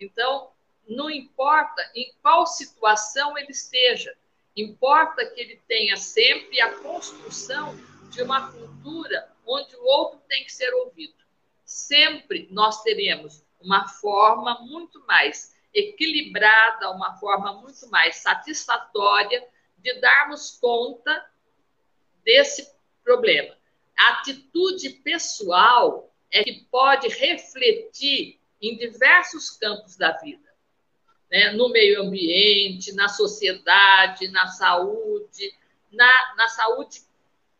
Então, 0.00 0.50
não 0.86 1.10
importa 1.10 1.82
em 1.94 2.12
qual 2.22 2.46
situação 2.46 3.36
ele 3.36 3.50
esteja, 3.50 4.16
importa 4.56 5.26
que 5.26 5.40
ele 5.40 5.60
tenha 5.66 5.96
sempre 5.96 6.60
a 6.60 6.72
construção 6.78 7.76
de 8.10 8.22
uma 8.22 8.52
cultura 8.52 9.30
onde 9.46 9.74
o 9.76 9.84
outro 9.84 10.20
tem 10.28 10.44
que 10.44 10.52
ser 10.52 10.72
ouvido. 10.74 11.14
Sempre 11.64 12.48
nós 12.50 12.82
teremos 12.82 13.44
uma 13.60 13.88
forma 13.88 14.60
muito 14.60 15.04
mais 15.06 15.54
equilibrada, 15.74 16.90
uma 16.90 17.16
forma 17.18 17.52
muito 17.54 17.88
mais 17.90 18.16
satisfatória 18.16 19.46
de 19.78 20.00
darmos 20.00 20.58
conta 20.60 21.28
desse 22.24 22.74
problema. 23.04 23.54
A 23.96 24.08
atitude 24.14 24.90
pessoal 24.90 26.12
é 26.30 26.42
que 26.44 26.66
pode 26.70 27.08
refletir 27.08 28.38
em 28.60 28.76
diversos 28.76 29.50
campos 29.50 29.96
da 29.96 30.12
vida, 30.12 30.48
né? 31.30 31.52
no 31.52 31.68
meio 31.68 32.02
ambiente, 32.02 32.92
na 32.92 33.08
sociedade, 33.08 34.28
na 34.28 34.46
saúde, 34.48 35.54
na, 35.92 36.34
na 36.36 36.48
saúde 36.48 37.02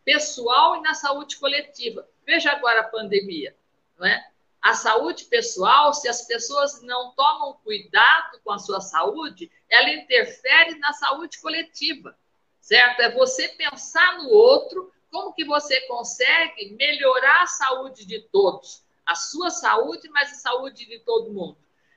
pessoal 0.05 0.77
e 0.77 0.81
na 0.83 0.95
saúde 0.95 1.37
coletiva. 1.37 2.09
Veja 2.25 2.53
agora 2.53 2.81
a 2.81 2.89
pandemia, 2.89 3.57
não 3.99 4.07
é? 4.07 4.31
A 4.61 4.75
saúde 4.75 5.27
pessoal, 5.27 5.95
se 5.95 6.09
as 6.09 6.23
pessoas 6.23 6.83
não 6.83 7.13
tomam 7.13 7.55
cuidado 7.63 8.41
com 8.43 8.51
a 8.51 8.59
sua 8.59 8.81
saúde, 8.81 9.51
ela 9.69 9.91
interfere 9.91 10.77
na 10.79 10.93
saúde 10.93 11.39
coletiva, 11.39 12.19
certo? 12.61 13.01
É 13.01 13.13
você 13.13 13.49
pensar 13.49 14.19
no 14.19 14.29
outro, 14.29 14.93
como 15.17 15.33
que 15.33 15.47
você 15.47 15.81
consegue 15.87 16.77
melhorar 16.79 17.45
a 17.45 17.47
saúde 17.47 18.05
de 18.05 18.21
todos, 18.21 18.85
a 19.07 19.15
sua 19.15 19.49
saúde, 19.49 20.11
mas 20.11 20.33
a 20.33 20.35
saúde 20.35 20.85
de 20.85 20.99
todo 20.99 21.33
mundo. 21.33 21.57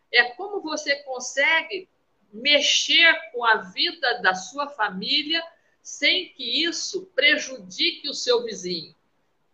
É 0.09 0.31
como 0.31 0.61
você 0.61 0.95
consegue 1.03 1.89
mexer 2.31 3.13
com 3.33 3.43
a 3.43 3.55
vida 3.55 4.21
da 4.21 4.33
sua 4.33 4.69
família 4.69 5.43
sem 5.83 6.29
que 6.29 6.63
isso 6.63 7.07
prejudique 7.13 8.07
o 8.07 8.13
seu 8.13 8.45
vizinho 8.45 8.95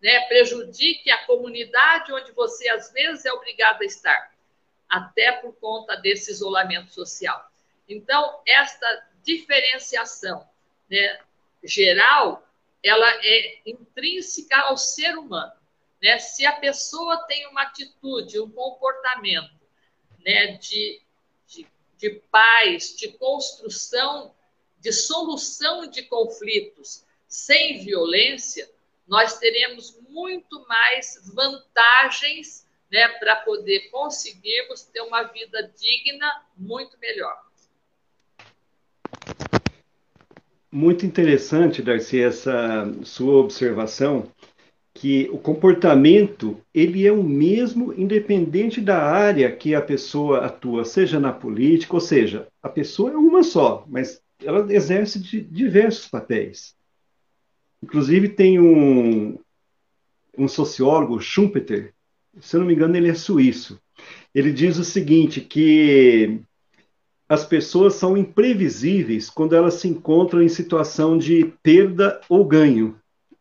né, 0.06 0.20
prejudique 0.28 1.10
a 1.10 1.26
comunidade 1.26 2.14
onde 2.14 2.32
você 2.34 2.70
às 2.70 2.92
vezes 2.92 3.26
é 3.26 3.34
obrigado 3.34 3.82
a 3.82 3.86
estar, 3.86 4.32
até 4.88 5.32
por 5.32 5.52
conta 5.56 5.96
desse 5.96 6.30
isolamento 6.30 6.92
social. 6.92 7.50
Então, 7.90 8.40
esta 8.46 9.08
diferenciação 9.24 10.48
né, 10.88 11.20
geral, 11.64 12.45
ela 12.86 13.10
é 13.24 13.62
intrínseca 13.66 14.56
ao 14.62 14.78
ser 14.78 15.18
humano. 15.18 15.54
Né? 16.02 16.20
Se 16.20 16.46
a 16.46 16.54
pessoa 16.54 17.24
tem 17.26 17.48
uma 17.48 17.64
atitude, 17.64 18.40
um 18.40 18.50
comportamento 18.50 19.60
né, 20.24 20.58
de, 20.58 21.02
de, 21.48 21.68
de 21.98 22.10
paz, 22.32 22.96
de 22.96 23.10
construção, 23.14 24.36
de 24.80 24.92
solução 24.94 25.88
de 25.88 26.04
conflitos 26.04 27.04
sem 27.28 27.84
violência, 27.84 28.72
nós 29.08 29.40
teremos 29.40 30.00
muito 30.08 30.66
mais 30.68 31.32
vantagens 31.34 32.68
né, 32.92 33.08
para 33.20 33.38
poder 33.38 33.90
conseguirmos 33.90 34.84
ter 34.84 35.02
uma 35.02 35.24
vida 35.24 35.74
digna 35.76 36.46
muito 36.56 36.98
melhor. 37.00 37.45
Muito 40.76 41.06
interessante, 41.06 41.82
Darcy, 41.82 42.20
essa 42.20 42.86
sua 43.04 43.38
observação, 43.38 44.30
que 44.94 45.30
o 45.32 45.38
comportamento 45.38 46.60
ele 46.74 47.08
é 47.08 47.14
o 47.14 47.24
mesmo 47.24 47.94
independente 47.94 48.82
da 48.82 49.02
área 49.02 49.50
que 49.50 49.74
a 49.74 49.82
pessoa 49.82 50.46
atua, 50.46 50.84
seja 50.84 51.18
na 51.18 51.32
política, 51.32 51.94
ou 51.94 52.02
seja, 52.02 52.50
a 52.62 52.68
pessoa 52.68 53.12
é 53.12 53.16
uma 53.16 53.42
só, 53.42 53.86
mas 53.88 54.22
ela 54.44 54.70
exerce 54.74 55.18
diversos 55.18 56.10
papéis. 56.10 56.76
Inclusive, 57.82 58.28
tem 58.28 58.60
um, 58.60 59.40
um 60.38 60.48
sociólogo, 60.50 61.22
Schumpeter, 61.22 61.94
se 62.42 62.58
eu 62.58 62.60
não 62.60 62.68
me 62.68 62.74
engano, 62.74 62.98
ele 62.98 63.08
é 63.08 63.16
suíço. 63.16 63.80
Ele 64.34 64.52
diz 64.52 64.78
o 64.78 64.84
seguinte: 64.84 65.40
que 65.40 66.42
as 67.28 67.46
pessoas 67.46 67.96
são 67.96 68.16
imprevisíveis 68.16 69.30
quando 69.30 69.56
elas 69.56 69.76
se 69.76 69.88
encontram 69.88 70.42
em 70.42 70.50
situação 70.50 71.18
de 71.18 71.46
perda 71.64 72.22
ou 72.30 72.46
ganho. 72.46 73.00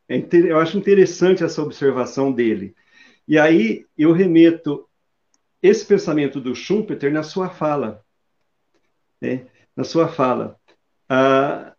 É 0.09 0.17
eu 0.33 0.59
acho 0.59 0.79
interessante 0.79 1.45
essa 1.45 1.63
observação 1.63 2.33
dele. 2.33 2.75
E 3.27 3.39
aí 3.39 3.87
eu 3.97 4.13
remeto 4.13 4.87
esse 5.63 5.85
pensamento 5.85 6.41
do 6.41 6.55
Schumpeter 6.55 7.13
na 7.13 7.23
sua 7.23 7.49
fala. 7.49 8.03
Né? 9.21 9.47
Na 9.77 9.85
sua 9.85 10.09
fala. 10.09 10.59
Ah, 11.09 11.75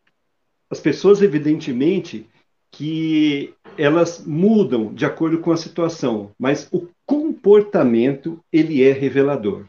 as 0.70 0.80
pessoas, 0.80 1.22
evidentemente, 1.22 2.28
que 2.72 3.54
elas 3.78 4.26
mudam 4.26 4.94
de 4.94 5.06
acordo 5.06 5.40
com 5.40 5.52
a 5.52 5.58
situação, 5.58 6.32
mas 6.38 6.68
o 6.72 6.88
comportamento 7.06 8.44
ele 8.52 8.84
é 8.84 8.92
revelador. 8.92 9.68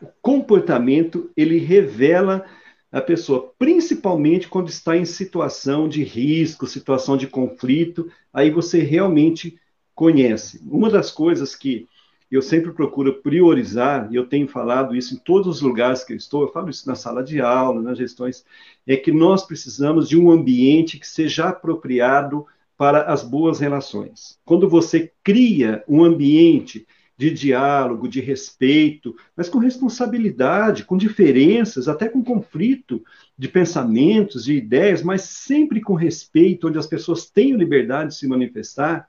O 0.00 0.06
comportamento 0.22 1.30
ele 1.36 1.58
revela 1.58 2.44
a 2.90 3.00
pessoa, 3.00 3.52
principalmente 3.58 4.48
quando 4.48 4.68
está 4.68 4.96
em 4.96 5.04
situação 5.04 5.88
de 5.88 6.02
risco, 6.02 6.66
situação 6.66 7.16
de 7.16 7.26
conflito, 7.26 8.10
aí 8.32 8.50
você 8.50 8.80
realmente 8.80 9.58
conhece. 9.94 10.62
Uma 10.66 10.88
das 10.88 11.10
coisas 11.10 11.54
que 11.54 11.86
eu 12.30 12.42
sempre 12.42 12.72
procuro 12.72 13.22
priorizar, 13.22 14.08
e 14.10 14.16
eu 14.16 14.26
tenho 14.26 14.46
falado 14.46 14.94
isso 14.94 15.14
em 15.14 15.18
todos 15.18 15.56
os 15.56 15.60
lugares 15.60 16.04
que 16.04 16.12
eu 16.12 16.16
estou, 16.16 16.42
eu 16.42 16.52
falo 16.52 16.68
isso 16.68 16.86
na 16.86 16.94
sala 16.94 17.22
de 17.22 17.40
aula, 17.40 17.80
nas 17.80 17.98
gestões, 17.98 18.44
é 18.86 18.96
que 18.96 19.10
nós 19.10 19.44
precisamos 19.44 20.08
de 20.08 20.18
um 20.18 20.30
ambiente 20.30 20.98
que 20.98 21.06
seja 21.06 21.48
apropriado 21.48 22.46
para 22.76 23.02
as 23.02 23.24
boas 23.24 23.58
relações. 23.58 24.38
Quando 24.44 24.68
você 24.68 25.10
cria 25.24 25.82
um 25.88 26.04
ambiente 26.04 26.86
de 27.18 27.32
diálogo, 27.32 28.08
de 28.08 28.20
respeito, 28.20 29.16
mas 29.36 29.48
com 29.48 29.58
responsabilidade, 29.58 30.84
com 30.84 30.96
diferenças, 30.96 31.88
até 31.88 32.08
com 32.08 32.22
conflito 32.22 33.02
de 33.36 33.48
pensamentos, 33.48 34.44
de 34.44 34.54
ideias, 34.54 35.02
mas 35.02 35.22
sempre 35.22 35.80
com 35.80 35.94
respeito, 35.94 36.68
onde 36.68 36.78
as 36.78 36.86
pessoas 36.86 37.28
tenham 37.28 37.58
liberdade 37.58 38.10
de 38.10 38.16
se 38.16 38.28
manifestar, 38.28 39.08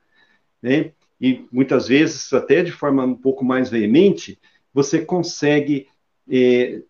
né? 0.59 0.91
e 1.21 1.45
muitas 1.51 1.87
vezes 1.87 2.33
até 2.33 2.63
de 2.63 2.71
forma 2.71 3.05
um 3.05 3.15
pouco 3.15 3.45
mais 3.45 3.69
veemente, 3.69 4.39
você 4.73 4.99
consegue 4.99 5.87
é, 6.27 6.81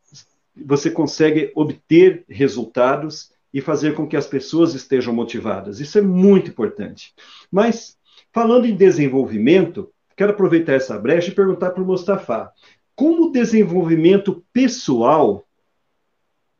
você 0.55 0.89
consegue 0.89 1.51
obter 1.53 2.23
resultados 2.29 3.31
e 3.53 3.59
fazer 3.59 3.93
com 3.93 4.07
que 4.07 4.15
as 4.15 4.27
pessoas 4.27 4.73
estejam 4.73 5.13
motivadas. 5.13 5.79
Isso 5.79 5.97
é 5.97 6.01
muito 6.01 6.49
importante. 6.49 7.13
Mas 7.51 7.97
falando 8.31 8.65
em 8.65 8.75
desenvolvimento, 8.75 9.91
quero 10.19 10.33
aproveitar 10.33 10.73
essa 10.73 10.99
brecha 10.99 11.31
e 11.31 11.33
perguntar 11.33 11.71
para 11.71 11.81
o 11.81 11.85
Mustafa 11.85 12.51
como 12.93 13.27
o 13.27 13.31
desenvolvimento 13.31 14.43
pessoal, 14.51 15.47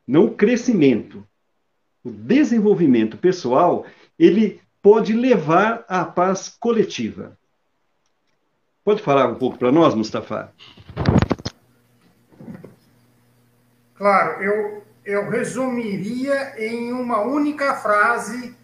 não 0.08 0.28
o 0.28 0.34
crescimento, 0.34 1.28
o 2.02 2.10
desenvolvimento 2.10 3.18
pessoal, 3.18 3.86
ele 4.18 4.62
pode 4.82 5.12
levar 5.12 5.84
à 5.90 6.06
paz 6.06 6.48
coletiva. 6.48 7.38
Pode 8.82 9.02
falar 9.02 9.28
um 9.28 9.36
pouco 9.36 9.58
para 9.58 9.74
nós, 9.74 9.94
Mustafa? 9.94 10.54
Claro, 13.94 14.42
eu, 14.42 14.84
eu 15.04 15.30
resumiria 15.30 16.54
em 16.58 16.94
uma 16.94 17.24
única 17.24 17.76
frase 17.76 18.56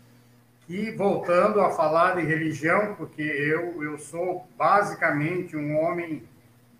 e 0.68 0.92
voltando 0.92 1.62
a 1.62 1.70
falar 1.72 2.16
de 2.16 2.22
religião, 2.24 2.96
porque 2.96 3.22
eu, 3.22 3.84
eu 3.84 3.98
sou 4.00 4.48
basicamente 4.58 5.56
um 5.56 5.78
homem 5.78 6.28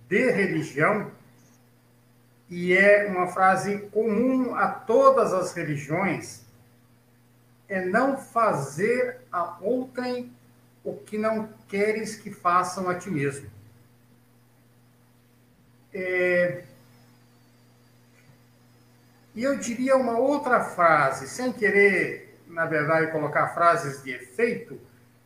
de 0.10 0.32
religião, 0.32 1.12
e 2.50 2.74
é 2.74 3.08
uma 3.08 3.28
frase 3.28 3.90
comum 3.92 4.56
a 4.56 4.68
todas 4.68 5.34
as 5.34 5.54
religiões, 5.54 6.44
é 7.68 7.84
não 7.84 8.18
fazer 8.18 9.22
a 9.32 9.58
outrem 9.62 10.32
o 10.84 10.96
que 10.96 11.18
não 11.18 11.50
queres 11.68 12.16
que 12.16 12.30
façam 12.32 12.88
a 12.88 12.96
ti 12.96 13.10
mesmo. 13.10 13.50
É... 15.92 16.64
E 19.34 19.44
eu 19.44 19.58
diria 19.58 19.98
uma 19.98 20.18
outra 20.18 20.64
frase, 20.64 21.28
sem 21.28 21.52
querer 21.52 22.25
na 22.56 22.66
verdade, 22.66 23.12
colocar 23.12 23.50
frases 23.50 24.02
de 24.02 24.12
efeito, 24.12 24.80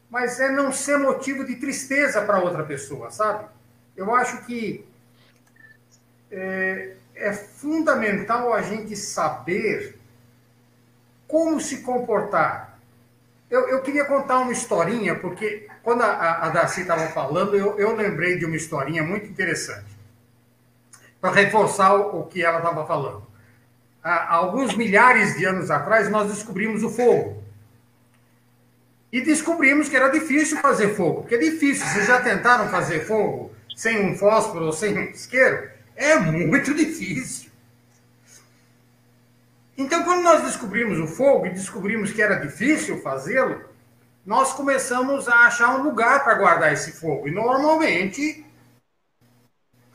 mas 0.10 0.40
é 0.40 0.52
não 0.52 0.72
ser 0.72 0.98
motivo 0.98 1.46
de 1.46 1.58
tristeza 1.58 2.24
para 2.24 2.40
outra 2.40 2.64
pessoa, 2.64 3.12
sabe? 3.12 3.46
Eu 3.96 4.14
acho 4.16 4.46
que 4.48 4.84
é, 6.32 6.96
é 7.14 7.32
fundamental 7.32 8.52
a 8.52 8.64
gente 8.64 8.96
saber 8.96 10.00
como 11.28 11.62
se 11.62 11.84
comportar. 11.84 12.80
Eu, 13.48 13.70
eu 13.70 13.84
queria 13.84 14.06
contar 14.06 14.40
uma 14.40 14.52
historinha, 14.52 15.14
porque 15.16 15.68
quando 15.84 16.02
a, 16.02 16.48
a 16.48 16.50
Darcy 16.50 16.82
estava 16.82 17.08
falando, 17.10 17.56
eu, 17.56 17.78
eu 17.78 17.96
lembrei 17.96 18.40
de 18.40 18.46
uma 18.46 18.56
historinha 18.56 19.04
muito 19.04 19.28
interessante, 19.28 20.00
para 21.22 21.32
reforçar 21.32 21.94
o, 21.94 22.22
o 22.22 22.26
que 22.26 22.44
ela 22.44 22.58
estava 22.58 22.88
falando 22.88 23.29
alguns 24.10 24.76
milhares 24.76 25.38
de 25.38 25.46
anos 25.46 25.70
atrás, 25.70 26.10
nós 26.10 26.32
descobrimos 26.32 26.84
o 26.84 26.90
fogo. 26.90 27.44
E 29.12 29.22
descobrimos 29.22 29.90
que 29.90 29.96
era 29.96 30.10
difícil 30.10 30.58
fazer 30.58 30.96
fogo. 30.96 31.22
Porque 31.22 31.36
é 31.36 31.40
difícil. 31.40 31.86
Vocês 31.88 32.08
já 32.08 32.22
tentaram 32.22 32.70
fazer 32.70 33.06
fogo 33.06 33.52
sem 33.76 34.06
um 34.06 34.16
fósforo 34.16 34.66
ou 34.66 34.74
sem 34.74 34.98
um 34.98 35.04
isqueiro? 35.04 35.70
É 35.96 36.18
muito 36.18 36.74
difícil. 36.76 37.50
Então, 39.78 40.04
quando 40.04 40.24
nós 40.24 40.44
descobrimos 40.44 41.00
o 41.00 41.08
fogo 41.08 41.46
e 41.46 41.52
descobrimos 41.52 42.12
que 42.12 42.22
era 42.22 42.36
difícil 42.36 43.02
fazê-lo, 43.02 43.64
nós 44.26 44.54
começamos 44.54 45.28
a 45.28 45.48
achar 45.48 45.80
um 45.80 45.84
lugar 45.84 46.24
para 46.24 46.36
guardar 46.36 46.74
esse 46.74 46.92
fogo. 46.92 47.28
E 47.28 47.32
normalmente 47.32 48.46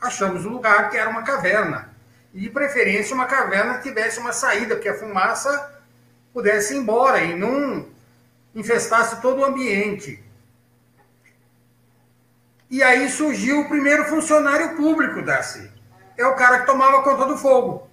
achamos 0.01 0.45
um 0.45 0.49
lugar 0.49 0.89
que 0.89 0.97
era 0.97 1.09
uma 1.09 1.23
caverna 1.23 1.94
e 2.35 2.41
de 2.41 2.49
preferência 2.49 3.15
uma 3.15 3.25
caverna 3.25 3.75
que 3.75 3.83
tivesse 3.83 4.19
uma 4.19 4.33
saída, 4.33 4.75
porque 4.75 4.89
a 4.89 4.93
fumaça 4.93 5.81
pudesse 6.33 6.73
ir 6.73 6.79
embora 6.79 7.21
e 7.21 7.33
não 7.33 7.87
infestasse 8.53 9.21
todo 9.21 9.39
o 9.39 9.45
ambiente. 9.45 10.21
E 12.69 12.83
aí 12.83 13.09
surgiu 13.09 13.61
o 13.61 13.69
primeiro 13.69 14.03
funcionário 14.03 14.75
público, 14.75 15.21
Darcy. 15.21 15.71
É 16.17 16.27
o 16.27 16.35
cara 16.35 16.59
que 16.59 16.65
tomava 16.65 17.03
conta 17.03 17.25
do 17.25 17.37
fogo. 17.37 17.89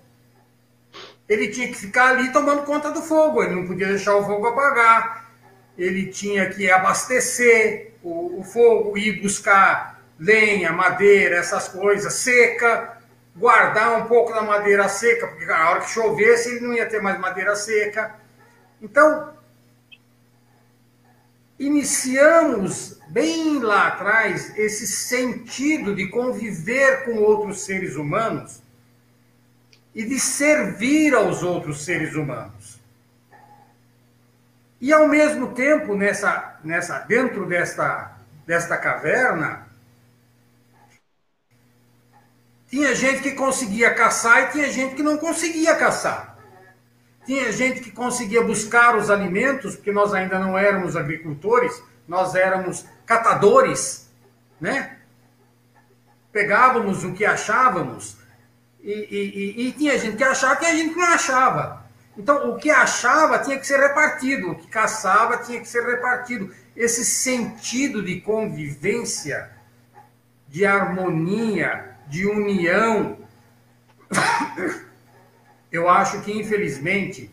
Ele 1.28 1.47
tinha 1.49 1.68
que 1.68 1.74
ficar 1.74 2.09
ali 2.09 2.32
tomando 2.32 2.64
conta 2.64 2.90
do 2.90 3.01
fogo, 3.01 3.45
ele 3.45 3.55
não 3.55 3.66
podia 3.66 3.86
deixar 3.86 4.16
o 4.16 4.24
fogo 4.24 4.45
apagar, 4.49 5.30
ele 5.78 6.07
tinha 6.07 6.51
que 6.51 6.68
abastecer 6.68 7.95
o, 8.03 8.40
o 8.40 8.43
fogo, 8.43 8.99
ir 8.99 9.22
buscar 9.22 10.03
lenha, 10.18 10.72
madeira, 10.72 11.36
essas 11.36 11.68
coisas, 11.68 12.12
seca, 12.14 12.91
guardar 13.34 14.02
um 14.02 14.06
pouco 14.06 14.32
da 14.32 14.42
madeira 14.42 14.88
seca, 14.88 15.26
porque 15.26 15.46
na 15.46 15.70
hora 15.70 15.80
que 15.80 15.90
chovesse 15.90 16.50
ele 16.50 16.66
não 16.66 16.74
ia 16.74 16.88
ter 16.88 17.00
mais 17.00 17.18
madeira 17.18 17.56
seca. 17.56 18.14
Então, 18.80 19.32
iniciamos 21.58 22.98
bem 23.08 23.58
lá 23.60 23.88
atrás 23.88 24.56
esse 24.56 24.86
sentido 24.86 25.94
de 25.94 26.08
conviver 26.08 27.04
com 27.04 27.18
outros 27.18 27.64
seres 27.64 27.96
humanos 27.96 28.62
e 29.94 30.04
de 30.04 30.18
servir 30.18 31.14
aos 31.14 31.42
outros 31.42 31.84
seres 31.84 32.14
humanos. 32.14 32.80
E 34.80 34.92
ao 34.92 35.06
mesmo 35.06 35.54
tempo, 35.54 35.94
nessa, 35.94 36.58
nessa 36.64 36.98
dentro 37.00 37.46
desta, 37.46 38.16
desta 38.44 38.76
caverna, 38.76 39.61
tinha 42.72 42.94
gente 42.94 43.20
que 43.20 43.32
conseguia 43.32 43.92
caçar 43.92 44.44
e 44.44 44.52
tinha 44.52 44.72
gente 44.72 44.94
que 44.94 45.02
não 45.02 45.18
conseguia 45.18 45.76
caçar. 45.76 46.38
Tinha 47.26 47.52
gente 47.52 47.82
que 47.82 47.90
conseguia 47.90 48.42
buscar 48.42 48.96
os 48.96 49.10
alimentos, 49.10 49.76
porque 49.76 49.92
nós 49.92 50.14
ainda 50.14 50.38
não 50.38 50.56
éramos 50.56 50.96
agricultores, 50.96 51.82
nós 52.08 52.34
éramos 52.34 52.86
catadores, 53.04 54.10
né? 54.58 54.96
Pegávamos 56.32 57.04
o 57.04 57.12
que 57.12 57.26
achávamos 57.26 58.16
e, 58.82 58.90
e, 58.90 59.64
e, 59.64 59.68
e 59.68 59.72
tinha 59.72 59.98
gente 59.98 60.16
que 60.16 60.24
achava, 60.24 60.56
tinha 60.56 60.74
gente 60.74 60.94
que 60.94 60.98
não 60.98 61.12
achava. 61.12 61.84
Então, 62.16 62.50
o 62.52 62.56
que 62.56 62.70
achava 62.70 63.38
tinha 63.40 63.58
que 63.58 63.66
ser 63.66 63.80
repartido, 63.80 64.50
o 64.50 64.54
que 64.54 64.66
caçava 64.66 65.36
tinha 65.36 65.60
que 65.60 65.68
ser 65.68 65.84
repartido. 65.84 66.50
Esse 66.74 67.04
sentido 67.04 68.02
de 68.02 68.22
convivência, 68.22 69.50
de 70.48 70.64
harmonia, 70.64 71.91
de 72.12 72.26
união. 72.26 73.16
Eu 75.72 75.88
acho 75.88 76.20
que, 76.20 76.30
infelizmente, 76.30 77.30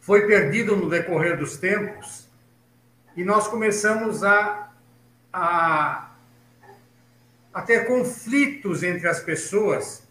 foi 0.00 0.26
perdido 0.26 0.74
no 0.74 0.88
decorrer 0.88 1.36
dos 1.36 1.58
tempos 1.58 2.26
e 3.14 3.22
nós 3.22 3.48
começamos 3.48 4.24
a, 4.24 4.72
a, 5.30 6.10
a 7.52 7.60
ter 7.60 7.86
conflitos 7.86 8.82
entre 8.82 9.06
as 9.06 9.20
pessoas 9.20 10.02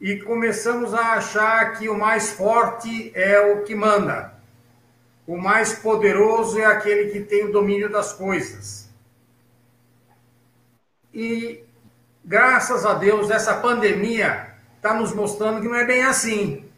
e 0.00 0.16
começamos 0.16 0.92
a 0.92 1.12
achar 1.12 1.78
que 1.78 1.88
o 1.88 1.96
mais 1.96 2.32
forte 2.32 3.12
é 3.14 3.38
o 3.52 3.62
que 3.62 3.76
manda, 3.76 4.34
o 5.24 5.36
mais 5.36 5.74
poderoso 5.74 6.58
é 6.58 6.64
aquele 6.64 7.12
que 7.12 7.20
tem 7.20 7.44
o 7.44 7.52
domínio 7.52 7.88
das 7.88 8.12
coisas. 8.12 8.81
E 11.12 11.62
graças 12.24 12.86
a 12.86 12.94
Deus, 12.94 13.30
essa 13.30 13.54
pandemia 13.54 14.54
está 14.76 14.94
nos 14.94 15.14
mostrando 15.14 15.60
que 15.60 15.68
não 15.68 15.76
é 15.76 15.84
bem 15.84 16.04
assim. 16.04 16.68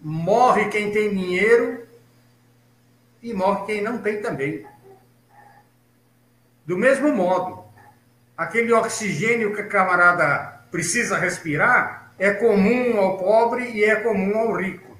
Morre 0.00 0.68
quem 0.68 0.90
tem 0.90 1.10
dinheiro 1.10 1.86
e 3.22 3.34
morre 3.34 3.66
quem 3.66 3.82
não 3.82 3.98
tem 3.98 4.22
também. 4.22 4.66
Do 6.64 6.76
mesmo 6.76 7.12
modo, 7.12 7.64
aquele 8.36 8.72
oxigênio 8.72 9.54
que 9.54 9.60
a 9.60 9.66
camarada 9.66 10.62
precisa 10.70 11.18
respirar 11.18 12.12
é 12.18 12.32
comum 12.32 12.98
ao 12.98 13.18
pobre 13.18 13.70
e 13.70 13.84
é 13.84 13.96
comum 13.96 14.36
ao 14.36 14.52
rico. 14.56 14.96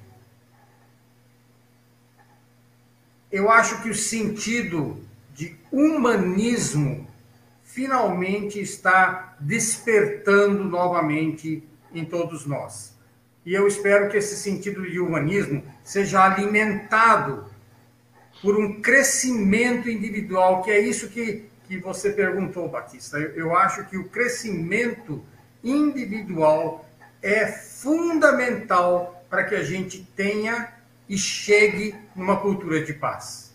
Eu 3.31 3.51
acho 3.51 3.81
que 3.81 3.89
o 3.89 3.95
sentido 3.95 5.05
humanismo 5.71 7.07
finalmente 7.63 8.59
está 8.59 9.35
despertando 9.39 10.63
novamente 10.63 11.63
em 11.93 12.03
todos 12.03 12.45
nós. 12.45 12.97
E 13.45 13.53
eu 13.53 13.67
espero 13.67 14.09
que 14.09 14.17
esse 14.17 14.35
sentido 14.35 14.89
de 14.89 14.99
humanismo 14.99 15.63
seja 15.83 16.23
alimentado 16.23 17.45
por 18.41 18.57
um 18.57 18.81
crescimento 18.81 19.89
individual, 19.89 20.61
que 20.61 20.71
é 20.71 20.79
isso 20.79 21.09
que, 21.09 21.45
que 21.67 21.77
você 21.77 22.11
perguntou, 22.11 22.67
Batista. 22.69 23.17
Eu, 23.17 23.31
eu 23.31 23.57
acho 23.57 23.85
que 23.85 23.97
o 23.97 24.09
crescimento 24.09 25.23
individual 25.63 26.85
é 27.21 27.47
fundamental 27.47 29.25
para 29.29 29.43
que 29.43 29.55
a 29.55 29.63
gente 29.63 30.07
tenha 30.15 30.73
e 31.07 31.17
chegue 31.17 31.95
numa 32.15 32.37
cultura 32.39 32.83
de 32.83 32.93
paz. 32.93 33.48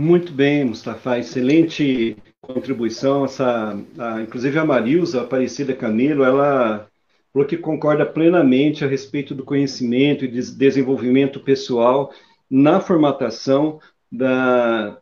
Muito 0.00 0.30
bem, 0.32 0.64
Mustafa, 0.64 1.18
excelente 1.18 2.16
contribuição. 2.40 3.24
Essa, 3.24 3.76
a, 3.98 4.22
inclusive 4.22 4.56
a 4.56 4.64
Marilza 4.64 5.22
Aparecida 5.22 5.74
Camelo, 5.74 6.22
ela 6.22 6.88
falou 7.32 7.48
que 7.48 7.56
concorda 7.56 8.06
plenamente 8.06 8.84
a 8.84 8.86
respeito 8.86 9.34
do 9.34 9.44
conhecimento 9.44 10.24
e 10.24 10.28
desenvolvimento 10.28 11.40
pessoal 11.40 12.14
na 12.48 12.80
formatação 12.80 13.80
da, 14.10 15.00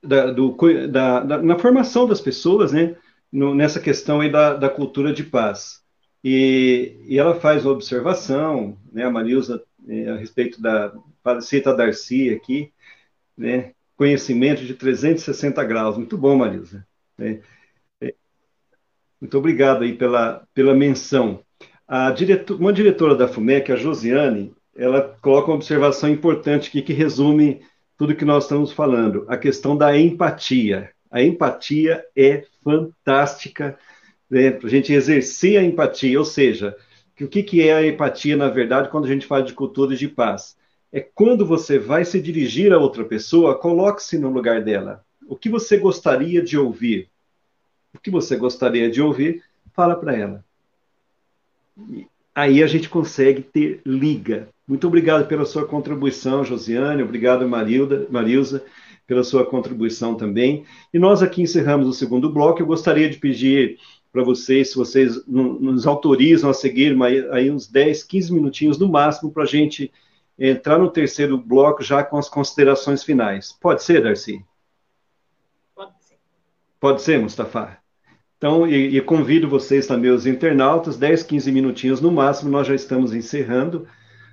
da, 0.00 0.30
do, 0.30 0.56
da, 0.86 1.20
da, 1.24 1.42
na 1.42 1.58
formação 1.58 2.06
das 2.06 2.20
pessoas, 2.20 2.72
né, 2.72 2.94
no, 3.32 3.52
nessa 3.52 3.80
questão 3.80 4.20
aí 4.20 4.30
da, 4.30 4.54
da 4.54 4.68
cultura 4.70 5.12
de 5.12 5.24
paz. 5.24 5.82
E, 6.22 6.94
e 7.08 7.18
ela 7.18 7.34
faz 7.34 7.64
uma 7.64 7.72
observação, 7.72 8.78
né, 8.92 9.02
a 9.02 9.10
Marilza, 9.10 9.60
é, 9.88 10.08
a 10.08 10.16
respeito 10.16 10.62
da, 10.62 10.92
cita 11.40 11.70
a 11.70 11.74
Darcy 11.74 12.30
aqui, 12.30 12.72
né, 13.36 13.72
conhecimento 13.98 14.64
de 14.64 14.74
360 14.74 15.62
graus. 15.64 15.98
Muito 15.98 16.16
bom, 16.16 16.36
Marilza. 16.36 16.86
Né? 17.18 17.40
É, 18.00 18.14
muito 19.20 19.36
obrigado 19.36 19.82
aí 19.82 19.92
pela, 19.92 20.46
pela 20.54 20.72
menção. 20.72 21.42
A 21.86 22.14
uma 22.58 22.72
diretora 22.72 23.16
da 23.16 23.26
FUMEC, 23.26 23.72
a 23.72 23.76
Josiane, 23.76 24.54
ela 24.76 25.18
coloca 25.20 25.48
uma 25.50 25.56
observação 25.56 26.08
importante 26.08 26.68
aqui 26.68 26.80
que 26.80 26.92
resume 26.92 27.60
tudo 27.96 28.14
que 28.14 28.24
nós 28.24 28.44
estamos 28.44 28.72
falando, 28.72 29.26
a 29.28 29.36
questão 29.36 29.76
da 29.76 29.98
empatia. 29.98 30.90
A 31.10 31.20
empatia 31.20 32.04
é 32.14 32.44
fantástica 32.62 33.76
né, 34.30 34.52
para 34.52 34.68
a 34.68 34.70
gente 34.70 34.92
exercer 34.92 35.58
a 35.58 35.64
empatia, 35.64 36.16
ou 36.16 36.24
seja, 36.24 36.76
o 37.20 37.26
que, 37.26 37.42
que 37.42 37.66
é 37.66 37.74
a 37.74 37.84
empatia, 37.84 38.36
na 38.36 38.48
verdade, 38.48 38.90
quando 38.90 39.06
a 39.06 39.08
gente 39.08 39.26
fala 39.26 39.42
de 39.42 39.54
cultura 39.54 39.96
de 39.96 40.06
paz? 40.06 40.56
É 40.92 41.00
quando 41.00 41.44
você 41.44 41.78
vai 41.78 42.04
se 42.04 42.20
dirigir 42.20 42.72
a 42.72 42.78
outra 42.78 43.04
pessoa, 43.04 43.58
coloque-se 43.58 44.18
no 44.18 44.30
lugar 44.30 44.62
dela. 44.62 45.04
O 45.26 45.36
que 45.36 45.48
você 45.48 45.76
gostaria 45.76 46.42
de 46.42 46.56
ouvir? 46.56 47.08
O 47.94 47.98
que 47.98 48.10
você 48.10 48.36
gostaria 48.36 48.90
de 48.90 49.02
ouvir, 49.02 49.42
fala 49.74 49.94
para 49.94 50.16
ela. 50.16 50.44
E 51.90 52.06
aí 52.34 52.62
a 52.62 52.66
gente 52.66 52.88
consegue 52.88 53.42
ter 53.42 53.80
liga. 53.84 54.48
Muito 54.66 54.86
obrigado 54.86 55.26
pela 55.26 55.44
sua 55.44 55.66
contribuição, 55.66 56.44
Josiane. 56.44 57.02
Obrigado, 57.02 57.46
Marilda, 57.46 58.06
Marilza, 58.10 58.64
pela 59.06 59.22
sua 59.22 59.44
contribuição 59.44 60.14
também. 60.14 60.64
E 60.92 60.98
nós 60.98 61.22
aqui 61.22 61.42
encerramos 61.42 61.86
o 61.86 61.92
segundo 61.92 62.30
bloco. 62.30 62.60
Eu 62.60 62.66
gostaria 62.66 63.08
de 63.08 63.18
pedir 63.18 63.78
para 64.10 64.22
vocês, 64.22 64.70
se 64.70 64.76
vocês 64.76 65.26
nos 65.26 65.86
autorizam 65.86 66.48
a 66.48 66.54
seguir 66.54 66.96
aí 67.30 67.50
uns 67.50 67.66
10, 67.66 68.02
15 68.04 68.32
minutinhos 68.32 68.78
no 68.78 68.88
máximo 68.88 69.30
para 69.30 69.42
a 69.42 69.46
gente 69.46 69.92
entrar 70.38 70.78
no 70.78 70.90
terceiro 70.90 71.36
bloco 71.36 71.82
já 71.82 72.04
com 72.04 72.16
as 72.16 72.28
considerações 72.28 73.02
finais. 73.02 73.52
Pode 73.52 73.82
ser, 73.82 74.02
Darcy? 74.02 74.44
Pode 75.74 75.92
ser. 76.00 76.18
Pode 76.78 77.02
ser, 77.02 77.18
Mustafa? 77.18 77.78
Então, 78.36 78.68
e, 78.68 78.96
e 78.96 79.00
convido 79.00 79.48
vocês 79.48 79.86
também, 79.86 80.12
os 80.12 80.26
internautas, 80.26 80.96
10, 80.96 81.24
15 81.24 81.50
minutinhos 81.50 82.00
no 82.00 82.12
máximo, 82.12 82.50
nós 82.50 82.68
já 82.68 82.74
estamos 82.74 83.12
encerrando 83.12 83.88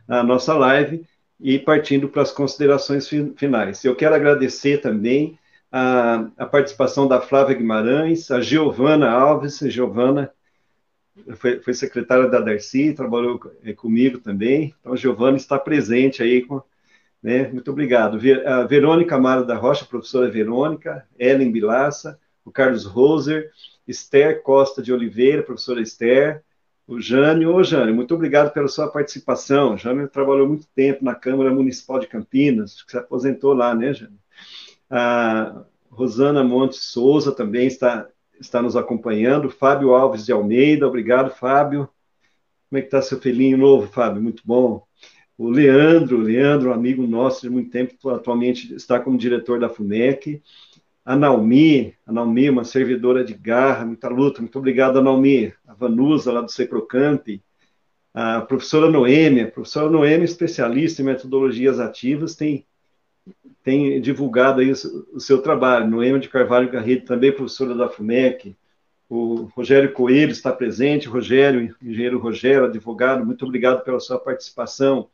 a 0.07 0.21
nossa 0.21 0.53
live 0.53 1.03
e 1.39 1.57
partindo 1.57 2.07
para 2.07 2.21
as 2.21 2.31
considerações 2.31 3.09
finais. 3.35 3.83
Eu 3.83 3.95
quero 3.95 4.13
agradecer 4.13 4.77
também 4.77 5.39
a, 5.71 6.29
a 6.37 6.45
participação 6.45 7.07
da 7.07 7.19
Flávia 7.19 7.55
Guimarães, 7.55 8.29
a 8.29 8.39
Giovana 8.39 9.09
Alves, 9.09 9.59
Giovana 9.59 10.31
foi, 11.35 11.59
foi, 11.59 11.73
secretária 11.73 12.27
da 12.27 12.39
Darcy, 12.39 12.93
trabalhou 12.93 13.39
é, 13.63 13.73
comigo 13.73 14.19
também, 14.19 14.75
então 14.79 14.97
Giovana 14.97 15.37
está 15.37 15.57
presente 15.57 16.21
aí, 16.21 16.41
com, 16.41 16.61
né, 17.23 17.47
muito 17.47 17.71
obrigado. 17.71 18.19
A 18.45 18.63
Verônica 18.63 19.15
Amara 19.15 19.43
da 19.43 19.55
Rocha, 19.55 19.85
professora 19.85 20.29
Verônica, 20.29 21.07
Ellen 21.17 21.51
Bilassa, 21.51 22.19
o 22.43 22.51
Carlos 22.51 22.85
Roser, 22.85 23.51
Esther 23.87 24.41
Costa 24.43 24.81
de 24.81 24.93
Oliveira, 24.93 25.43
professora 25.43 25.81
Esther, 25.81 26.43
o 26.87 26.99
Jânio. 26.99 27.53
Ô, 27.53 27.63
Jânio, 27.63 27.95
muito 27.95 28.13
obrigado 28.13 28.53
pela 28.53 28.67
sua 28.67 28.87
participação. 28.87 29.73
O 29.73 29.77
Jânio 29.77 30.07
trabalhou 30.07 30.47
muito 30.47 30.67
tempo 30.75 31.03
na 31.03 31.15
Câmara 31.15 31.51
Municipal 31.51 31.99
de 31.99 32.07
Campinas, 32.07 32.83
que 32.83 32.91
se 32.91 32.97
aposentou 32.97 33.53
lá, 33.53 33.73
né, 33.73 33.93
Jânio? 33.93 34.19
A 34.89 35.63
Rosana 35.89 36.43
Montes 36.43 36.83
Souza 36.83 37.31
também 37.31 37.67
está, 37.67 38.07
está 38.39 38.61
nos 38.61 38.75
acompanhando. 38.75 39.49
Fábio 39.49 39.93
Alves 39.93 40.25
de 40.25 40.31
Almeida, 40.31 40.87
obrigado, 40.87 41.31
Fábio. 41.31 41.89
Como 42.69 42.79
é 42.79 42.81
que 42.81 42.87
está 42.87 43.01
seu 43.01 43.19
filhinho 43.19 43.57
novo, 43.57 43.87
Fábio? 43.87 44.21
Muito 44.21 44.43
bom. 44.45 44.83
O 45.37 45.49
Leandro, 45.49 46.17
Leandro, 46.17 46.71
amigo 46.71 47.05
nosso 47.05 47.41
de 47.41 47.49
muito 47.49 47.69
tempo, 47.69 48.09
atualmente 48.09 48.73
está 48.73 48.99
como 48.99 49.17
diretor 49.17 49.59
da 49.59 49.69
FUNEC 49.69 50.41
a 51.05 51.15
Naomi, 51.15 51.93
a 52.03 52.11
Naomi, 52.11 52.49
uma 52.49 52.63
servidora 52.63 53.23
de 53.23 53.35
garra, 53.35 53.85
muita 53.85 54.09
luta, 54.09 54.41
muito 54.41 54.57
obrigado, 54.57 54.97
a 54.97 55.03
Naomi, 55.03 55.53
a 55.67 55.73
Vanusa, 55.75 56.31
lá 56.31 56.41
do 56.41 56.51
Seprocamp, 56.51 57.27
a 58.11 58.41
professora 58.41 58.89
Noêmia, 58.89 59.45
a 59.45 59.51
professora 59.51 59.87
Noêmia, 59.87 60.25
especialista 60.25 61.03
em 61.03 61.05
metodologias 61.05 61.79
ativas, 61.79 62.35
tem, 62.35 62.65
tem 63.63 63.99
divulgado 63.99 64.61
aí 64.61 64.71
o, 64.71 65.15
o 65.15 65.19
seu 65.19 65.41
trabalho, 65.41 65.89
Noêmia 65.89 66.19
de 66.19 66.29
Carvalho 66.29 66.71
Garrido, 66.71 67.05
também 67.05 67.31
professora 67.31 67.73
da 67.73 67.89
FUMEC, 67.89 68.55
o 69.09 69.49
Rogério 69.55 69.91
Coelho 69.91 70.31
está 70.31 70.51
presente, 70.51 71.07
Rogério, 71.07 71.75
engenheiro 71.81 72.19
Rogério, 72.19 72.65
advogado, 72.65 73.25
muito 73.25 73.45
obrigado 73.45 73.83
pela 73.83 73.99
sua 73.99 74.19
participação, 74.19 75.09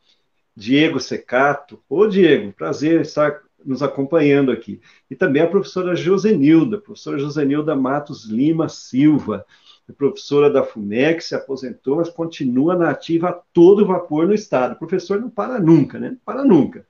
Diego 0.55 0.99
Secato, 0.99 1.81
ô 1.89 2.05
Diego, 2.07 2.51
prazer 2.53 3.01
estar 3.01 3.41
nos 3.63 3.83
acompanhando 3.83 4.51
aqui. 4.51 4.81
E 5.09 5.15
também 5.15 5.41
a 5.41 5.47
professora 5.47 5.95
Josenilda, 5.95 6.77
professora 6.77 7.19
Josenilda 7.19 7.75
Matos 7.75 8.25
Lima 8.25 8.67
Silva, 8.67 9.45
professora 9.91 10.49
da 10.49 10.63
FUMEC, 10.63 11.21
se 11.21 11.35
aposentou, 11.35 11.97
mas 11.97 12.09
continua 12.09 12.75
na 12.75 12.89
ativa 12.89 13.29
a 13.29 13.33
todo 13.33 13.85
vapor 13.85 14.27
no 14.27 14.33
Estado. 14.33 14.73
O 14.73 14.79
professor 14.79 15.19
não 15.19 15.29
para 15.29 15.59
nunca, 15.59 15.99
né? 15.99 16.11
Não 16.11 16.17
para 16.23 16.43
nunca. 16.43 16.85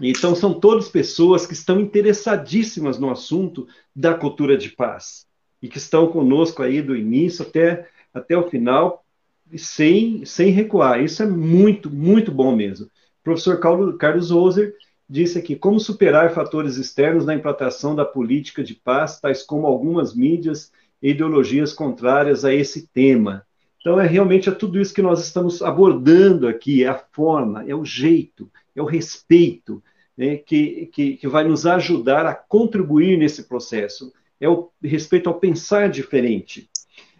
Então, 0.00 0.34
são 0.34 0.58
todas 0.58 0.88
pessoas 0.88 1.46
que 1.46 1.52
estão 1.52 1.78
interessadíssimas 1.80 2.98
no 2.98 3.10
assunto 3.10 3.66
da 3.94 4.14
cultura 4.14 4.56
de 4.56 4.70
paz 4.70 5.26
e 5.60 5.68
que 5.68 5.78
estão 5.78 6.08
conosco 6.08 6.62
aí 6.62 6.80
do 6.80 6.96
início 6.96 7.44
até, 7.44 7.88
até 8.12 8.36
o 8.36 8.48
final, 8.48 9.04
sem, 9.56 10.24
sem 10.24 10.50
recuar. 10.50 11.02
Isso 11.02 11.22
é 11.22 11.26
muito, 11.26 11.90
muito 11.90 12.32
bom 12.32 12.54
mesmo. 12.56 12.86
O 12.86 13.22
professor 13.22 13.60
Carlos 13.98 14.30
Ozer 14.30 14.74
disse 15.08 15.38
aqui 15.38 15.54
como 15.54 15.78
superar 15.78 16.32
fatores 16.32 16.76
externos 16.76 17.26
na 17.26 17.34
implantação 17.34 17.94
da 17.94 18.04
política 18.04 18.64
de 18.64 18.74
paz, 18.74 19.20
tais 19.20 19.42
como 19.42 19.66
algumas 19.66 20.14
mídias 20.14 20.72
e 21.02 21.10
ideologias 21.10 21.72
contrárias 21.72 22.44
a 22.44 22.54
esse 22.54 22.88
tema. 22.88 23.46
Então, 23.78 24.00
é 24.00 24.06
realmente 24.06 24.48
é 24.48 24.52
tudo 24.52 24.80
isso 24.80 24.94
que 24.94 25.02
nós 25.02 25.20
estamos 25.20 25.60
abordando 25.60 26.48
aqui, 26.48 26.84
é 26.84 26.88
a 26.88 27.04
forma, 27.12 27.68
é 27.68 27.74
o 27.74 27.84
jeito, 27.84 28.50
é 28.74 28.82
o 28.82 28.86
respeito 28.86 29.82
né, 30.16 30.36
que, 30.36 30.86
que, 30.92 31.16
que 31.16 31.28
vai 31.28 31.44
nos 31.44 31.66
ajudar 31.66 32.26
a 32.26 32.34
contribuir 32.34 33.18
nesse 33.18 33.44
processo, 33.44 34.12
é 34.40 34.48
o 34.48 34.70
respeito 34.82 35.28
ao 35.28 35.38
pensar 35.38 35.88
diferente. 35.88 36.68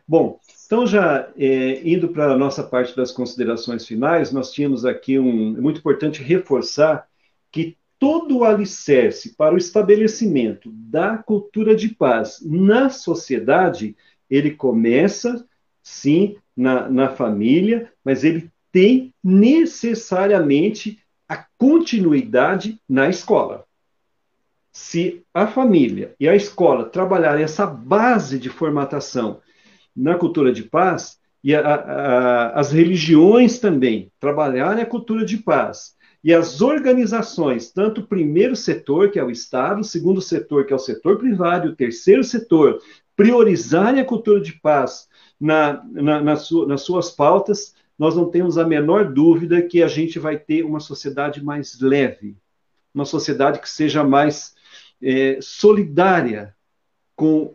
Bom, 0.07 0.39
então, 0.67 0.87
já 0.87 1.29
é, 1.37 1.87
indo 1.87 2.09
para 2.09 2.33
a 2.33 2.37
nossa 2.37 2.63
parte 2.63 2.97
das 2.97 3.13
considerações 3.13 3.87
finais, 3.87 4.33
nós 4.33 4.51
tínhamos 4.51 4.87
aqui 4.87 5.19
um. 5.19 5.57
É 5.57 5.61
muito 5.61 5.79
importante 5.79 6.23
reforçar 6.23 7.07
que 7.51 7.77
todo 7.99 8.39
o 8.39 8.45
alicerce 8.45 9.37
para 9.37 9.55
o 9.55 9.59
estabelecimento 9.59 10.71
da 10.73 11.19
cultura 11.19 11.77
de 11.77 11.91
paz 11.91 12.41
na 12.43 12.89
sociedade, 12.89 13.95
ele 14.31 14.53
começa, 14.53 15.47
sim, 15.83 16.37
na, 16.57 16.89
na 16.89 17.11
família, 17.11 17.93
mas 18.03 18.25
ele 18.25 18.51
tem 18.73 19.15
necessariamente 19.23 20.99
a 21.33 21.47
continuidade 21.57 22.78
na 22.87 23.09
escola. 23.09 23.64
Se 24.70 25.24
a 25.33 25.47
família 25.47 26.14
e 26.20 26.28
a 26.28 26.37
escola 26.37 26.85
trabalharem 26.85 27.43
essa 27.43 27.64
base 27.64 28.39
de 28.39 28.51
formatação 28.51 29.41
na 29.97 30.14
cultura 30.14 30.53
de 30.53 30.62
paz, 30.62 31.18
e 31.43 31.55
a, 31.55 31.61
a, 31.61 32.61
as 32.61 32.70
religiões 32.70 33.59
também 33.59 34.12
trabalharem 34.20 34.83
a 34.83 34.87
cultura 34.87 35.24
de 35.24 35.39
paz, 35.39 35.97
e 36.22 36.35
as 36.35 36.61
organizações, 36.61 37.72
tanto 37.72 38.03
o 38.03 38.07
primeiro 38.07 38.55
setor, 38.55 39.11
que 39.11 39.18
é 39.18 39.24
o 39.24 39.30
Estado, 39.30 39.80
o 39.80 39.85
segundo 39.85 40.20
setor, 40.20 40.66
que 40.66 40.74
é 40.74 40.76
o 40.76 40.78
setor 40.78 41.16
privado, 41.16 41.70
o 41.70 41.76
terceiro 41.76 42.22
setor, 42.22 42.78
priorizarem 43.16 44.03
a 44.03 44.05
cultura 44.05 44.41
de 44.41 44.53
paz 44.61 45.09
na, 45.41 45.83
na, 45.91 46.20
na 46.20 46.37
su, 46.37 46.66
nas 46.66 46.83
suas 46.83 47.11
pautas, 47.11 47.74
nós 48.03 48.17
não 48.17 48.29
temos 48.29 48.59
a 48.59 48.67
menor 48.67 49.13
dúvida 49.13 49.63
que 49.63 49.81
a 49.81 49.87
gente 49.87 50.19
vai 50.19 50.37
ter 50.37 50.65
uma 50.65 50.81
sociedade 50.81 51.41
mais 51.41 51.81
leve, 51.81 52.37
uma 52.93 53.05
sociedade 53.05 53.61
que 53.61 53.71
seja 53.71 54.03
mais 54.03 54.57
é, 55.01 55.39
solidária 55.41 56.53
com 57.15 57.55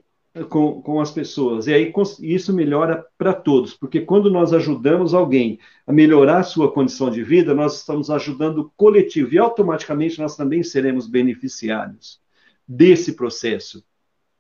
com, 0.50 0.82
com 0.82 1.02
as 1.02 1.12
pessoas. 1.12 1.68
E 1.68 1.74
aí 1.74 1.91
isso 2.22 2.54
melhora 2.54 3.06
para 3.18 3.34
todos, 3.34 3.74
porque 3.74 4.00
quando 4.00 4.32
nós 4.32 4.54
ajudamos 4.54 5.14
alguém 5.14 5.60
a 5.86 5.91
melhorar 5.91 6.38
a 6.38 6.43
sua 6.43 6.72
condição 6.72 7.10
de 7.10 7.24
vida, 7.24 7.54
nós 7.54 7.76
estamos 7.76 8.10
ajudando 8.10 8.60
o 8.60 8.72
coletivo 8.78 9.34
e 9.34 9.38
automaticamente 9.38 10.18
nós 10.20 10.38
também 10.38 10.64
seremos 10.64 11.08
beneficiários 11.08 12.22
desse 12.66 13.18
processo. 13.18 13.84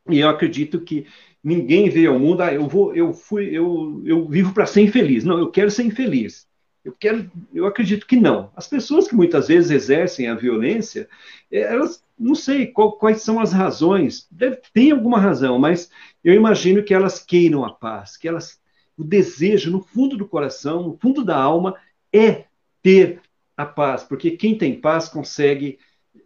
E 0.09 0.19
eu 0.19 0.29
acredito 0.29 0.81
que 0.81 1.05
ninguém 1.43 1.89
veio 1.89 2.13
ao 2.13 2.19
mundo, 2.19 2.41
ah, 2.41 2.53
eu 2.53 2.67
vou, 2.67 2.95
eu 2.95 3.13
fui, 3.13 3.49
eu, 3.49 4.01
eu 4.05 4.27
vivo 4.27 4.53
para 4.53 4.65
ser 4.65 4.81
infeliz. 4.81 5.23
Não, 5.23 5.39
eu 5.39 5.51
quero 5.51 5.71
ser 5.71 5.83
infeliz. 5.83 6.47
Eu, 6.83 6.93
quero, 6.97 7.29
eu 7.53 7.65
acredito 7.65 8.07
que 8.07 8.15
não. 8.15 8.51
As 8.55 8.67
pessoas 8.67 9.07
que 9.07 9.15
muitas 9.15 9.47
vezes 9.47 9.71
exercem 9.71 10.27
a 10.27 10.35
violência, 10.35 11.09
eh, 11.51 11.59
elas 11.61 12.03
não 12.17 12.33
sei 12.33 12.67
qual, 12.67 12.93
quais 12.93 13.21
são 13.21 13.39
as 13.39 13.51
razões, 13.51 14.27
deve, 14.31 14.57
tem 14.73 14.91
alguma 14.91 15.19
razão, 15.19 15.59
mas 15.59 15.91
eu 16.23 16.33
imagino 16.33 16.83
que 16.83 16.93
elas 16.93 17.19
queiram 17.19 17.63
a 17.65 17.73
paz, 17.73 18.17
que 18.17 18.27
elas, 18.27 18.59
o 18.97 19.03
desejo 19.03 19.69
no 19.69 19.81
fundo 19.81 20.17
do 20.17 20.27
coração, 20.27 20.83
no 20.83 20.97
fundo 20.97 21.23
da 21.23 21.37
alma, 21.37 21.75
é 22.11 22.45
ter 22.81 23.21
a 23.55 23.65
paz, 23.65 24.03
porque 24.03 24.31
quem 24.31 24.57
tem 24.57 24.79
paz 24.79 25.09
consegue 25.09 25.77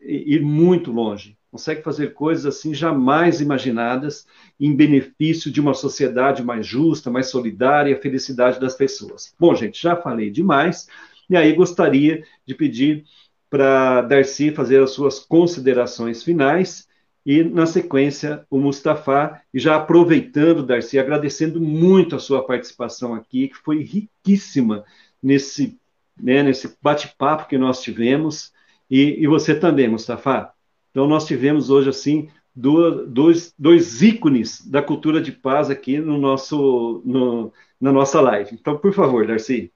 ir 0.01 0.41
muito 0.41 0.91
longe, 0.91 1.37
consegue 1.51 1.83
fazer 1.83 2.13
coisas 2.13 2.45
assim 2.45 2.73
jamais 2.73 3.41
imaginadas 3.41 4.25
em 4.59 4.73
benefício 4.73 5.51
de 5.51 5.59
uma 5.59 5.73
sociedade 5.73 6.43
mais 6.43 6.65
justa, 6.65 7.11
mais 7.11 7.27
solidária 7.27 7.91
e 7.91 7.93
a 7.93 8.01
felicidade 8.01 8.59
das 8.59 8.73
pessoas. 8.73 9.33
Bom, 9.37 9.53
gente, 9.53 9.81
já 9.81 9.95
falei 9.95 10.31
demais, 10.31 10.87
e 11.29 11.35
aí 11.35 11.53
gostaria 11.53 12.23
de 12.45 12.55
pedir 12.55 13.03
para 13.49 14.01
Darcy 14.01 14.51
fazer 14.51 14.81
as 14.81 14.91
suas 14.91 15.19
considerações 15.19 16.23
finais 16.23 16.87
e, 17.25 17.43
na 17.43 17.65
sequência, 17.65 18.45
o 18.49 18.57
Mustafa. 18.57 19.41
E 19.53 19.59
já 19.59 19.75
aproveitando, 19.75 20.63
Darcy, 20.63 20.97
agradecendo 20.97 21.59
muito 21.59 22.15
a 22.15 22.19
sua 22.19 22.45
participação 22.45 23.13
aqui, 23.13 23.49
que 23.49 23.57
foi 23.57 23.83
riquíssima 23.83 24.85
nesse, 25.21 25.77
né, 26.19 26.41
nesse 26.41 26.75
bate-papo 26.81 27.47
que 27.47 27.57
nós 27.57 27.81
tivemos. 27.81 28.51
E, 28.89 29.21
e, 29.21 29.27
você 29.27 29.53
também, 29.53 29.87
Mustafa. 29.87 30.51
Então, 30.91 31.07
nós 31.07 31.25
tivemos 31.25 31.69
hoje, 31.69 31.89
assim, 31.89 32.29
dois, 32.55 33.53
dois 33.57 34.01
ícones 34.01 34.65
da 34.65 34.81
cultura 34.81 35.21
de 35.21 35.31
paz 35.31 35.69
aqui 35.69 35.97
no 35.99 36.17
nosso, 36.17 37.01
no, 37.05 37.53
na 37.79 37.91
nossa 37.91 38.21
live. 38.21 38.53
Então, 38.53 38.77
por 38.77 38.93
favor, 38.93 39.25
Darcy. 39.25 39.71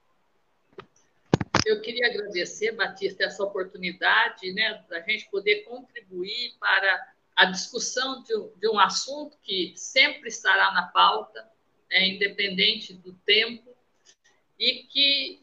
Eu 1.65 1.81
queria 1.81 2.07
agradecer, 2.07 2.73
Batista, 2.73 3.23
essa 3.23 3.43
oportunidade 3.43 4.53
né, 4.53 4.83
da 4.87 5.01
gente 5.01 5.29
poder 5.31 5.63
contribuir 5.63 6.53
para 6.59 7.15
a 7.35 7.45
discussão 7.45 8.21
de, 8.21 8.33
de 8.59 8.69
um 8.69 8.79
assunto 8.79 9.37
que 9.41 9.73
sempre 9.75 10.29
estará 10.29 10.71
na 10.73 10.83
pauta, 10.83 11.43
né, 11.89 12.07
independente 12.09 12.93
do 12.93 13.13
tempo, 13.25 13.75
e 14.59 14.83
que, 14.83 15.41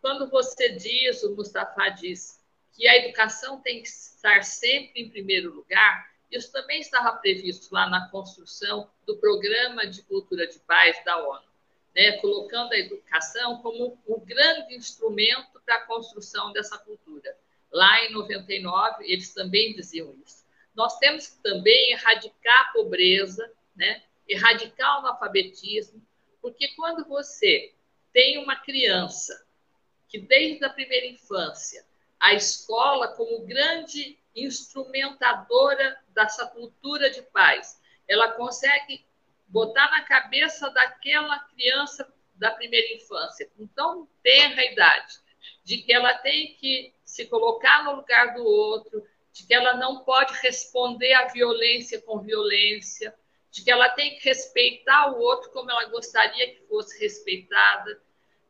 quando 0.00 0.30
você 0.30 0.70
diz, 0.70 1.22
o 1.22 1.36
Mustafa 1.36 1.90
diz, 1.90 2.41
que 2.72 2.88
a 2.88 2.96
educação 2.96 3.60
tem 3.60 3.82
que 3.82 3.88
estar 3.88 4.42
sempre 4.42 5.02
em 5.02 5.10
primeiro 5.10 5.54
lugar, 5.54 6.10
isso 6.30 6.50
também 6.50 6.80
estava 6.80 7.12
previsto 7.16 7.72
lá 7.72 7.88
na 7.88 8.08
construção 8.08 8.90
do 9.06 9.16
Programa 9.18 9.86
de 9.86 10.02
Cultura 10.02 10.46
de 10.46 10.58
Paz 10.60 10.96
da 11.04 11.18
ONU 11.18 11.52
né, 11.94 12.12
colocando 12.18 12.72
a 12.72 12.78
educação 12.78 13.60
como 13.60 13.98
o 14.06 14.20
grande 14.20 14.74
instrumento 14.74 15.60
para 15.64 15.76
a 15.76 15.86
construção 15.86 16.52
dessa 16.52 16.78
cultura. 16.78 17.36
Lá 17.70 18.04
em 18.04 18.12
99, 18.12 19.04
eles 19.04 19.32
também 19.32 19.74
diziam 19.74 20.14
isso. 20.24 20.44
Nós 20.74 20.98
temos 20.98 21.26
que 21.26 21.42
também 21.42 21.92
erradicar 21.92 22.68
a 22.68 22.72
pobreza, 22.72 23.50
né, 23.76 24.02
erradicar 24.26 24.96
o 24.96 24.98
analfabetismo, 25.00 26.02
porque 26.40 26.68
quando 26.68 27.06
você 27.06 27.72
tem 28.12 28.38
uma 28.38 28.56
criança 28.56 29.46
que 30.08 30.18
desde 30.18 30.64
a 30.64 30.70
primeira 30.70 31.06
infância 31.06 31.84
a 32.22 32.34
escola 32.34 33.08
como 33.16 33.44
grande 33.44 34.16
instrumentadora 34.34 35.98
dessa 36.10 36.46
cultura 36.46 37.10
de 37.10 37.20
paz, 37.20 37.82
ela 38.06 38.30
consegue 38.34 39.04
botar 39.48 39.90
na 39.90 40.04
cabeça 40.04 40.70
daquela 40.70 41.40
criança 41.40 42.08
da 42.36 42.52
primeira 42.52 42.94
infância, 42.94 43.50
com 43.56 43.66
tão 43.66 44.08
tenra 44.22 44.64
idade, 44.64 45.14
de 45.64 45.78
que 45.78 45.92
ela 45.92 46.14
tem 46.18 46.54
que 46.54 46.94
se 47.04 47.26
colocar 47.26 47.82
no 47.82 47.96
lugar 47.96 48.34
do 48.34 48.44
outro, 48.44 49.04
de 49.32 49.44
que 49.44 49.52
ela 49.52 49.74
não 49.74 50.04
pode 50.04 50.32
responder 50.34 51.12
à 51.14 51.26
violência 51.26 52.00
com 52.02 52.20
violência, 52.20 53.12
de 53.50 53.64
que 53.64 53.70
ela 53.70 53.88
tem 53.88 54.16
que 54.16 54.28
respeitar 54.28 55.10
o 55.10 55.20
outro 55.20 55.50
como 55.50 55.72
ela 55.72 55.86
gostaria 55.86 56.54
que 56.54 56.68
fosse 56.68 57.00
respeitada, 57.00 58.00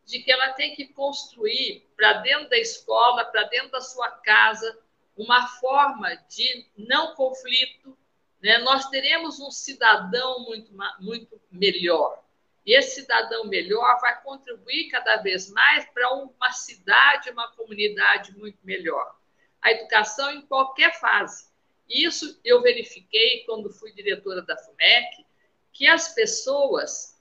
de 0.05 0.21
que 0.21 0.31
ela 0.31 0.53
tem 0.53 0.75
que 0.75 0.89
construir 0.89 1.87
para 1.97 2.15
dentro 2.15 2.49
da 2.49 2.59
escola, 2.59 3.25
para 3.25 3.45
dentro 3.45 3.71
da 3.71 3.81
sua 3.81 4.11
casa, 4.11 4.79
uma 5.17 5.47
forma 5.59 6.15
de 6.29 6.67
não 6.77 7.15
conflito, 7.15 7.97
né, 8.43 8.59
nós 8.59 8.89
teremos 8.89 9.39
um 9.39 9.51
cidadão 9.51 10.41
muito, 10.45 10.73
muito 10.99 11.41
melhor. 11.51 12.23
E 12.65 12.77
esse 12.77 13.01
cidadão 13.01 13.45
melhor 13.45 14.01
vai 14.01 14.21
contribuir 14.23 14.89
cada 14.89 15.17
vez 15.17 15.51
mais 15.51 15.85
para 15.91 16.13
uma 16.15 16.53
cidade, 16.53 17.31
uma 17.31 17.51
comunidade 17.53 18.37
muito 18.37 18.59
melhor. 18.63 19.17
A 19.61 19.73
educação 19.73 20.31
em 20.33 20.43
qualquer 20.43 20.99
fase. 20.99 21.51
Isso 21.89 22.41
eu 22.45 22.63
verifiquei 22.63 23.45
quando 23.45 23.73
fui 23.73 23.93
diretora 23.93 24.43
da 24.43 24.57
FUMEC, 24.57 25.27
que 25.73 25.87
as 25.87 26.15
pessoas, 26.15 27.12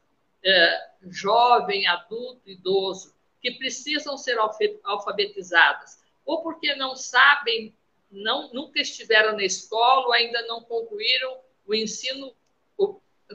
é, 0.43 0.89
jovem, 1.09 1.87
adulto, 1.87 2.49
idoso, 2.49 3.15
que 3.41 3.51
precisam 3.51 4.17
ser 4.17 4.37
alfabetizadas, 4.83 6.03
ou 6.25 6.43
porque 6.43 6.75
não 6.75 6.95
sabem 6.95 7.75
não, 8.11 8.51
nunca 8.53 8.81
estiveram 8.81 9.37
na 9.37 9.43
escola 9.43 10.07
ou 10.07 10.13
ainda 10.13 10.45
não 10.45 10.61
concluíram 10.61 11.39
o 11.65 11.73
ensino 11.73 12.35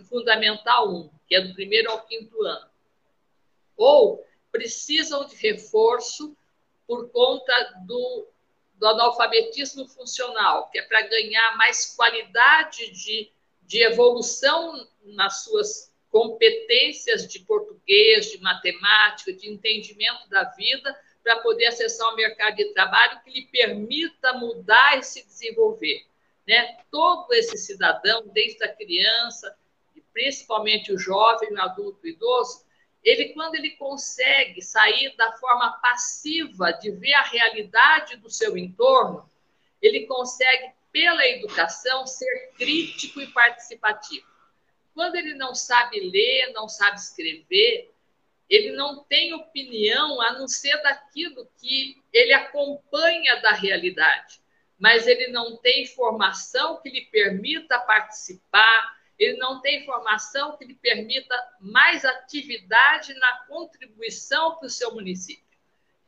fundamental 0.09 0.91
1, 0.91 1.11
que 1.27 1.35
é 1.35 1.41
do 1.41 1.55
primeiro 1.55 1.91
ao 1.91 2.05
quinto 2.07 2.43
ano. 2.43 2.69
Ou 3.77 4.25
precisam 4.53 5.27
de 5.27 5.35
reforço 5.37 6.37
por 6.87 7.11
conta 7.11 7.83
do, 7.87 8.29
do 8.75 8.87
analfabetismo 8.87 9.89
funcional, 9.89 10.69
que 10.71 10.79
é 10.79 10.83
para 10.83 11.03
ganhar 11.03 11.57
mais 11.57 11.95
qualidade 11.95 12.91
de, 12.91 13.31
de 13.63 13.83
evolução 13.83 14.87
nas 15.05 15.45
suas 15.45 15.86
competências 16.11 17.27
de 17.27 17.41
português, 17.41 18.31
de 18.31 18.41
matemática, 18.41 19.33
de 19.33 19.49
entendimento 19.49 20.29
da 20.29 20.45
vida, 20.45 20.99
para 21.23 21.41
poder 21.41 21.67
acessar 21.67 22.13
o 22.13 22.17
mercado 22.17 22.57
de 22.57 22.73
trabalho 22.73 23.21
que 23.25 23.31
lhe 23.31 23.47
permita 23.47 24.35
mudar 24.35 24.99
e 24.99 25.03
se 25.03 25.27
desenvolver. 25.27 26.07
Né? 26.47 26.79
Todo 26.91 27.33
esse 27.35 27.59
cidadão, 27.59 28.29
desde 28.29 28.63
a 28.65 28.73
criança, 28.73 29.57
principalmente 30.13 30.93
o 30.93 30.99
jovem, 30.99 31.53
o 31.53 31.61
adulto, 31.61 32.01
o 32.05 32.09
idoso, 32.09 32.65
ele, 33.03 33.35
quando 33.35 33.55
ele 33.55 33.71
consegue 33.73 34.63
sair 34.63 35.15
da 35.17 35.33
forma 35.33 35.79
passiva 35.83 36.73
de 36.73 36.91
ver 36.91 37.15
a 37.15 37.23
realidade 37.23 38.17
do 38.17 38.31
seu 38.31 38.57
entorno, 38.57 39.31
ele 39.81 40.07
consegue, 40.07 40.73
pela 40.91 41.27
educação, 41.27 42.07
ser 42.07 42.53
crítico 42.57 43.21
e 43.21 43.27
participativo. 43.29 44.27
Quando 44.97 45.17
ele 45.17 45.35
não 45.35 45.55
sabe 45.55 46.01
ler, 46.01 46.55
não 46.55 46.71
sabe 46.71 46.97
escrever, 46.97 47.95
ele 48.49 48.73
não 48.73 49.05
tem 49.05 49.35
opinião 49.35 50.23
a 50.23 50.33
não 50.33 50.49
ser 50.49 50.75
daquilo 50.83 51.47
que 51.59 52.03
ele 52.11 52.33
acompanha 52.33 53.37
da 53.43 53.53
realidade, 53.53 54.41
mas 54.79 55.07
ele 55.07 55.29
não 55.29 55.59
tem 55.59 55.85
formação 55.85 56.81
que 56.81 56.89
lhe 56.89 57.03
permita 57.03 57.79
participar, 57.79 58.97
ele 59.19 59.37
não 59.37 59.61
tem 59.61 59.85
formação 59.85 60.57
que 60.57 60.65
lhe 60.65 60.75
permita 60.75 61.37
mais 61.61 62.03
atividade 62.03 63.13
na 63.17 63.41
contribuição 63.41 64.57
para 64.57 64.67
o 64.67 64.71
seu 64.71 64.95
município. 64.95 65.45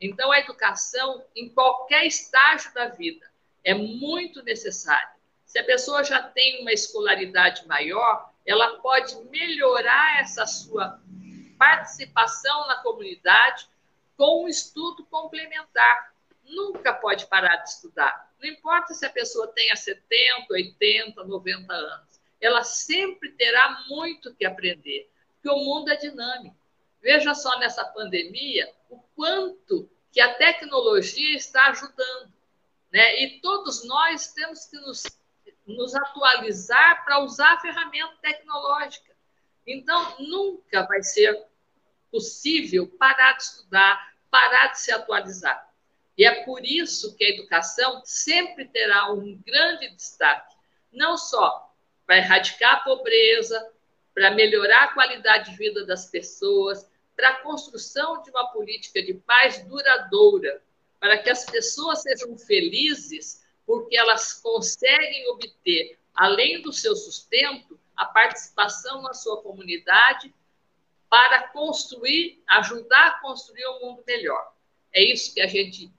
Então, 0.00 0.32
a 0.32 0.38
educação, 0.38 1.22
em 1.36 1.50
qualquer 1.50 2.06
estágio 2.06 2.72
da 2.72 2.86
vida, 2.86 3.30
é 3.62 3.74
muito 3.74 4.42
necessária. 4.42 5.12
Se 5.44 5.58
a 5.58 5.64
pessoa 5.64 6.02
já 6.02 6.22
tem 6.22 6.62
uma 6.62 6.72
escolaridade 6.72 7.66
maior, 7.66 8.27
ela 8.48 8.78
pode 8.78 9.14
melhorar 9.24 10.20
essa 10.20 10.46
sua 10.46 10.98
participação 11.58 12.66
na 12.66 12.76
comunidade 12.76 13.68
com 14.16 14.44
um 14.44 14.48
estudo 14.48 15.04
complementar. 15.04 16.14
Nunca 16.44 16.94
pode 16.94 17.26
parar 17.26 17.56
de 17.56 17.68
estudar. 17.68 18.32
Não 18.40 18.48
importa 18.48 18.94
se 18.94 19.04
a 19.04 19.10
pessoa 19.10 19.48
tenha 19.48 19.76
70, 19.76 20.46
80, 20.50 21.24
90 21.24 21.74
anos. 21.74 22.20
Ela 22.40 22.64
sempre 22.64 23.32
terá 23.32 23.84
muito 23.86 24.34
que 24.34 24.46
aprender, 24.46 25.10
porque 25.34 25.50
o 25.50 25.62
mundo 25.62 25.90
é 25.90 25.96
dinâmico. 25.96 26.56
Veja 27.02 27.34
só 27.34 27.58
nessa 27.58 27.84
pandemia 27.84 28.72
o 28.88 28.98
quanto 29.14 29.90
que 30.10 30.22
a 30.22 30.34
tecnologia 30.36 31.36
está 31.36 31.66
ajudando. 31.66 32.32
Né? 32.90 33.22
E 33.24 33.40
todos 33.40 33.84
nós 33.84 34.32
temos 34.32 34.64
que 34.64 34.78
nos, 34.78 35.02
nos 35.68 35.94
atualizar 35.94 37.04
para 37.04 37.20
usar 37.20 37.52
a 37.52 37.60
ferramenta 37.60 38.16
tecnológica. 38.22 39.14
Então, 39.66 40.16
nunca 40.18 40.86
vai 40.86 41.02
ser 41.02 41.46
possível 42.10 42.86
parar 42.98 43.32
de 43.34 43.42
estudar, 43.42 44.14
parar 44.30 44.68
de 44.68 44.80
se 44.80 44.90
atualizar. 44.90 45.68
E 46.16 46.24
é 46.24 46.42
por 46.44 46.64
isso 46.64 47.14
que 47.16 47.24
a 47.24 47.28
educação 47.28 48.00
sempre 48.04 48.66
terá 48.66 49.12
um 49.12 49.40
grande 49.46 49.88
destaque, 49.90 50.56
não 50.92 51.16
só 51.16 51.72
para 52.06 52.16
erradicar 52.16 52.76
a 52.76 52.80
pobreza, 52.80 53.70
para 54.14 54.30
melhorar 54.32 54.84
a 54.84 54.94
qualidade 54.94 55.50
de 55.50 55.56
vida 55.56 55.84
das 55.84 56.06
pessoas, 56.06 56.90
para 57.14 57.28
a 57.28 57.36
construção 57.42 58.22
de 58.22 58.30
uma 58.30 58.50
política 58.50 59.02
de 59.02 59.14
paz 59.14 59.62
duradoura, 59.64 60.62
para 60.98 61.18
que 61.18 61.30
as 61.30 61.44
pessoas 61.44 62.02
sejam 62.02 62.36
felizes, 62.38 63.37
porque 63.68 63.98
elas 63.98 64.32
conseguem 64.32 65.28
obter, 65.28 65.98
além 66.14 66.62
do 66.62 66.72
seu 66.72 66.96
sustento, 66.96 67.78
a 67.94 68.06
participação 68.06 69.02
na 69.02 69.12
sua 69.12 69.42
comunidade 69.42 70.34
para 71.10 71.48
construir, 71.48 72.42
ajudar 72.46 73.08
a 73.08 73.20
construir 73.20 73.66
um 73.66 73.80
mundo 73.80 74.02
melhor. 74.06 74.54
É 74.90 75.04
isso 75.04 75.34
que 75.34 75.42
a 75.42 75.46
gente 75.46 75.92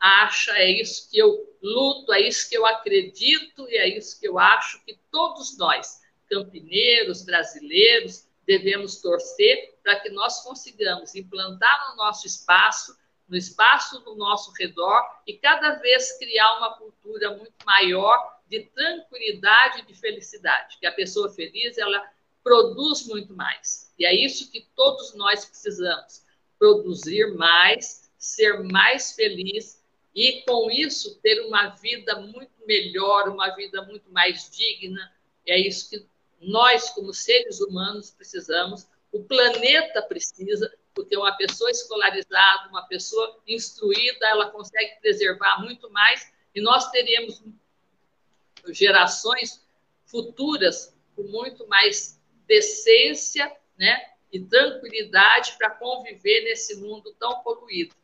acha, 0.00 0.52
é 0.52 0.70
isso 0.70 1.10
que 1.10 1.18
eu 1.18 1.54
luto, 1.62 2.10
é 2.10 2.22
isso 2.22 2.48
que 2.48 2.56
eu 2.56 2.64
acredito 2.64 3.68
e 3.68 3.76
é 3.76 3.98
isso 3.98 4.18
que 4.18 4.26
eu 4.26 4.38
acho 4.38 4.82
que 4.86 4.98
todos 5.10 5.58
nós, 5.58 6.00
campineiros, 6.26 7.22
brasileiros, 7.22 8.26
devemos 8.46 9.02
torcer 9.02 9.74
para 9.82 10.00
que 10.00 10.08
nós 10.08 10.42
consigamos 10.42 11.14
implantar 11.14 11.90
no 11.90 11.96
nosso 11.96 12.26
espaço, 12.26 12.96
no 13.30 13.36
espaço 13.36 14.00
do 14.00 14.16
nosso 14.16 14.52
redor 14.58 15.02
e 15.24 15.34
cada 15.34 15.76
vez 15.76 16.18
criar 16.18 16.58
uma 16.58 16.76
cultura 16.76 17.36
muito 17.36 17.54
maior 17.64 18.40
de 18.48 18.64
tranquilidade 18.64 19.80
e 19.80 19.86
de 19.86 19.94
felicidade. 19.94 20.76
Que 20.80 20.86
a 20.86 20.92
pessoa 20.92 21.30
feliz, 21.30 21.78
ela 21.78 22.04
produz 22.42 23.06
muito 23.06 23.32
mais. 23.32 23.94
E 23.96 24.04
é 24.04 24.12
isso 24.12 24.50
que 24.50 24.66
todos 24.74 25.14
nós 25.14 25.44
precisamos: 25.44 26.24
produzir 26.58 27.32
mais, 27.36 28.10
ser 28.18 28.64
mais 28.64 29.12
feliz 29.12 29.80
e, 30.12 30.42
com 30.42 30.68
isso, 30.68 31.20
ter 31.20 31.40
uma 31.46 31.68
vida 31.68 32.20
muito 32.20 32.66
melhor, 32.66 33.28
uma 33.28 33.54
vida 33.54 33.82
muito 33.82 34.10
mais 34.10 34.50
digna. 34.50 35.12
É 35.46 35.56
isso 35.56 35.88
que 35.88 36.04
nós, 36.40 36.90
como 36.90 37.14
seres 37.14 37.60
humanos, 37.60 38.10
precisamos, 38.10 38.88
o 39.12 39.22
planeta 39.22 40.02
precisa, 40.02 40.72
porque 40.94 41.16
uma 41.16 41.36
pessoa 41.36 41.70
escolarizada, 41.70 42.68
uma 42.68 42.86
pessoa 42.86 43.40
instruída, 43.46 44.26
ela 44.26 44.50
consegue 44.50 45.00
preservar 45.00 45.60
muito 45.60 45.90
mais 45.90 46.32
e 46.54 46.60
nós 46.60 46.90
teremos 46.90 47.42
gerações 48.68 49.64
futuras 50.04 50.94
com 51.14 51.22
muito 51.22 51.66
mais 51.68 52.20
decência 52.46 53.50
né, 53.78 54.10
e 54.32 54.40
tranquilidade 54.40 55.54
para 55.56 55.70
conviver 55.70 56.44
nesse 56.44 56.76
mundo 56.76 57.14
tão 57.18 57.40
poluído. 57.42 57.94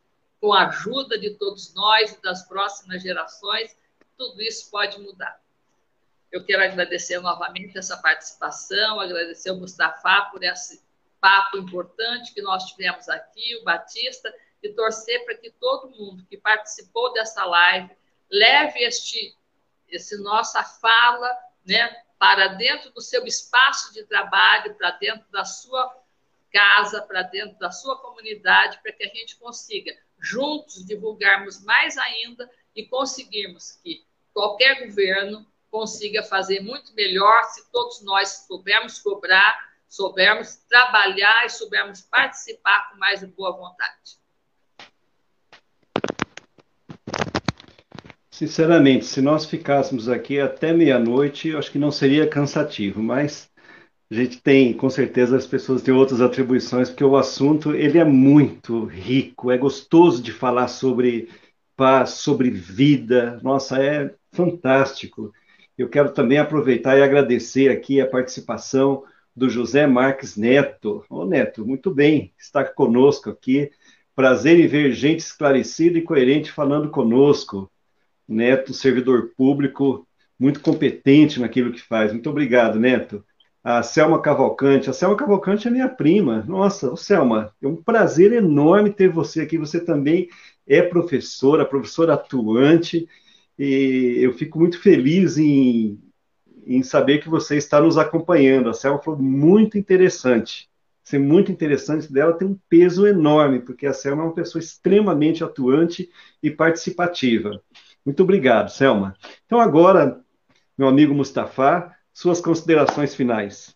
Com 0.41 0.53
a 0.53 0.69
ajuda 0.69 1.19
de 1.19 1.31
todos 1.31 1.75
nós 1.75 2.13
e 2.13 2.23
das 2.23 2.47
próximas 2.47 3.03
gerações, 3.03 3.77
tudo 4.17 4.41
isso 4.41 4.71
pode 4.71 5.01
mudar. 5.01 5.41
Eu 6.31 6.45
quero 6.45 6.63
agradecer 6.63 7.19
novamente 7.21 7.79
essa 7.79 7.97
participação, 7.97 9.01
agradecer 9.01 9.51
ao 9.51 9.57
Mustafa 9.57 10.29
por 10.31 10.43
esse 10.43 10.83
papo 11.27 11.59
importante 11.59 12.33
que 12.33 12.41
nós 12.41 12.67
tivemos 12.67 13.09
aqui, 13.09 13.57
o 13.57 13.65
Batista, 13.65 14.33
e 14.63 14.69
torcer 14.69 15.25
para 15.25 15.35
que 15.35 15.51
todo 15.51 15.91
mundo 15.91 16.25
que 16.31 16.37
participou 16.37 17.13
dessa 17.13 17.45
live 17.45 17.91
leve 18.31 18.85
este, 18.85 19.37
esse 19.89 20.17
nossa 20.19 20.63
fala 20.63 21.37
né, 21.67 22.01
para 22.17 22.47
dentro 22.47 22.93
do 22.93 23.01
seu 23.01 23.27
espaço 23.27 23.93
de 23.93 24.05
trabalho, 24.05 24.77
para 24.77 24.93
dentro 24.93 25.29
da 25.33 25.45
sua 25.45 26.01
casa, 26.53 27.03
para 27.03 27.23
dentro 27.23 27.59
da 27.59 27.73
sua 27.73 27.99
comunidade, 27.99 28.79
para 28.81 28.93
que 28.93 29.03
a 29.03 29.09
gente 29.09 29.35
consiga 29.35 29.97
juntos 30.21 30.87
divulgarmos 30.87 31.61
mais 31.65 31.99
ainda 31.99 32.49
e 32.75 32.87
conseguirmos 32.87 33.73
que 33.83 34.07
qualquer 34.33 34.87
governo 34.87 35.45
consiga 35.73 36.23
fazer 36.23 36.61
muito 36.61 36.95
melhor 36.95 37.43
se 37.47 37.69
todos 37.73 38.01
nós 38.03 38.47
soubermos 38.47 39.01
cobrar, 39.01 39.76
soubermos 39.89 40.57
trabalhar 40.69 41.47
e 41.47 41.49
soubermos 41.49 42.03
participar 42.03 42.91
com 42.91 42.99
mais 42.99 43.23
boa 43.25 43.53
vontade. 43.53 44.19
Sinceramente, 48.31 49.07
se 49.07 49.23
nós 49.23 49.47
ficássemos 49.47 50.11
aqui 50.11 50.39
até 50.39 50.73
meia-noite, 50.73 51.57
acho 51.57 51.73
que 51.73 51.79
não 51.79 51.91
seria 51.91 52.29
cansativo, 52.29 53.03
mas 53.03 53.51
a 54.11 54.15
gente 54.15 54.43
tem, 54.43 54.75
com 54.75 54.91
certeza, 54.91 55.37
as 55.37 55.47
pessoas 55.47 55.81
têm 55.81 55.95
outras 55.95 56.21
atribuições, 56.21 56.91
porque 56.91 57.03
o 57.03 57.17
assunto 57.17 57.75
ele 57.75 57.99
é 57.99 58.05
muito 58.05 58.85
rico, 58.85 59.51
é 59.51 59.57
gostoso 59.57 60.23
de 60.23 60.33
falar 60.33 60.69
sobre 60.69 61.31
paz, 61.75 62.11
sobre 62.11 62.51
vida. 62.51 63.41
Nossa, 63.43 63.83
é 63.83 64.15
fantástico. 64.33 65.33
Eu 65.77 65.89
quero 65.89 66.13
também 66.13 66.39
aproveitar 66.39 66.97
e 66.99 67.03
agradecer 67.03 67.71
aqui 67.71 68.01
a 68.01 68.07
participação 68.07 69.03
do 69.37 69.51
José 69.51 69.87
Marques 69.87 70.37
Neto. 70.37 71.05
Ô 71.11 71.27
Neto, 71.27 71.67
muito 71.67 71.93
bem, 71.93 72.33
está 72.39 72.65
conosco 72.65 73.29
aqui. 73.29 73.71
Prazer 74.15 74.59
em 74.59 74.67
ver 74.67 74.93
gente 74.93 75.21
esclarecida 75.21 75.99
e 75.99 76.03
coerente 76.03 76.51
falando 76.51 76.89
conosco. 76.89 77.71
Neto, 78.27 78.73
servidor 78.73 79.33
público, 79.37 80.09
muito 80.39 80.61
competente 80.61 81.39
naquilo 81.39 81.71
que 81.71 81.83
faz. 81.83 82.13
Muito 82.13 82.31
obrigado, 82.31 82.81
Neto. 82.81 83.23
A 83.63 83.83
Selma 83.83 84.23
Cavalcante. 84.23 84.89
A 84.89 84.93
Selma 84.93 85.17
Cavalcante 85.17 85.69
é 85.69 85.71
minha 85.71 85.89
prima. 85.89 86.43
Nossa, 86.49 86.97
Selma, 86.97 87.53
é 87.61 87.67
um 87.69 87.77
prazer 87.77 88.33
enorme 88.33 88.91
ter 88.91 89.09
você 89.11 89.43
aqui. 89.43 89.59
Você 89.59 89.81
também 89.81 90.29
é 90.67 90.81
professora, 90.81 91.65
professora 91.65 92.15
atuante 92.15 93.07
e 93.59 94.19
eu 94.21 94.33
fico 94.35 94.59
muito 94.59 94.81
feliz 94.81 95.39
em, 95.39 95.99
em 96.67 96.83
saber 96.83 97.19
que 97.19 97.29
você 97.29 97.57
está 97.57 97.81
nos 97.81 97.97
acompanhando. 97.97 98.69
A 98.69 98.75
Selma 98.75 98.99
foi 98.99 99.17
muito 99.17 99.79
interessante. 99.79 100.69
Ser 101.05 101.21
muito 101.21 101.53
interessante 101.53 102.13
dela 102.13 102.33
tem 102.33 102.49
um 102.49 102.59
peso 102.69 103.07
enorme, 103.07 103.61
porque 103.61 103.87
a 103.87 103.93
Selma 103.93 104.23
é 104.23 104.27
uma 104.27 104.35
pessoa 104.35 104.61
extremamente 104.61 105.45
atuante 105.45 106.11
e 106.43 106.51
participativa. 106.51 107.63
Muito 108.05 108.23
obrigado, 108.25 108.71
Selma. 108.71 109.15
Então, 109.47 109.61
agora, 109.61 110.21
meu 110.77 110.89
amigo 110.89 111.15
Mustafa, 111.15 111.93
suas 112.13 112.41
considerações 112.41 113.15
finais. 113.15 113.76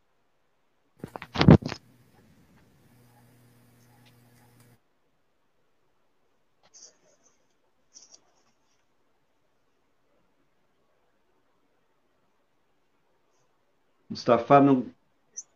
Mustafa 14.20 14.60
não 14.60 14.86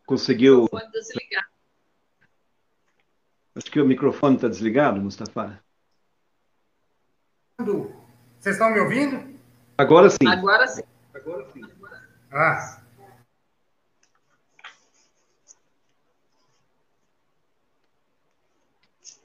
conseguiu. 0.07 0.67
Acho 3.55 3.71
que 3.71 3.79
o 3.79 3.87
microfone 3.87 4.37
está 4.37 4.49
desligado, 4.49 4.99
Mustafa. 5.03 5.63
Vocês 7.59 8.57
estão 8.57 8.71
me 8.71 8.81
ouvindo? 8.81 9.39
Agora 9.77 10.09
sim. 10.09 10.27
Agora 10.27 10.67
sim. 10.67 10.83
Agora 11.13 11.47
sim. 11.53 11.61
Ah. 12.33 12.81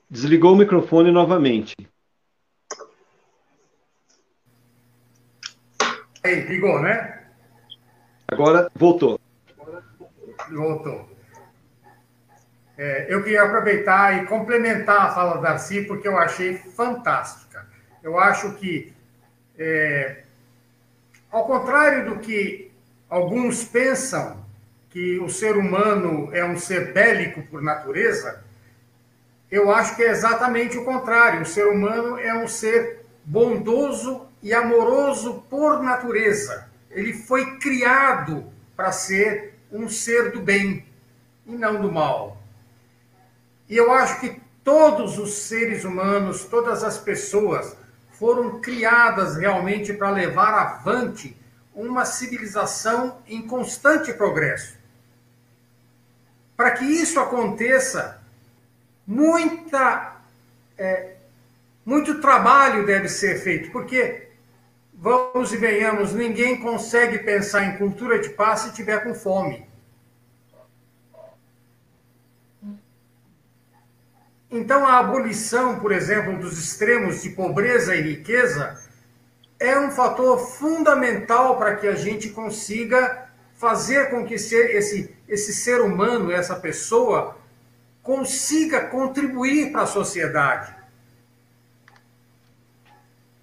Desligou 0.10 0.53
o 0.53 0.57
microfone 0.57 1.11
novamente. 1.11 1.76
Aí, 6.26 6.41
ligou, 6.41 6.82
né? 6.82 7.20
Agora 8.32 8.70
voltou. 8.76 9.19
Voltou. 10.52 11.10
É, 12.78 13.08
eu 13.10 13.22
queria 13.24 13.44
aproveitar 13.44 14.24
e 14.24 14.26
complementar 14.26 15.08
a 15.08 15.12
fala 15.14 15.36
da 15.36 15.50
Darcy, 15.50 15.82
porque 15.82 16.08
eu 16.08 16.18
achei 16.18 16.58
fantástica. 16.58 17.68
Eu 18.02 18.18
acho 18.18 18.54
que, 18.54 18.94
é, 19.58 20.24
ao 21.30 21.46
contrário 21.46 22.06
do 22.06 22.20
que 22.20 22.72
alguns 23.10 23.66
pensam, 23.66 24.40
que 24.90 25.20
o 25.20 25.30
ser 25.30 25.56
humano 25.56 26.30
é 26.34 26.44
um 26.44 26.58
ser 26.58 26.94
bélico 26.94 27.44
por 27.44 27.62
natureza, 27.62 28.44
eu 29.52 29.72
acho 29.72 29.96
que 29.96 30.04
é 30.04 30.10
exatamente 30.10 30.78
o 30.78 30.86
contrário. 30.86 31.42
O 31.42 31.46
ser 31.46 31.68
humano 31.68 32.18
é 32.18 32.34
um 32.34 32.48
ser 32.48 33.06
bondoso 33.26 34.28
e 34.42 34.54
amoroso 34.54 35.44
por 35.50 35.82
natureza. 35.82 36.70
Ele 36.90 37.14
foi 37.14 37.58
criado 37.58 38.46
para 38.76 38.92
ser 38.92 39.49
um 39.72 39.90
ser 39.90 40.32
do 40.32 40.41
bem 40.41 40.86
e 41.46 41.52
não 41.52 41.82
do 41.82 41.91
mal. 41.91 42.38
E 43.68 43.76
eu 43.76 43.91
acho 43.91 44.20
que 44.20 44.41
todos 44.64 45.18
os 45.18 45.34
seres 45.34 45.84
humanos, 45.84 46.46
todas 46.46 46.84
as 46.84 46.98
pessoas 46.98 47.76
foram 48.12 48.60
criadas 48.60 49.36
realmente 49.38 49.94
para 49.94 50.10
levar 50.10 50.54
avante 50.54 51.36
uma 51.74 52.04
civilização 52.06 53.22
em 53.28 53.41
constante 53.41 54.12
progresso. 54.14 54.78
Para 56.58 56.72
que 56.72 56.84
isso 56.84 57.20
aconteça, 57.20 58.22
muita, 59.08 60.18
é, 60.78 61.16
muito 61.86 62.20
trabalho 62.20 62.86
deve 62.86 63.08
ser 63.08 63.40
feito, 63.41 63.72
porque 63.72 64.28
vamos 65.02 65.54
e 65.54 65.58
venhamos, 65.58 66.14
ninguém 66.14 66.60
consegue 66.60 67.20
pensar 67.20 67.64
em 67.64 67.78
cultura 67.78 68.20
de 68.20 68.30
paz 68.30 68.62
se 68.62 68.74
tiver 68.74 69.02
com 69.02 69.16
fome. 69.16 69.68
Então, 74.52 74.86
a 74.86 74.98
abolição, 74.98 75.80
por 75.80 75.92
exemplo, 75.92 76.38
dos 76.38 76.58
extremos 76.58 77.22
de 77.22 77.30
pobreza 77.30 77.96
e 77.96 78.02
riqueza 78.02 78.78
é 79.60 79.80
um 79.80 79.92
fator 79.92 80.40
fundamental 80.40 81.58
para 81.58 81.76
que 81.76 81.88
a 81.88 81.96
gente 81.96 82.30
consiga 82.30 83.30
fazer 83.56 84.10
com 84.10 84.26
que 84.26 84.34
esse, 84.34 85.16
esse 85.28 85.54
ser 85.54 85.82
humano, 85.82 86.32
essa 86.32 86.56
pessoa, 86.56 87.38
consiga 88.02 88.88
contribuir 88.88 89.72
para 89.72 89.84
a 89.84 89.88
sociedade. 89.88 90.78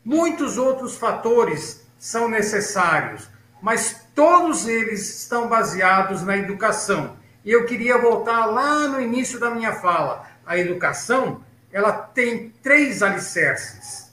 Muitos 0.07 0.57
outros 0.57 0.97
fatores 0.97 1.85
são 1.99 2.29
necessários, 2.29 3.29
mas 3.61 4.07
todos 4.15 4.69
eles 4.69 5.23
estão 5.23 5.49
baseados 5.49 6.23
na 6.23 6.37
educação. 6.37 7.17
E 7.45 7.51
eu 7.51 7.67
queria 7.67 7.99
voltar 7.99 8.47
lá 8.47 8.87
no 8.87 9.01
início 9.01 9.41
da 9.41 9.51
minha 9.51 9.73
fala. 9.73 10.25
A 10.47 10.57
educação, 10.57 11.43
ela 11.73 11.91
tem 11.91 12.51
três 12.63 13.03
alicerces. 13.03 14.13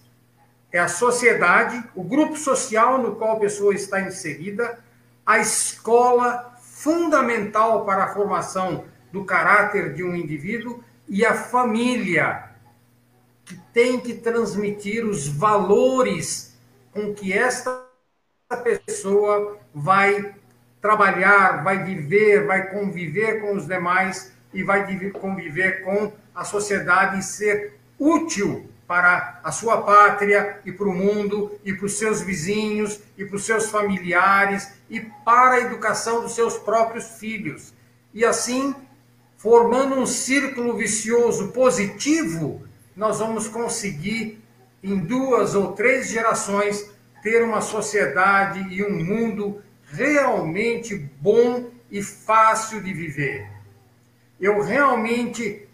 É 0.71 0.79
a 0.79 0.87
sociedade, 0.87 1.83
o 1.93 2.03
grupo 2.03 2.37
social 2.37 2.97
no 2.97 3.15
qual 3.15 3.37
a 3.37 3.39
pessoa 3.39 3.75
está 3.75 4.01
inserida, 4.01 4.79
a 5.23 5.37
escola, 5.37 6.57
fundamental 6.59 7.85
para 7.85 8.05
a 8.05 8.13
formação 8.15 8.85
do 9.11 9.23
caráter 9.25 9.93
de 9.93 10.03
um 10.03 10.15
indivíduo, 10.15 10.83
e 11.07 11.23
a 11.23 11.35
família, 11.35 12.49
que 13.45 13.55
tem 13.73 13.99
que 13.99 14.13
transmitir 14.13 15.05
os 15.05 15.27
valores 15.27 16.57
com 16.91 17.13
que 17.13 17.33
esta 17.33 17.83
pessoa 18.63 19.57
vai 19.73 20.35
trabalhar, 20.81 21.63
vai 21.63 21.83
viver, 21.83 22.45
vai 22.45 22.69
conviver 22.69 23.41
com 23.41 23.55
os 23.55 23.67
demais 23.67 24.31
e 24.53 24.63
vai 24.63 25.09
conviver 25.11 25.83
com 25.83 26.11
a 26.35 26.43
sociedade 26.43 27.19
e 27.19 27.23
ser 27.23 27.79
útil 27.97 28.69
para 28.85 29.39
a 29.43 29.51
sua 29.51 29.81
pátria 29.81 30.59
e 30.65 30.71
para 30.71 30.87
o 30.87 30.93
mundo 30.93 31.57
e 31.63 31.73
para 31.73 31.85
os 31.85 31.97
seus 31.97 32.21
vizinhos 32.21 32.99
e 33.17 33.25
para 33.25 33.37
os 33.37 33.45
seus 33.45 33.69
familiares 33.69 34.73
e 34.89 34.99
para 34.99 35.55
a 35.55 35.59
educação 35.61 36.21
dos 36.21 36.35
seus 36.35 36.57
próprios 36.57 37.17
filhos. 37.17 37.73
E 38.13 38.23
assim, 38.25 38.75
formando 39.37 39.95
um 39.95 40.05
círculo 40.05 40.75
vicioso 40.75 41.47
positivo, 41.53 42.61
nós 42.95 43.19
vamos 43.19 43.47
conseguir 43.47 44.41
em 44.83 44.97
duas 44.99 45.55
ou 45.55 45.73
três 45.73 46.09
gerações 46.09 46.91
ter 47.21 47.43
uma 47.43 47.61
sociedade 47.61 48.67
e 48.69 48.83
um 48.83 49.03
mundo 49.03 49.61
realmente 49.85 50.95
bom 50.95 51.71
e 51.89 52.01
fácil 52.01 52.81
de 52.81 52.93
viver. 52.93 53.49
Eu 54.39 54.61
realmente 54.61 55.67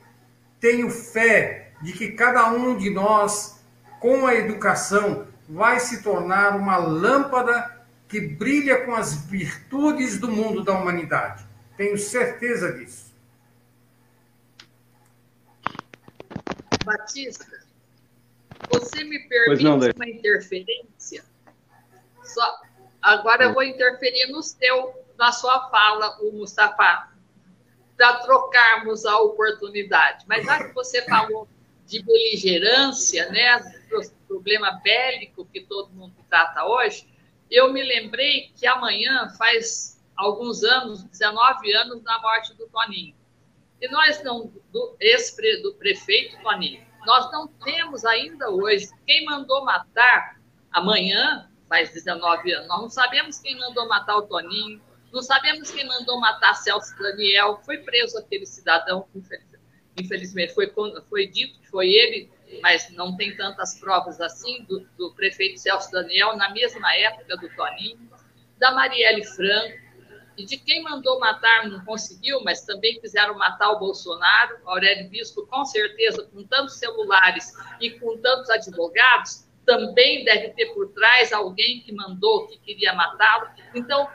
tenho 0.60 0.90
fé 0.90 1.72
de 1.82 1.94
que 1.94 2.12
cada 2.12 2.52
um 2.52 2.78
de 2.78 2.90
nós, 2.90 3.60
com 4.00 4.28
a 4.28 4.36
educação, 4.36 5.28
vai 5.48 5.80
se 5.80 6.04
tornar 6.04 6.56
uma 6.56 6.78
lâmpada 6.78 7.80
que 8.08 8.20
brilha 8.20 8.86
com 8.86 8.94
as 8.94 9.16
virtudes 9.16 10.20
do 10.20 10.30
mundo 10.30 10.64
da 10.64 10.74
humanidade. 10.74 11.46
Tenho 11.78 11.98
certeza 11.98 12.74
disso. 12.74 13.10
Batista, 16.90 17.46
você 18.68 19.04
me 19.04 19.20
permite 19.28 19.64
não, 19.64 19.78
uma 19.78 20.10
interferência? 20.10 21.24
Só, 22.24 22.62
agora 23.00 23.44
eu 23.44 23.54
vou 23.54 23.62
interferir 23.62 24.32
no 24.32 24.42
seu, 24.42 25.06
na 25.16 25.32
sua 25.32 25.70
fala, 25.70 26.18
o 26.22 26.32
Mustafa, 26.32 27.12
para 27.96 28.16
trocarmos 28.22 29.06
a 29.06 29.20
oportunidade. 29.20 30.26
Mas 30.28 30.46
já 30.46 30.64
que 30.64 30.74
você 30.74 31.04
falou 31.04 31.48
de 31.86 32.02
beligerância, 32.02 33.30
né, 33.30 33.60
do 33.90 34.02
problema 34.28 34.80
bélico 34.84 35.46
que 35.46 35.62
todo 35.62 35.92
mundo 35.92 36.16
trata 36.28 36.66
hoje, 36.66 37.08
eu 37.52 37.72
me 37.72 37.84
lembrei 37.84 38.52
que 38.56 38.66
amanhã 38.66 39.30
faz 39.38 40.02
alguns 40.16 40.64
anos, 40.64 41.04
19 41.04 41.72
anos, 41.74 42.02
da 42.02 42.20
morte 42.20 42.56
do 42.56 42.68
Toninho. 42.68 43.19
E 43.82 43.88
nós 43.90 44.22
não, 44.24 44.52
do 44.72 44.96
ex 45.00 45.36
do 45.62 45.74
prefeito 45.76 46.42
Toninho, 46.42 46.86
nós 47.06 47.32
não 47.32 47.48
temos 47.48 48.04
ainda 48.04 48.50
hoje 48.50 48.90
quem 49.06 49.26
mandou 49.26 49.64
matar 49.64 50.40
amanhã, 50.72 51.50
faz 51.68 51.92
19 51.94 52.52
anos, 52.52 52.68
nós 52.68 52.82
não 52.82 52.90
sabemos 52.90 53.40
quem 53.40 53.58
mandou 53.58 53.88
matar 53.88 54.18
o 54.18 54.24
Toninho, 54.24 54.82
não 55.12 55.22
sabemos 55.22 55.72
quem 55.72 55.88
mandou 55.88 56.20
matar 56.20 56.54
Celso 56.56 56.98
Daniel, 56.98 57.62
foi 57.66 57.78
preso 57.78 58.18
aquele 58.18 58.46
cidadão, 58.46 59.08
infelizmente 59.98 60.54
foi, 60.54 60.72
foi 61.10 61.28
dito 61.28 61.60
que 61.60 61.68
foi 61.68 61.90
ele, 61.90 62.30
mas 62.62 62.90
não 62.92 63.16
tem 63.16 63.36
tantas 63.36 63.80
provas 63.80 64.20
assim, 64.20 64.64
do, 64.64 64.82
do 64.98 65.14
prefeito 65.14 65.60
Celso 65.60 65.92
Daniel, 65.92 66.36
na 66.36 66.50
mesma 66.50 66.96
época 66.96 67.38
do 67.38 67.50
Toninho, 67.56 68.10
da 68.58 68.72
Marielle 68.72 69.24
Franco, 69.24 69.89
e 70.40 70.46
de 70.46 70.58
quem 70.58 70.82
mandou 70.82 71.20
matar 71.20 71.68
não 71.68 71.84
conseguiu, 71.84 72.42
mas 72.44 72.62
também 72.62 73.00
quiseram 73.00 73.38
matar 73.38 73.72
o 73.72 73.80
Bolsonaro, 73.80 74.58
Aurélio 74.66 75.10
Bispo, 75.10 75.46
com 75.48 75.66
certeza, 75.66 76.24
com 76.34 76.44
tantos 76.44 76.76
celulares 76.76 77.54
e 77.82 77.92
com 78.00 78.18
tantos 78.18 78.50
advogados, 78.50 79.48
também 79.66 80.24
deve 80.24 80.50
ter 80.50 80.68
por 80.74 80.88
trás 80.94 81.32
alguém 81.34 81.82
que 81.82 81.92
mandou, 81.92 82.48
que 82.48 82.58
queria 82.58 82.94
matá-lo. 82.94 83.50
Então, 83.76 84.10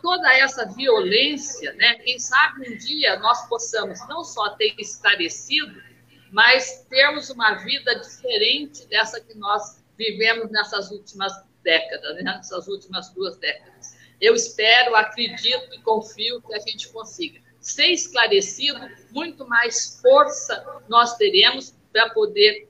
toda 0.00 0.32
essa 0.34 0.66
violência, 0.66 1.72
né? 1.74 1.94
Quem 1.96 2.18
sabe 2.18 2.70
um 2.70 2.76
dia 2.76 3.18
nós 3.18 3.48
possamos 3.48 3.98
não 4.08 4.22
só 4.22 4.50
ter 4.50 4.74
esclarecido, 4.78 5.82
mas 6.30 6.86
termos 6.88 7.30
uma 7.30 7.54
vida 7.54 7.98
diferente 7.98 8.86
dessa 8.86 9.20
que 9.20 9.34
nós 9.34 9.82
vivemos 9.96 10.50
nessas 10.50 10.90
últimas 10.90 11.32
décadas, 11.62 12.16
né? 12.16 12.22
nessas 12.22 12.68
últimas 12.68 13.10
duas 13.14 13.36
décadas. 13.38 13.73
Eu 14.20 14.34
espero, 14.34 14.94
acredito 14.94 15.74
e 15.74 15.80
confio 15.82 16.40
que 16.42 16.54
a 16.54 16.58
gente 16.58 16.88
consiga 16.88 17.40
ser 17.64 17.86
esclarecido, 17.86 18.78
muito 19.10 19.46
mais 19.48 19.98
força 20.02 20.82
nós 20.86 21.16
teremos 21.16 21.74
para 21.90 22.10
poder, 22.10 22.68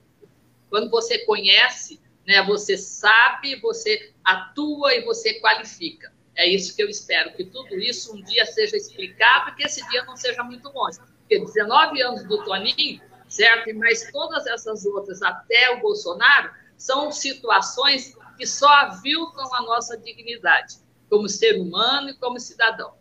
quando 0.69 0.89
você 0.89 1.19
conhece, 1.25 1.99
né, 2.25 2.41
você 2.43 2.77
sabe, 2.77 3.59
você 3.59 4.13
atua 4.23 4.95
e 4.95 5.03
você 5.03 5.33
qualifica. 5.41 6.13
É 6.35 6.47
isso 6.47 6.75
que 6.75 6.81
eu 6.81 6.89
espero, 6.89 7.33
que 7.33 7.43
tudo 7.43 7.75
isso 7.75 8.15
um 8.15 8.23
dia 8.23 8.45
seja 8.45 8.77
explicado 8.77 9.51
e 9.51 9.55
que 9.55 9.63
esse 9.63 9.85
dia 9.89 10.03
não 10.05 10.15
seja 10.15 10.43
muito 10.43 10.69
longe. 10.69 10.97
Porque 11.19 11.39
19 11.39 12.01
anos 12.01 12.23
do 12.23 12.43
Toninho, 12.43 13.01
certo? 13.27 13.73
Mais 13.75 14.09
todas 14.11 14.47
essas 14.47 14.85
outras 14.85 15.21
até 15.21 15.71
o 15.71 15.81
Bolsonaro, 15.81 16.51
são 16.77 17.11
situações 17.11 18.17
que 18.37 18.45
só 18.45 18.67
aviltam 18.67 19.53
a 19.55 19.61
nossa 19.61 19.97
dignidade, 19.97 20.75
como 21.09 21.27
ser 21.29 21.59
humano 21.59 22.09
e 22.09 22.13
como 22.15 22.39
cidadão. 22.39 22.93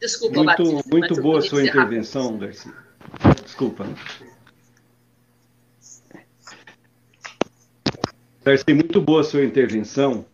Desculpa, 0.00 0.36
muito, 0.36 0.46
Batista, 0.46 0.88
Muito 0.90 1.22
boa 1.22 1.38
a 1.38 1.42
sua 1.42 1.62
intervenção, 1.62 2.38
Darcy. 2.38 2.72
Desculpa. 3.44 3.86
Darcy, 8.42 8.74
muito 8.74 9.00
boa 9.02 9.20
a 9.20 9.24
sua 9.24 9.44
intervenção, 9.44 10.24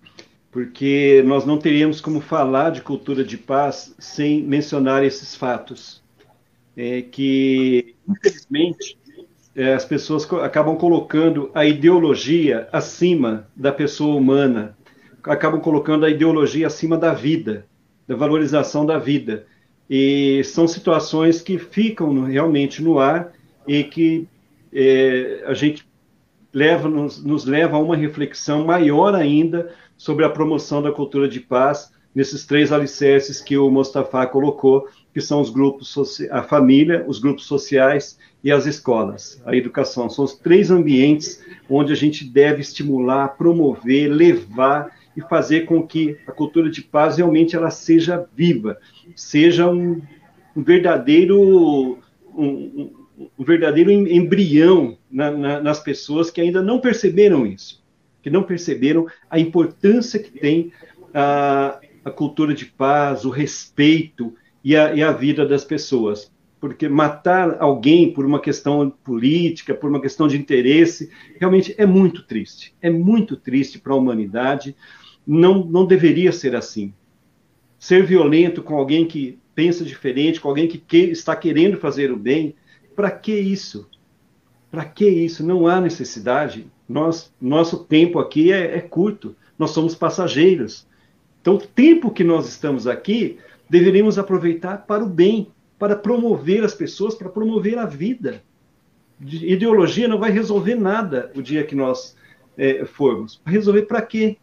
porque 0.53 1.23
nós 1.27 1.45
não 1.45 1.59
teríamos 1.59 2.01
como 2.01 2.20
falar 2.20 2.70
de 2.70 2.81
cultura 2.81 3.24
de 3.24 3.37
paz 3.37 3.93
sem 3.99 4.43
mencionar 4.43 5.05
esses 5.05 5.35
fatos. 5.35 6.01
É 6.77 7.03
que, 7.03 7.97
infelizmente, 8.09 8.97
é, 9.57 9.73
as 9.73 9.87
pessoas 9.87 10.31
acabam 10.35 10.77
colocando 10.77 11.51
a 11.55 11.65
ideologia 11.65 12.69
acima 12.70 13.49
da 13.57 13.73
pessoa 13.73 14.15
humana, 14.15 14.77
acabam 15.24 15.61
colocando 15.61 16.05
a 16.05 16.11
ideologia 16.11 16.66
acima 16.66 16.99
da 16.99 17.15
vida, 17.15 17.65
da 18.07 18.15
valorização 18.15 18.85
da 18.85 18.99
vida. 18.99 19.47
E 19.89 20.43
são 20.45 20.69
situações 20.69 21.41
que 21.41 21.59
ficam 21.59 22.24
realmente 22.24 22.83
no 22.83 22.99
ar 22.99 23.33
e 23.66 23.83
que 23.83 24.28
é, 24.73 25.43
a 25.47 25.55
gente 25.55 25.89
leva, 26.53 26.87
nos, 26.87 27.24
nos 27.24 27.47
leva 27.47 27.77
a 27.77 27.81
uma 27.81 27.97
reflexão 27.97 28.66
maior 28.66 29.15
ainda 29.15 29.73
sobre 29.97 30.27
a 30.27 30.31
promoção 30.31 30.83
da 30.83 30.93
cultura 30.93 31.27
de 31.27 31.41
paz 31.41 31.91
nesses 32.15 32.45
três 32.45 32.73
alicerces 32.73 33.41
que 33.41 33.57
o 33.57 33.70
Mostafa 33.70 34.27
colocou, 34.27 34.87
que 35.16 35.22
são 35.22 35.40
os 35.40 35.48
grupos, 35.48 36.20
a 36.30 36.43
família, 36.43 37.02
os 37.09 37.18
grupos 37.18 37.47
sociais 37.47 38.18
e 38.44 38.52
as 38.52 38.66
escolas, 38.66 39.40
a 39.47 39.56
educação. 39.56 40.10
São 40.10 40.26
os 40.26 40.34
três 40.34 40.70
ambientes 40.70 41.43
onde 41.70 41.90
a 41.90 41.97
gente 41.97 42.22
deve 42.22 42.60
estimular, 42.60 43.28
promover, 43.28 44.09
levar 44.09 44.94
e 45.16 45.22
fazer 45.22 45.62
com 45.62 45.86
que 45.86 46.18
a 46.26 46.32
cultura 46.32 46.68
de 46.68 46.82
paz 46.82 47.16
realmente 47.16 47.56
ela 47.56 47.70
seja 47.70 48.28
viva, 48.36 48.78
seja 49.14 49.66
um, 49.66 50.02
um 50.55 50.62
verdadeiro 50.62 51.98
um, 52.36 52.90
um 53.38 53.43
verdadeiro 53.43 53.90
embrião 53.90 54.98
na, 55.10 55.30
na, 55.30 55.60
nas 55.62 55.80
pessoas 55.80 56.30
que 56.30 56.43
ainda 56.43 56.60
não 56.60 56.78
perceberam 56.78 57.47
isso, 57.47 57.82
que 58.22 58.28
não 58.28 58.43
perceberam 58.43 59.06
a 59.30 59.40
importância 59.40 60.20
que 60.20 60.38
tem 60.38 60.70
a, 61.14 61.80
a 62.05 62.10
cultura 62.10 62.52
de 62.52 62.66
paz, 62.66 63.24
o 63.24 63.30
respeito 63.30 64.34
e 64.66 64.74
a, 64.74 64.93
e 64.93 65.01
a 65.01 65.12
vida 65.12 65.47
das 65.47 65.64
pessoas. 65.64 66.28
porque 66.59 66.88
matar 66.88 67.59
alguém 67.60 68.12
por 68.12 68.24
uma 68.26 68.40
questão 68.40 68.90
política, 68.90 69.72
por 69.72 69.88
uma 69.88 70.01
questão 70.01 70.26
de 70.26 70.36
interesse, 70.36 71.09
realmente 71.38 71.72
é 71.78 71.86
muito 71.86 72.26
triste. 72.26 72.74
É 72.82 72.90
muito 72.90 73.36
triste 73.36 73.78
para 73.78 73.93
a 73.93 73.97
humanidade. 73.97 74.74
Não, 75.24 75.64
não 75.64 75.86
deveria 75.86 76.32
ser 76.32 76.56
assim. 76.56 76.93
Ser 77.78 78.05
violento 78.05 78.60
com 78.60 78.74
alguém 78.74 79.06
que 79.06 79.38
pensa 79.55 79.84
diferente, 79.84 80.40
com 80.40 80.48
alguém 80.48 80.66
que, 80.66 80.78
que 80.78 80.97
está 80.97 81.36
querendo 81.36 81.76
fazer 81.76 82.10
o 82.10 82.16
bem, 82.16 82.56
para 82.97 83.12
que 83.12 83.38
isso? 83.38 83.88
Para 84.68 84.84
que 84.84 85.09
isso? 85.09 85.47
Não 85.47 85.68
há 85.68 85.80
necessidade. 85.80 86.66
Nós, 86.88 87.32
nosso 87.40 87.84
tempo 87.84 88.18
aqui 88.18 88.51
é, 88.51 88.78
é 88.78 88.80
curto. 88.80 89.36
Nós 89.56 89.70
somos 89.70 89.94
passageiros. 89.94 90.88
Então, 91.40 91.55
o 91.55 91.60
tempo 91.60 92.10
que 92.10 92.24
nós 92.24 92.48
estamos 92.48 92.88
aqui, 92.88 93.38
deveríamos 93.68 94.18
aproveitar 94.18 94.86
para 94.86 95.05
o 95.05 95.09
bem, 95.09 95.48
para 95.78 95.97
promover 95.97 96.64
as 96.64 96.74
pessoas, 96.74 97.14
para 97.14 97.28
promover 97.28 97.78
a 97.78 97.86
vida. 97.86 98.43
Ideologia 99.20 100.09
não 100.09 100.18
vai 100.18 100.30
resolver 100.30 100.74
nada 100.74 101.30
o 101.34 101.43
dia 101.43 101.64
que 101.64 101.74
nós 101.74 102.16
é, 102.56 102.84
formos. 102.84 103.40
Resolver 103.44 103.82
para 103.82 104.02
quê? 104.02 104.36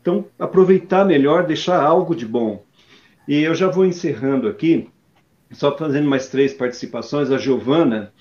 Então, 0.00 0.26
aproveitar 0.38 1.04
melhor, 1.04 1.46
deixar 1.46 1.80
algo 1.80 2.14
de 2.14 2.26
bom. 2.26 2.64
E 3.26 3.40
eu 3.40 3.54
já 3.54 3.68
vou 3.68 3.86
encerrando 3.86 4.48
aqui, 4.48 4.88
só 5.52 5.76
fazendo 5.76 6.08
mais 6.08 6.28
três 6.28 6.52
participações. 6.52 7.30
A 7.30 7.38
Giovana, 7.38 8.12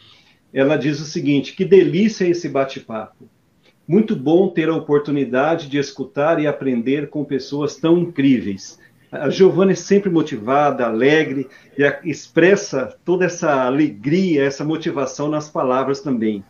ela 0.53 0.77
diz 0.77 0.99
o 0.99 1.05
seguinte: 1.05 1.55
que 1.55 1.65
delícia 1.65 2.25
esse 2.25 2.47
bate-papo. 2.47 3.27
Muito 3.87 4.15
bom 4.15 4.47
ter 4.47 4.69
a 4.69 4.75
oportunidade 4.75 5.67
de 5.67 5.77
escutar 5.77 6.39
e 6.39 6.45
aprender 6.45 7.09
com 7.09 7.25
pessoas 7.25 7.75
tão 7.75 7.97
incríveis. 7.97 8.79
A 9.11 9.29
Giovana 9.29 9.73
é 9.73 9.75
sempre 9.75 10.09
motivada, 10.09 10.85
alegre 10.85 11.49
e 11.77 12.09
expressa 12.09 12.95
toda 13.03 13.25
essa 13.25 13.65
alegria, 13.65 14.45
essa 14.45 14.63
motivação 14.63 15.27
nas 15.27 15.49
palavras 15.49 15.99
também. 15.99 16.43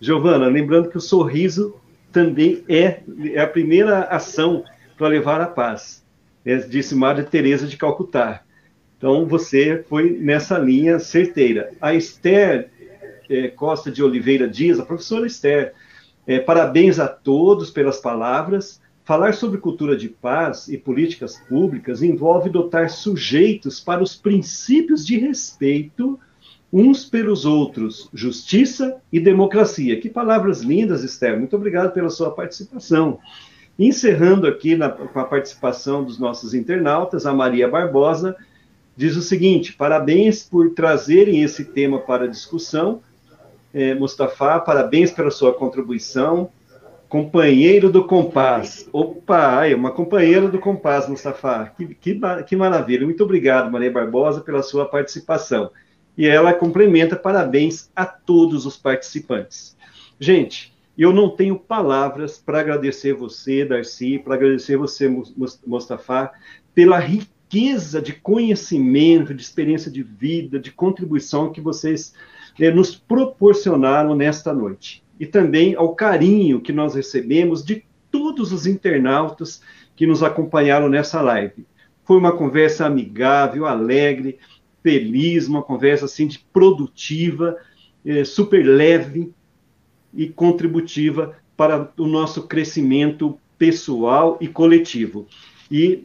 Giovana, 0.00 0.46
lembrando 0.46 0.88
que 0.88 0.96
o 0.98 1.00
sorriso 1.00 1.76
também 2.10 2.64
é, 2.68 3.00
é 3.32 3.40
a 3.40 3.46
primeira 3.46 4.00
ação 4.04 4.64
para 4.96 5.06
levar 5.06 5.40
a 5.40 5.46
paz, 5.46 6.04
é, 6.44 6.56
disse 6.56 6.94
Madre 6.94 7.24
Teresa 7.24 7.66
de 7.66 7.76
Calcutá. 7.76 8.42
Então 8.96 9.24
você 9.26 9.84
foi 9.88 10.10
nessa 10.18 10.58
linha 10.58 10.98
certeira. 10.98 11.70
A 11.80 11.94
Esther 11.94 12.68
é, 13.30 13.48
Costa 13.48 13.92
de 13.92 14.02
Oliveira 14.02 14.48
Dias, 14.48 14.80
a 14.80 14.84
professora 14.84 15.26
Esther, 15.26 15.72
é, 16.26 16.40
parabéns 16.40 16.98
a 16.98 17.06
todos 17.06 17.70
pelas 17.70 18.00
palavras. 18.00 18.80
Falar 19.08 19.32
sobre 19.32 19.56
cultura 19.56 19.96
de 19.96 20.06
paz 20.06 20.68
e 20.68 20.76
políticas 20.76 21.38
públicas 21.48 22.02
envolve 22.02 22.50
dotar 22.50 22.90
sujeitos 22.90 23.80
para 23.80 24.02
os 24.02 24.14
princípios 24.14 25.06
de 25.06 25.16
respeito 25.16 26.20
uns 26.70 27.06
pelos 27.06 27.46
outros, 27.46 28.10
justiça 28.12 29.00
e 29.10 29.18
democracia. 29.18 29.98
Que 29.98 30.10
palavras 30.10 30.60
lindas, 30.60 31.02
Esther. 31.02 31.38
Muito 31.38 31.56
obrigado 31.56 31.90
pela 31.94 32.10
sua 32.10 32.32
participação. 32.32 33.18
Encerrando 33.78 34.46
aqui 34.46 34.76
na, 34.76 34.90
com 34.90 35.18
a 35.18 35.24
participação 35.24 36.04
dos 36.04 36.18
nossos 36.18 36.52
internautas, 36.52 37.24
a 37.24 37.32
Maria 37.32 37.66
Barbosa 37.66 38.36
diz 38.94 39.16
o 39.16 39.22
seguinte: 39.22 39.72
parabéns 39.72 40.42
por 40.42 40.74
trazerem 40.74 41.42
esse 41.42 41.64
tema 41.64 41.98
para 41.98 42.28
discussão. 42.28 43.00
É, 43.72 43.94
Mustafa, 43.94 44.60
parabéns 44.60 45.10
pela 45.10 45.30
sua 45.30 45.54
contribuição. 45.54 46.50
Companheiro 47.08 47.90
do 47.90 48.04
Compás. 48.04 48.86
Opa, 48.92 49.66
é 49.66 49.74
uma 49.74 49.90
companheira 49.90 50.46
do 50.46 50.58
Compás, 50.58 51.08
Mustafa. 51.08 51.72
Que, 51.74 51.94
que, 51.94 52.20
que 52.46 52.54
maravilha. 52.54 53.06
Muito 53.06 53.24
obrigado, 53.24 53.72
Maria 53.72 53.90
Barbosa, 53.90 54.42
pela 54.42 54.62
sua 54.62 54.84
participação. 54.84 55.70
E 56.18 56.26
ela 56.26 56.52
complementa 56.52 57.16
parabéns 57.16 57.90
a 57.96 58.04
todos 58.04 58.66
os 58.66 58.76
participantes. 58.76 59.74
Gente, 60.20 60.74
eu 60.98 61.10
não 61.10 61.30
tenho 61.30 61.58
palavras 61.58 62.36
para 62.36 62.60
agradecer 62.60 63.14
você, 63.14 63.64
Darcy, 63.64 64.18
para 64.18 64.34
agradecer 64.34 64.76
você, 64.76 65.08
Mustafa, 65.66 66.30
pela 66.74 66.98
riqueza 66.98 68.02
de 68.02 68.12
conhecimento, 68.12 69.32
de 69.32 69.40
experiência 69.40 69.90
de 69.90 70.02
vida, 70.02 70.58
de 70.58 70.70
contribuição 70.70 71.52
que 71.52 71.60
vocês 71.60 72.12
eh, 72.60 72.70
nos 72.70 72.94
proporcionaram 72.94 74.14
nesta 74.14 74.52
noite 74.52 75.02
e 75.18 75.26
também 75.26 75.74
ao 75.74 75.94
carinho 75.94 76.60
que 76.60 76.72
nós 76.72 76.94
recebemos 76.94 77.64
de 77.64 77.84
todos 78.10 78.52
os 78.52 78.66
internautas 78.66 79.60
que 79.96 80.06
nos 80.06 80.22
acompanharam 80.22 80.88
nessa 80.88 81.20
live. 81.20 81.66
Foi 82.04 82.16
uma 82.16 82.32
conversa 82.32 82.86
amigável, 82.86 83.66
alegre, 83.66 84.38
feliz, 84.82 85.46
uma 85.48 85.62
conversa 85.62 86.06
assim 86.06 86.26
de 86.26 86.38
produtiva, 86.38 87.56
é, 88.04 88.24
super 88.24 88.64
leve 88.64 89.32
e 90.14 90.28
contributiva 90.28 91.36
para 91.56 91.92
o 91.98 92.06
nosso 92.06 92.46
crescimento 92.46 93.38
pessoal 93.58 94.38
e 94.40 94.48
coletivo. 94.48 95.26
E 95.70 96.04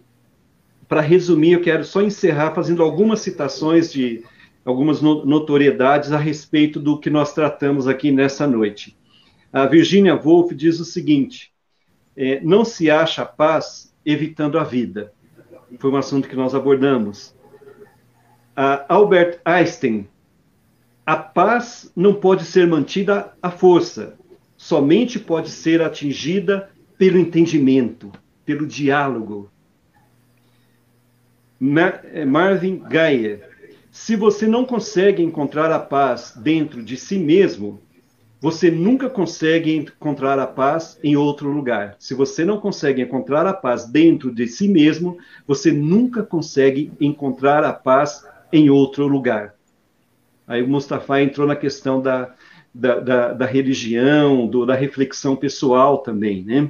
para 0.88 1.02
resumir, 1.02 1.54
eu 1.54 1.62
quero 1.62 1.86
só 1.86 2.02
encerrar 2.02 2.54
fazendo 2.54 2.84
algumas 2.84 3.22
citações 3.22 3.92
de 3.92 4.24
algumas 4.66 5.02
notoriedades 5.02 6.12
a 6.12 6.18
respeito 6.18 6.80
do 6.80 7.00
que 7.00 7.10
nós 7.10 7.34
tratamos 7.34 7.88
aqui 7.88 8.12
nessa 8.12 8.48
noite. 8.48 8.96
A 9.54 9.68
Virginia 9.68 10.16
Woolf 10.16 10.52
diz 10.52 10.80
o 10.80 10.86
seguinte: 10.86 11.54
é, 12.18 12.42
não 12.42 12.66
se 12.66 12.90
acha 12.90 13.24
paz 13.24 13.94
evitando 14.04 14.58
a 14.58 14.64
vida. 14.64 15.14
Foi 15.78 15.92
um 15.92 15.96
assunto 15.96 16.28
que 16.28 16.36
nós 16.36 16.56
abordamos. 16.56 17.36
A 18.56 18.92
Albert 18.92 19.40
Einstein: 19.46 20.08
a 21.06 21.16
paz 21.16 21.92
não 21.96 22.16
pode 22.16 22.46
ser 22.46 22.66
mantida 22.66 23.32
à 23.40 23.52
força, 23.52 24.18
somente 24.58 25.20
pode 25.20 25.52
ser 25.52 25.84
atingida 25.84 26.72
pelo 26.98 27.20
entendimento, 27.20 28.12
pelo 28.44 28.66
diálogo. 28.66 29.52
É, 32.12 32.26
Marvin 32.26 32.80
Gaye: 32.80 33.40
se 33.92 34.16
você 34.16 34.48
não 34.48 34.66
consegue 34.66 35.22
encontrar 35.22 35.72
a 35.72 35.78
paz 35.78 36.34
dentro 36.36 36.82
de 36.82 36.98
si 36.98 37.20
mesmo, 37.20 37.83
você 38.44 38.70
nunca 38.70 39.10
consegue 39.10 39.74
encontrar 39.74 40.38
a 40.38 40.46
paz 40.46 41.00
em 41.02 41.16
outro 41.16 41.50
lugar. 41.50 41.96
Se 41.98 42.14
você 42.14 42.44
não 42.44 42.60
consegue 42.60 43.02
encontrar 43.02 43.48
a 43.48 43.54
paz 43.54 43.86
dentro 43.86 44.36
de 44.36 44.48
si 44.48 44.68
mesmo, 44.68 45.18
você 45.48 45.72
nunca 45.72 46.22
consegue 46.22 46.92
encontrar 47.00 47.64
a 47.64 47.72
paz 47.72 48.28
em 48.52 48.70
outro 48.70 49.08
lugar. 49.08 49.56
Aí 50.46 50.62
o 50.62 50.68
Mustafa 50.68 51.22
entrou 51.22 51.48
na 51.48 51.56
questão 51.56 52.02
da, 52.02 52.34
da, 52.74 53.00
da, 53.00 53.34
da 53.34 53.46
religião, 53.46 54.46
do, 54.46 54.66
da 54.66 54.76
reflexão 54.76 55.38
pessoal 55.38 56.00
também, 56.00 56.44
né? 56.44 56.70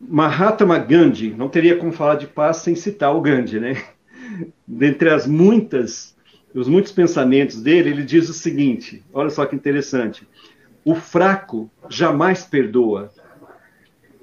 Mahatma 0.00 0.78
Gandhi, 0.78 1.34
não 1.36 1.50
teria 1.50 1.76
como 1.76 1.92
falar 1.92 2.14
de 2.14 2.26
paz 2.26 2.58
sem 2.58 2.74
citar 2.74 3.14
o 3.14 3.20
Gandhi, 3.20 3.60
né? 3.60 3.74
Dentre 4.66 5.10
as 5.10 5.26
muitas 5.26 6.16
os 6.54 6.68
muitos 6.68 6.92
pensamentos 6.92 7.60
dele, 7.60 7.90
ele 7.90 8.02
diz 8.02 8.28
o 8.28 8.34
seguinte: 8.34 9.04
olha 9.12 9.30
só 9.30 9.44
que 9.44 9.54
interessante. 9.54 10.26
O 10.84 10.94
fraco 10.94 11.70
jamais 11.88 12.44
perdoa. 12.44 13.10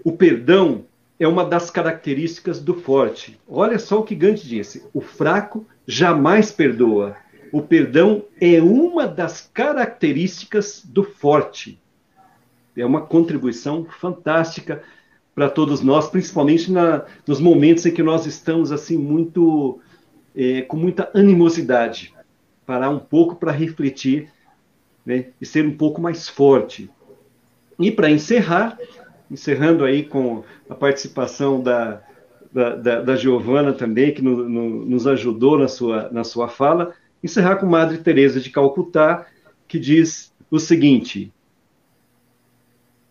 O 0.03 0.11
perdão 0.11 0.85
é 1.19 1.27
uma 1.27 1.45
das 1.45 1.69
características 1.69 2.60
do 2.60 2.73
forte. 2.73 3.39
Olha 3.47 3.77
só 3.77 3.99
o 3.99 4.03
que 4.03 4.15
Gandhi 4.15 4.47
disse: 4.47 4.84
o 4.93 5.02
fraco 5.02 5.65
jamais 5.85 6.52
perdoa. 6.52 7.15
O 7.52 7.61
perdão 7.61 8.26
é 8.41 8.60
uma 8.61 9.07
das 9.07 9.49
características 9.53 10.84
do 10.84 11.03
forte. 11.03 11.80
É 12.76 12.85
uma 12.85 13.02
contribuição 13.02 13.85
fantástica 13.85 14.84
para 15.34 15.49
todos 15.49 15.81
nós, 15.81 16.10
principalmente 16.10 16.72
na, 16.72 17.06
nos 17.26 17.39
momentos 17.39 17.85
em 17.85 17.91
que 17.91 18.03
nós 18.03 18.26
estamos 18.26 18.72
assim 18.72 18.97
muito 18.97 19.80
é, 20.35 20.64
com 20.64 20.76
muita 20.76 21.10
animosidade 21.14 22.15
parar 22.66 22.90
um 22.90 23.00
pouco 23.00 23.36
para 23.36 23.52
refletir 23.52 24.32
né, 25.06 25.28
e 25.40 25.46
ser 25.46 25.66
um 25.66 25.78
pouco 25.78 26.02
mais 26.02 26.28
forte. 26.28 26.90
E 27.80 27.92
para 27.92 28.10
encerrar, 28.10 28.78
encerrando 29.30 29.84
aí 29.84 30.04
com 30.04 30.44
a 30.70 30.76
participação 30.76 31.62
da, 31.62 32.02
da, 32.52 32.76
da, 32.76 33.02
da 33.02 33.16
Giovana 33.16 33.74
também, 33.74 34.14
que 34.14 34.22
no, 34.22 34.50
no, 34.50 34.86
nos 34.86 35.06
ajudou 35.06 35.58
na 35.58 35.68
sua, 35.68 36.10
na 36.12 36.24
sua 36.24 36.48
fala, 36.48 36.94
encerrar 37.24 37.58
com 37.58 37.66
Madre 37.66 37.98
Teresa 37.98 38.40
de 38.40 38.50
Calcutá, 38.50 39.28
que 39.68 39.78
diz 39.78 40.34
o 40.50 40.60
seguinte: 40.60 41.34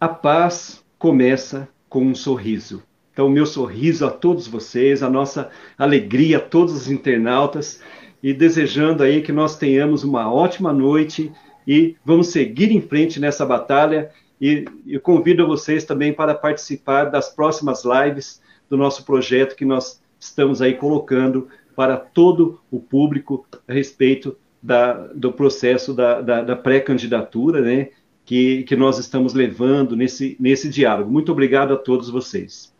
a 0.00 0.08
paz 0.08 0.84
começa 0.98 1.68
com 1.88 2.04
um 2.04 2.14
sorriso. 2.14 2.82
Então, 3.12 3.28
meu 3.28 3.46
sorriso 3.46 4.04
a 4.04 4.10
todos 4.10 4.48
vocês, 4.48 5.02
a 5.02 5.08
nossa 5.08 5.50
alegria 5.78 6.38
a 6.38 6.40
todos 6.40 6.74
os 6.74 6.90
internautas 6.90 7.80
e 8.24 8.32
desejando 8.32 9.02
aí 9.02 9.20
que 9.20 9.30
nós 9.30 9.58
tenhamos 9.58 10.02
uma 10.02 10.32
ótima 10.32 10.72
noite 10.72 11.30
e 11.68 11.94
vamos 12.02 12.28
seguir 12.28 12.72
em 12.72 12.80
frente 12.80 13.20
nessa 13.20 13.44
batalha. 13.44 14.10
E 14.40 14.64
eu 14.86 14.98
convido 14.98 15.46
vocês 15.46 15.84
também 15.84 16.10
para 16.10 16.34
participar 16.34 17.04
das 17.04 17.28
próximas 17.28 17.82
lives 17.84 18.40
do 18.66 18.78
nosso 18.78 19.04
projeto 19.04 19.54
que 19.54 19.66
nós 19.66 20.00
estamos 20.18 20.62
aí 20.62 20.72
colocando 20.72 21.48
para 21.76 21.98
todo 21.98 22.58
o 22.70 22.80
público 22.80 23.46
a 23.68 23.74
respeito 23.74 24.38
da, 24.62 24.94
do 25.08 25.30
processo 25.30 25.92
da, 25.92 26.22
da, 26.22 26.40
da 26.40 26.56
pré-candidatura, 26.56 27.60
né, 27.60 27.90
que, 28.24 28.62
que 28.62 28.74
nós 28.74 28.98
estamos 28.98 29.34
levando 29.34 29.94
nesse, 29.94 30.34
nesse 30.40 30.70
diálogo. 30.70 31.10
Muito 31.10 31.30
obrigado 31.30 31.74
a 31.74 31.76
todos 31.76 32.08
vocês. 32.08 32.74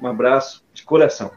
Um 0.00 0.06
abraço 0.06 0.62
de 0.72 0.84
coração. 0.84 1.32